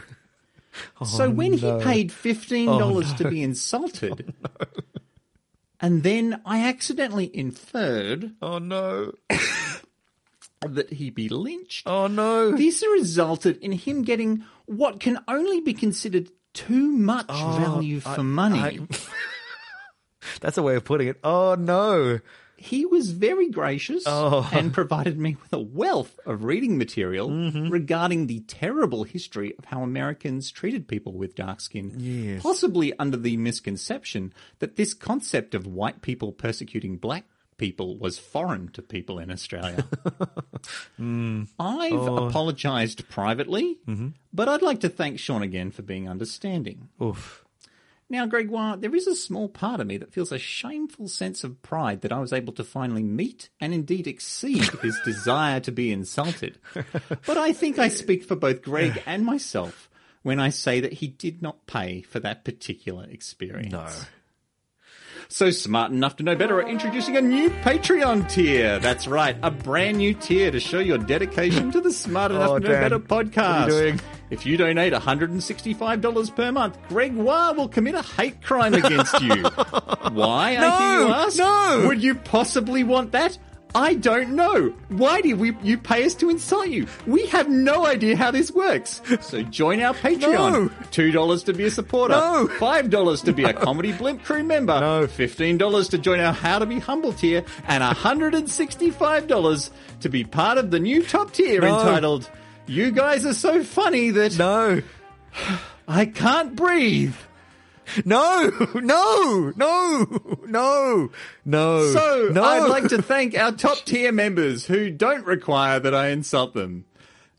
[1.00, 1.78] Oh, so when no.
[1.78, 4.66] he paid $15 to be insulted, oh,
[5.80, 9.12] and then I accidentally inferred Oh, no.
[10.60, 12.52] that he be lynched, Oh, no.
[12.52, 18.58] This resulted in him getting what can only be considered too much value for money.
[18.60, 18.78] I-
[20.40, 21.20] That's a way of putting it.
[21.22, 22.20] Oh, no.
[22.64, 24.48] He was very gracious Oh.
[24.52, 27.68] and provided me with a wealth of reading material Mm-hmm.
[27.68, 32.42] regarding the terrible history of how Americans treated people with dark skin, Yes.
[32.42, 37.24] possibly under the misconception that this concept of white people persecuting black
[37.56, 39.86] people was foreign to people in Australia.
[40.98, 41.48] Mm.
[41.58, 42.26] I've Oh.
[42.28, 44.08] apologized privately, Mm-hmm.
[44.32, 46.88] but I'd like to thank Sean again for being understanding.
[47.02, 47.43] Oof.
[48.10, 51.62] Now, Gregoire, there is a small part of me that feels a shameful sense of
[51.62, 55.90] pride that I was able to finally meet and indeed exceed his desire to be
[55.90, 56.58] insulted.
[57.26, 59.88] But I think I speak for both Greg and myself
[60.22, 63.72] when I say that he did not pay for that particular experience.
[63.72, 63.88] No.
[65.34, 68.78] So smart enough to know better are introducing a new Patreon tier.
[68.78, 72.50] That's right, a brand new tier to show your dedication to the Smart oh, Enough
[72.50, 73.38] Oh, to Know Dan, Better podcast.
[73.42, 74.00] are you doing?
[74.30, 79.42] If you donate $165 per month, Gregoire will commit a hate crime against you.
[80.12, 81.36] Why, I hear you No, ask?
[81.36, 81.84] no.
[81.88, 83.36] Would you possibly want that?
[83.76, 84.72] I don't know.
[84.88, 86.86] Why do we you pay us to insult you?
[87.06, 89.02] We have no idea how this works.
[89.20, 90.52] So join our Patreon.
[90.52, 90.70] No.
[90.92, 92.14] Two dollars to be a supporter.
[92.14, 92.46] No.
[92.58, 94.78] Five dollars to be a comedy blimp crew member.
[94.78, 95.06] No.
[95.08, 99.70] Fifteen dollars to join our How to Be Humble tier, and hundred and sixty-five dollars
[100.00, 101.78] to be part of the new top tier No.
[101.80, 102.30] entitled
[102.66, 104.82] "You guys are so funny that No,
[105.88, 107.14] I can't breathe."
[108.04, 111.10] No, no, no, no,
[111.44, 111.92] no.
[111.92, 112.42] So no.
[112.42, 116.84] I'd like to thank our top tier members who don't require that I insult them.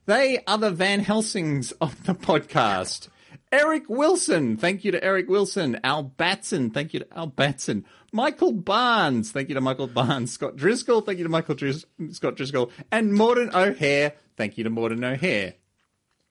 [0.05, 3.09] They are the Van Helsings of the podcast.
[3.51, 5.79] Eric Wilson, thank you to Eric Wilson.
[5.83, 7.85] Al Batson, thank you to Al Batson.
[8.11, 10.31] Michael Barnes, thank you to Michael Barnes.
[10.31, 12.71] Scott Driscoll, thank you to Michael Dris- Scott Driscoll.
[12.91, 15.53] And Morden O'Hare, thank you to Morden O'Hare.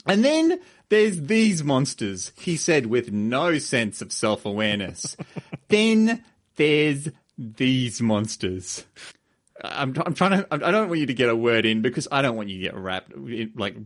[0.06, 0.60] And then
[0.94, 5.16] there's these monsters, he said with no sense of self awareness.
[5.68, 6.22] then
[6.54, 8.84] there's these monsters.
[9.64, 12.22] I'm, I'm trying to, I don't want you to get a word in because I
[12.22, 13.12] don't want you to get wrapped,
[13.56, 13.76] like,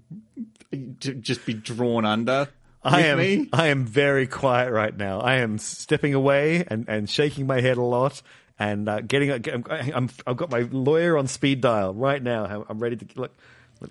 [1.00, 2.48] to just be drawn under.
[2.82, 3.18] I am.
[3.18, 3.48] me.
[3.54, 5.20] I am very quiet right now.
[5.20, 8.20] I am stepping away and, and shaking my head a lot
[8.58, 9.30] and uh, getting.
[9.32, 10.10] I'm, I'm.
[10.26, 12.44] I've got my lawyer on speed dial right now.
[12.44, 13.34] I'm- I'm ready to look.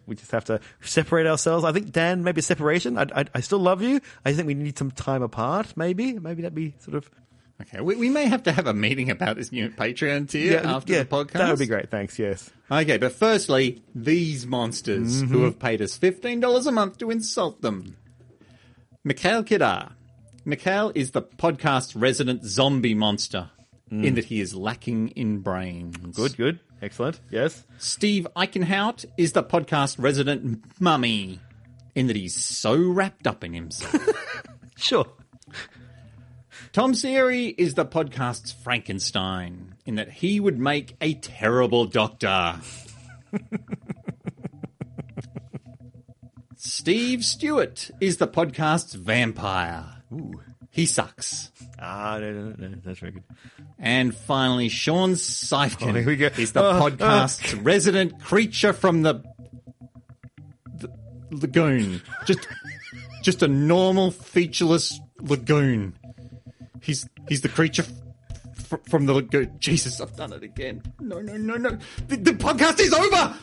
[0.05, 1.63] We just have to separate ourselves.
[1.63, 2.97] I think Dan, maybe a separation.
[2.97, 4.01] I, I, I still love you.
[4.25, 5.75] I think we need some time apart.
[5.77, 7.09] Maybe, maybe that'd be sort of
[7.59, 10.99] Okay, we, we may have to have a meeting about this new Patreon tier after
[10.99, 11.31] the podcast.
[11.31, 11.89] That would be great.
[11.89, 12.19] Thanks.
[12.19, 12.51] Yes.
[12.69, 15.33] Okay, but firstly, these monsters Mm-hmm.
[15.33, 17.97] who have paid us $15 a month to insult them.
[19.03, 19.93] Mikhail Kidar.
[20.45, 23.49] Mikhail is the podcast's resident zombie monster
[23.89, 25.97] in that he is lacking in brains.
[25.97, 26.13] Mm.
[26.13, 26.37] Good.
[26.37, 26.59] Good.
[26.81, 27.19] Excellent.
[27.31, 27.63] Yes.
[27.77, 31.39] Steve Eichenhout is the podcast resident mummy
[31.95, 33.95] in that he's so wrapped up in himself.
[34.79, 35.07] Sure.
[36.71, 42.57] Tom Seary is the podcast's Frankenstein in that he would make a terrible doctor.
[46.55, 50.03] Steve Stewart is the podcast's vampire.
[50.13, 50.41] Ooh.
[50.77, 51.51] He sucks.
[51.79, 53.23] Ah, no, no, no, no, that's very good.
[53.79, 56.27] And finally, Sean Seifkin Oh, here we go.
[56.37, 59.23] is the Uh, podcast's resident creature from the,
[60.79, 60.87] the
[61.31, 61.99] lagoon.
[62.25, 62.47] Just,
[63.23, 65.97] just a normal, featureless lagoon.
[66.83, 69.55] He's he's the creature f- f- from the lagoon.
[69.57, 70.83] Jesus, I've done it again.
[70.99, 71.71] No, no, no, no.
[72.07, 73.35] The, the podcast is over.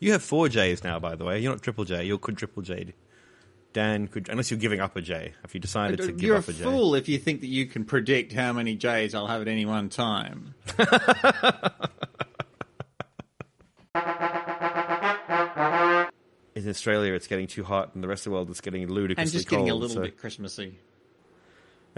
[0.00, 1.40] You have four J's now, by the way.
[1.40, 2.04] You're not triple J.
[2.04, 2.94] You're quadruple J.
[3.72, 5.34] Dan could, unless you're giving up a J.
[5.44, 6.62] If you decided to give You're a up a J.
[6.64, 9.66] fool if you think that you can predict how many J's I'll have at any
[9.66, 10.54] one time.
[16.54, 19.14] In Australia, it's getting too hot, and the rest of the world is getting ludicrously
[19.16, 19.18] cold.
[19.26, 19.60] And just cold.
[19.60, 20.78] getting a little so- bit Christmassy.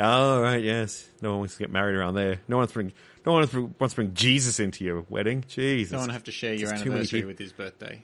[0.01, 1.09] Oh right, yes.
[1.20, 2.40] No one wants to get married around there.
[2.48, 2.93] No one wants to bring.
[3.27, 5.44] No one wants to bring, wants to bring Jesus into your wedding.
[5.47, 5.93] Jesus.
[5.93, 8.02] No one have to share your There's anniversary with his birthday.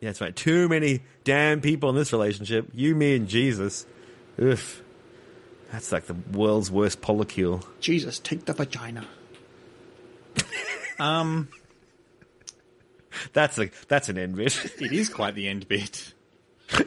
[0.00, 0.34] Yeah, that's right.
[0.34, 2.68] Too many damn people in this relationship.
[2.72, 3.86] You, me, and Jesus.
[4.40, 4.82] Oof.
[5.70, 7.64] That's like the world's worst polycule.
[7.80, 9.06] Jesus, take the vagina.
[10.98, 11.48] um,
[13.32, 14.58] That's a that's an end bit.
[14.80, 16.14] it is quite the end bit.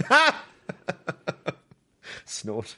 [2.25, 2.75] Snort.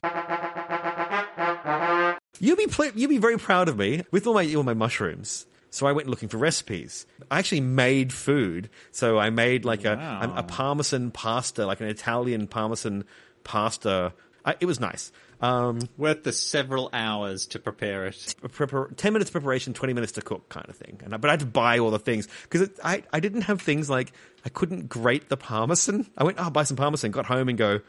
[2.39, 5.45] You'll be pl- you'll be very proud of me with all my all my mushrooms.
[5.69, 7.05] So I went looking for recipes.
[7.29, 8.69] I actually made food.
[8.91, 10.33] So I made like a, Wow.
[10.35, 13.03] a, a parmesan pasta, like an Italian parmesan
[13.43, 14.13] pasta.
[14.45, 15.11] I, it was nice.
[15.41, 18.15] Um, Worth the several hours to prepare it.
[18.41, 21.01] prepar- 10 minutes preparation, 20 minutes to cook kind of thing.
[21.03, 23.61] And I, but I had to buy all the things because I, I didn't have
[23.61, 24.13] things like
[24.45, 26.07] I couldn't grate the parmesan.
[26.17, 27.81] I went, oh, buy some parmesan, got home and go,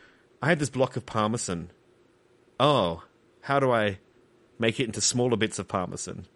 [0.43, 1.71] I had this block of parmesan.
[2.61, 3.03] Oh,
[3.49, 3.99] how do I
[4.59, 6.27] make it into smaller bits of parmesan?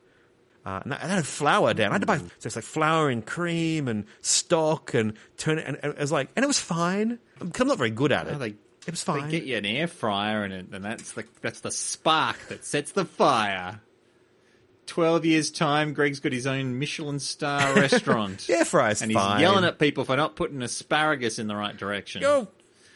[0.65, 1.91] Uh, and I had flour down.
[1.91, 5.67] I had to buy so it's like flour and cream and stock and turn it.
[5.67, 7.19] And, and it was like, and it was fine.
[7.39, 8.35] I'm I'm not very good at it.
[8.35, 8.55] Oh, they,
[8.87, 9.25] it was fine.
[9.25, 12.65] They get you an air fryer, and, it, and that's the that's the spark that
[12.65, 13.81] sets the fire.
[14.87, 18.49] Twelve years time, Greg's got his own Michelin star restaurant.
[18.49, 19.41] Air fryer's and he's fine.
[19.41, 22.25] yelling at people for not putting asparagus in the right direction.
[22.25, 22.49] Oh,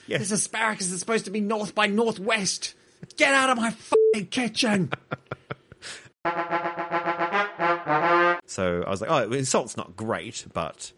[0.07, 0.21] yes.
[0.21, 2.75] This asparagus is supposed to be north by northwest.
[3.17, 3.71] Get out of my
[4.31, 4.91] kitchen.
[8.49, 10.93] So I was like, oh, salt's not great, but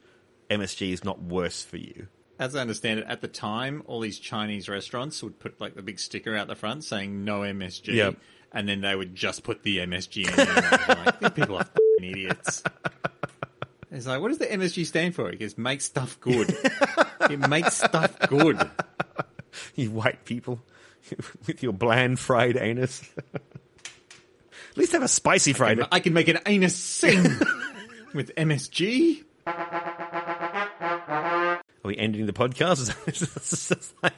[0.51, 2.07] MSG is not worse for you.
[2.39, 5.83] As I understand it, at the time, all these Chinese restaurants would put like the
[5.83, 8.17] big sticker out the front saying no MSG, Yep.
[8.53, 10.37] and then they would just put the MSG in.
[10.37, 10.97] there.
[11.05, 12.63] Like, These people are f***ing idiots.
[13.91, 15.29] It's like, what does the MSG stand for?
[15.31, 16.55] It goes, make stuff good.
[17.31, 18.71] it makes stuff good.
[19.75, 20.61] You white people
[21.47, 23.03] with your bland fried anus.
[23.35, 25.81] At least have a spicy fried.
[25.91, 27.23] I can make an anus sing
[28.15, 29.25] with MSG.
[29.47, 32.95] Are we ending the podcast?
[33.09, 34.13] It's just like-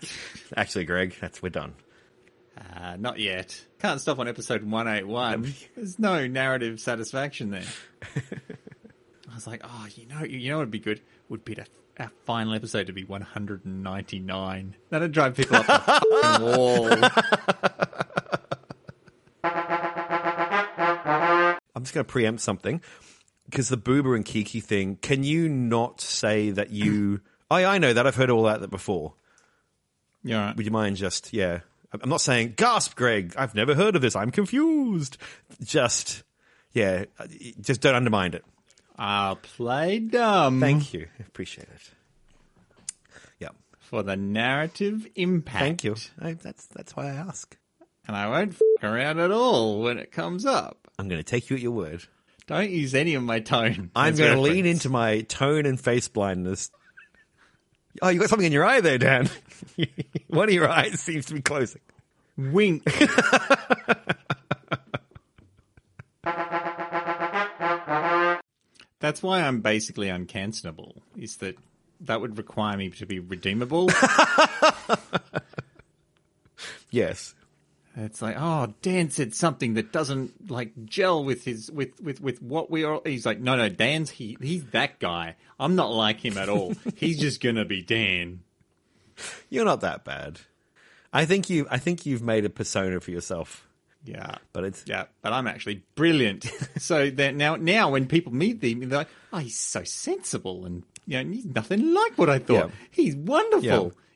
[0.56, 1.74] Actually, Greg, that's we're done.
[2.58, 3.64] Uh, not yet.
[3.80, 5.54] Can't stop on episode 181.
[5.76, 7.64] There's no narrative satisfaction there.
[9.30, 11.00] I was like, oh, you know, you know what would be good?
[11.28, 11.64] Would be to,
[12.00, 14.76] our final episode to be 199.
[14.90, 15.78] That'd drive people up the
[16.22, 16.88] fucking wall.
[21.74, 22.80] I'm just going to preempt something
[23.46, 24.96] because the Bouba and Kiki thing.
[24.96, 27.20] Can you not say that you?
[27.50, 29.14] I I know that I've heard all that before.
[30.22, 30.56] Yeah, right.
[30.56, 31.60] Would you mind just yeah?
[31.92, 33.34] I'm not saying gasp, Greg.
[33.36, 34.14] I've never heard of this.
[34.14, 35.16] I'm confused.
[35.62, 36.22] Just
[36.72, 37.06] yeah,
[37.60, 38.44] just don't undermine it.
[39.02, 41.06] I'll play dumb Thank you.
[41.20, 41.90] Appreciate it.
[43.38, 43.48] Yeah.
[43.78, 45.64] for the narrative impact.
[45.64, 45.96] Thank you.
[46.20, 47.56] I, that's that's why I ask.
[48.06, 50.86] And I won't f- around at all when it comes up.
[50.98, 52.04] I'm going to take you at your word.
[52.46, 53.90] Don't use any of my tone.
[53.96, 56.70] I'm going to lean into my tone and face blindness.
[58.02, 59.30] Oh, you got something in your eye there, Dan.
[60.28, 61.80] One of your eyes seems to be closing.
[62.36, 62.82] wink.
[69.10, 71.00] That's why I'm basically uncancelable.
[71.16, 71.56] Is that
[72.02, 73.90] that would require me to be redeemable?
[76.92, 77.34] Yes.
[77.96, 82.40] it's like, oh, Dan said something that doesn't like gel with his with with with
[82.40, 83.00] what we are.
[83.04, 85.34] He's like, no, no, Dan's he he's that guy.
[85.58, 86.74] I'm not like him at all.
[86.94, 88.42] he's just gonna be Dan.
[89.48, 90.40] You're not that bad.
[91.12, 93.66] I think you I think you've made a persona for yourself.
[94.04, 94.36] Yeah.
[94.52, 96.50] But it's Yeah, but I'm actually brilliant.
[96.78, 100.84] so that now, now when people meet me, they're like, "Oh, he's so sensible, and
[101.06, 102.68] you know, he's nothing like what I thought.
[102.70, 102.74] Yeah.
[102.90, 103.62] He's wonderful."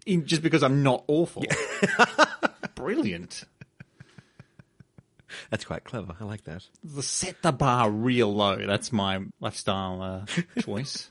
[0.06, 0.12] Yeah.
[0.15, 1.44] In, just because I'm not awful.
[2.74, 3.44] brilliant.
[5.51, 6.15] that's quite clever.
[6.20, 6.65] I like that.
[6.82, 8.56] The- Set the bar real low.
[8.66, 11.11] That's my lifestyle uh, choice.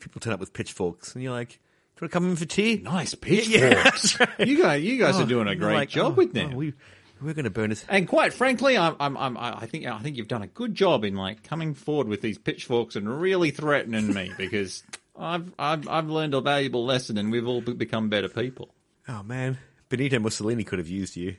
[0.00, 2.44] People turn up with pitchforks and you're like, Do you want to come in for
[2.44, 2.76] tea?
[2.76, 4.18] Nice pitchforks.
[4.38, 6.50] You guys, you guys are doing a great like, job "Oh, with them.
[6.52, 6.74] oh, we
[7.20, 10.28] we're gonna burn his And quite frankly, I'm, I'm, I'm, I think, I think you've
[10.28, 14.32] done a good job in like coming forward with these pitchforks and really threatening me
[14.38, 14.82] because
[15.18, 18.74] I've, I've, I've learned a valuable lesson and we've all become better people.
[19.08, 19.58] Oh man.
[19.88, 21.36] Benito Mussolini could have used you.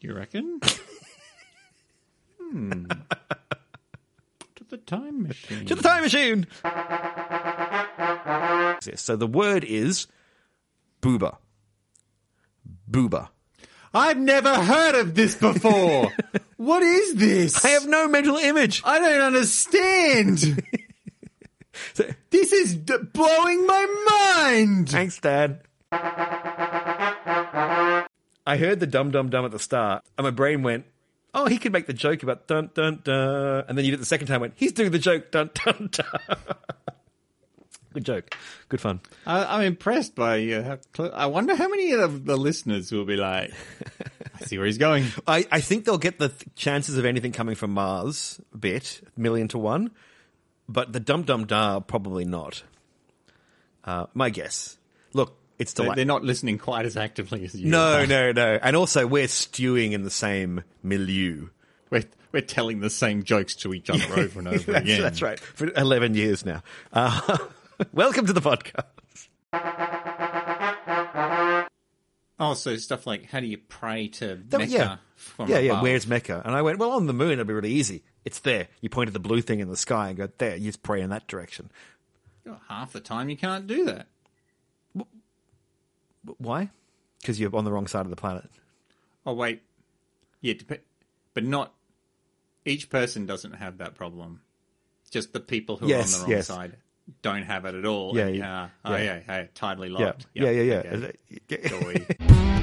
[0.00, 0.60] You reckon?
[2.40, 2.84] hmm.
[4.56, 5.66] To the time machine.
[5.66, 6.46] To the time machine.
[8.96, 10.06] so the word is
[11.02, 11.36] bouba.
[12.90, 13.28] Bouba.
[13.92, 16.12] I've never heard of this before.
[16.56, 17.64] what is this?
[17.64, 18.82] I have no mental image.
[18.84, 20.62] I don't understand.
[21.94, 24.90] So- this is d- blowing my mind.
[24.90, 25.62] Thanks, Dad.
[28.46, 30.84] I heard the dum dum dum at the start, and my brain went,
[31.32, 34.00] "Oh, he could make the joke about dun dun dun," and then you did it
[34.00, 34.40] the second time.
[34.42, 36.20] Went, "He's doing the joke dun dun dun."
[37.92, 38.36] Good joke,
[38.68, 39.00] good fun.
[39.26, 43.04] I, I'm impressed by uh, how cl- I wonder how many of the listeners will
[43.04, 43.52] be like,
[44.40, 45.06] I see where he's going.
[45.26, 49.48] I, I think they'll get the th- chances of anything coming from Mars bit million
[49.48, 49.90] to one,
[50.68, 52.62] but the dum dum da probably not.
[53.82, 54.78] Uh, my guess.
[55.12, 55.96] Look, it's They- delightful.
[55.96, 57.70] They're not listening quite as actively as you.
[57.70, 58.06] No, are.
[58.06, 58.58] no, no.
[58.62, 61.48] And also, we're stewing in the same milieu.
[61.90, 65.02] We're, we're telling the same jokes to each other over and over that's, again.
[65.02, 65.40] that's right.
[65.40, 66.62] For 11 years now.
[66.92, 67.36] Uh,
[67.92, 69.28] welcome to the podcast.
[72.38, 74.96] Oh, so stuff like how do you pray to That- Mecca yeah.
[75.46, 75.70] Yeah, yeah.
[75.72, 75.82] above?
[75.82, 76.40] Where's Mecca?
[76.44, 78.02] And I went, well, on the moon, it'd be really easy.
[78.24, 78.68] It's there.
[78.80, 81.02] You point at the blue thing in the sky and go, there, you just pray
[81.02, 81.70] in that direction.
[82.48, 84.06] Oh, half the time you can't do that.
[86.38, 86.70] Why?
[87.20, 88.48] Because you're on the wrong side of the planet.
[89.26, 89.62] Oh wait,
[90.40, 90.54] yeah,
[91.34, 91.74] but not
[92.64, 94.40] each person doesn't have that problem.
[95.10, 96.46] Just the people who Yes, are on the wrong yes.
[96.46, 96.76] side
[97.22, 98.16] don't have it at all.
[98.16, 99.02] Yeah, and, yeah, uh, oh yeah.
[99.02, 99.20] yeah,
[99.98, 100.06] Yeah.
[100.06, 100.26] locked.
[100.34, 100.96] Yeah, yeah, yeah.
[100.96, 101.16] okay.
[101.48, 101.68] Yeah.
[101.68, 102.56] Joy.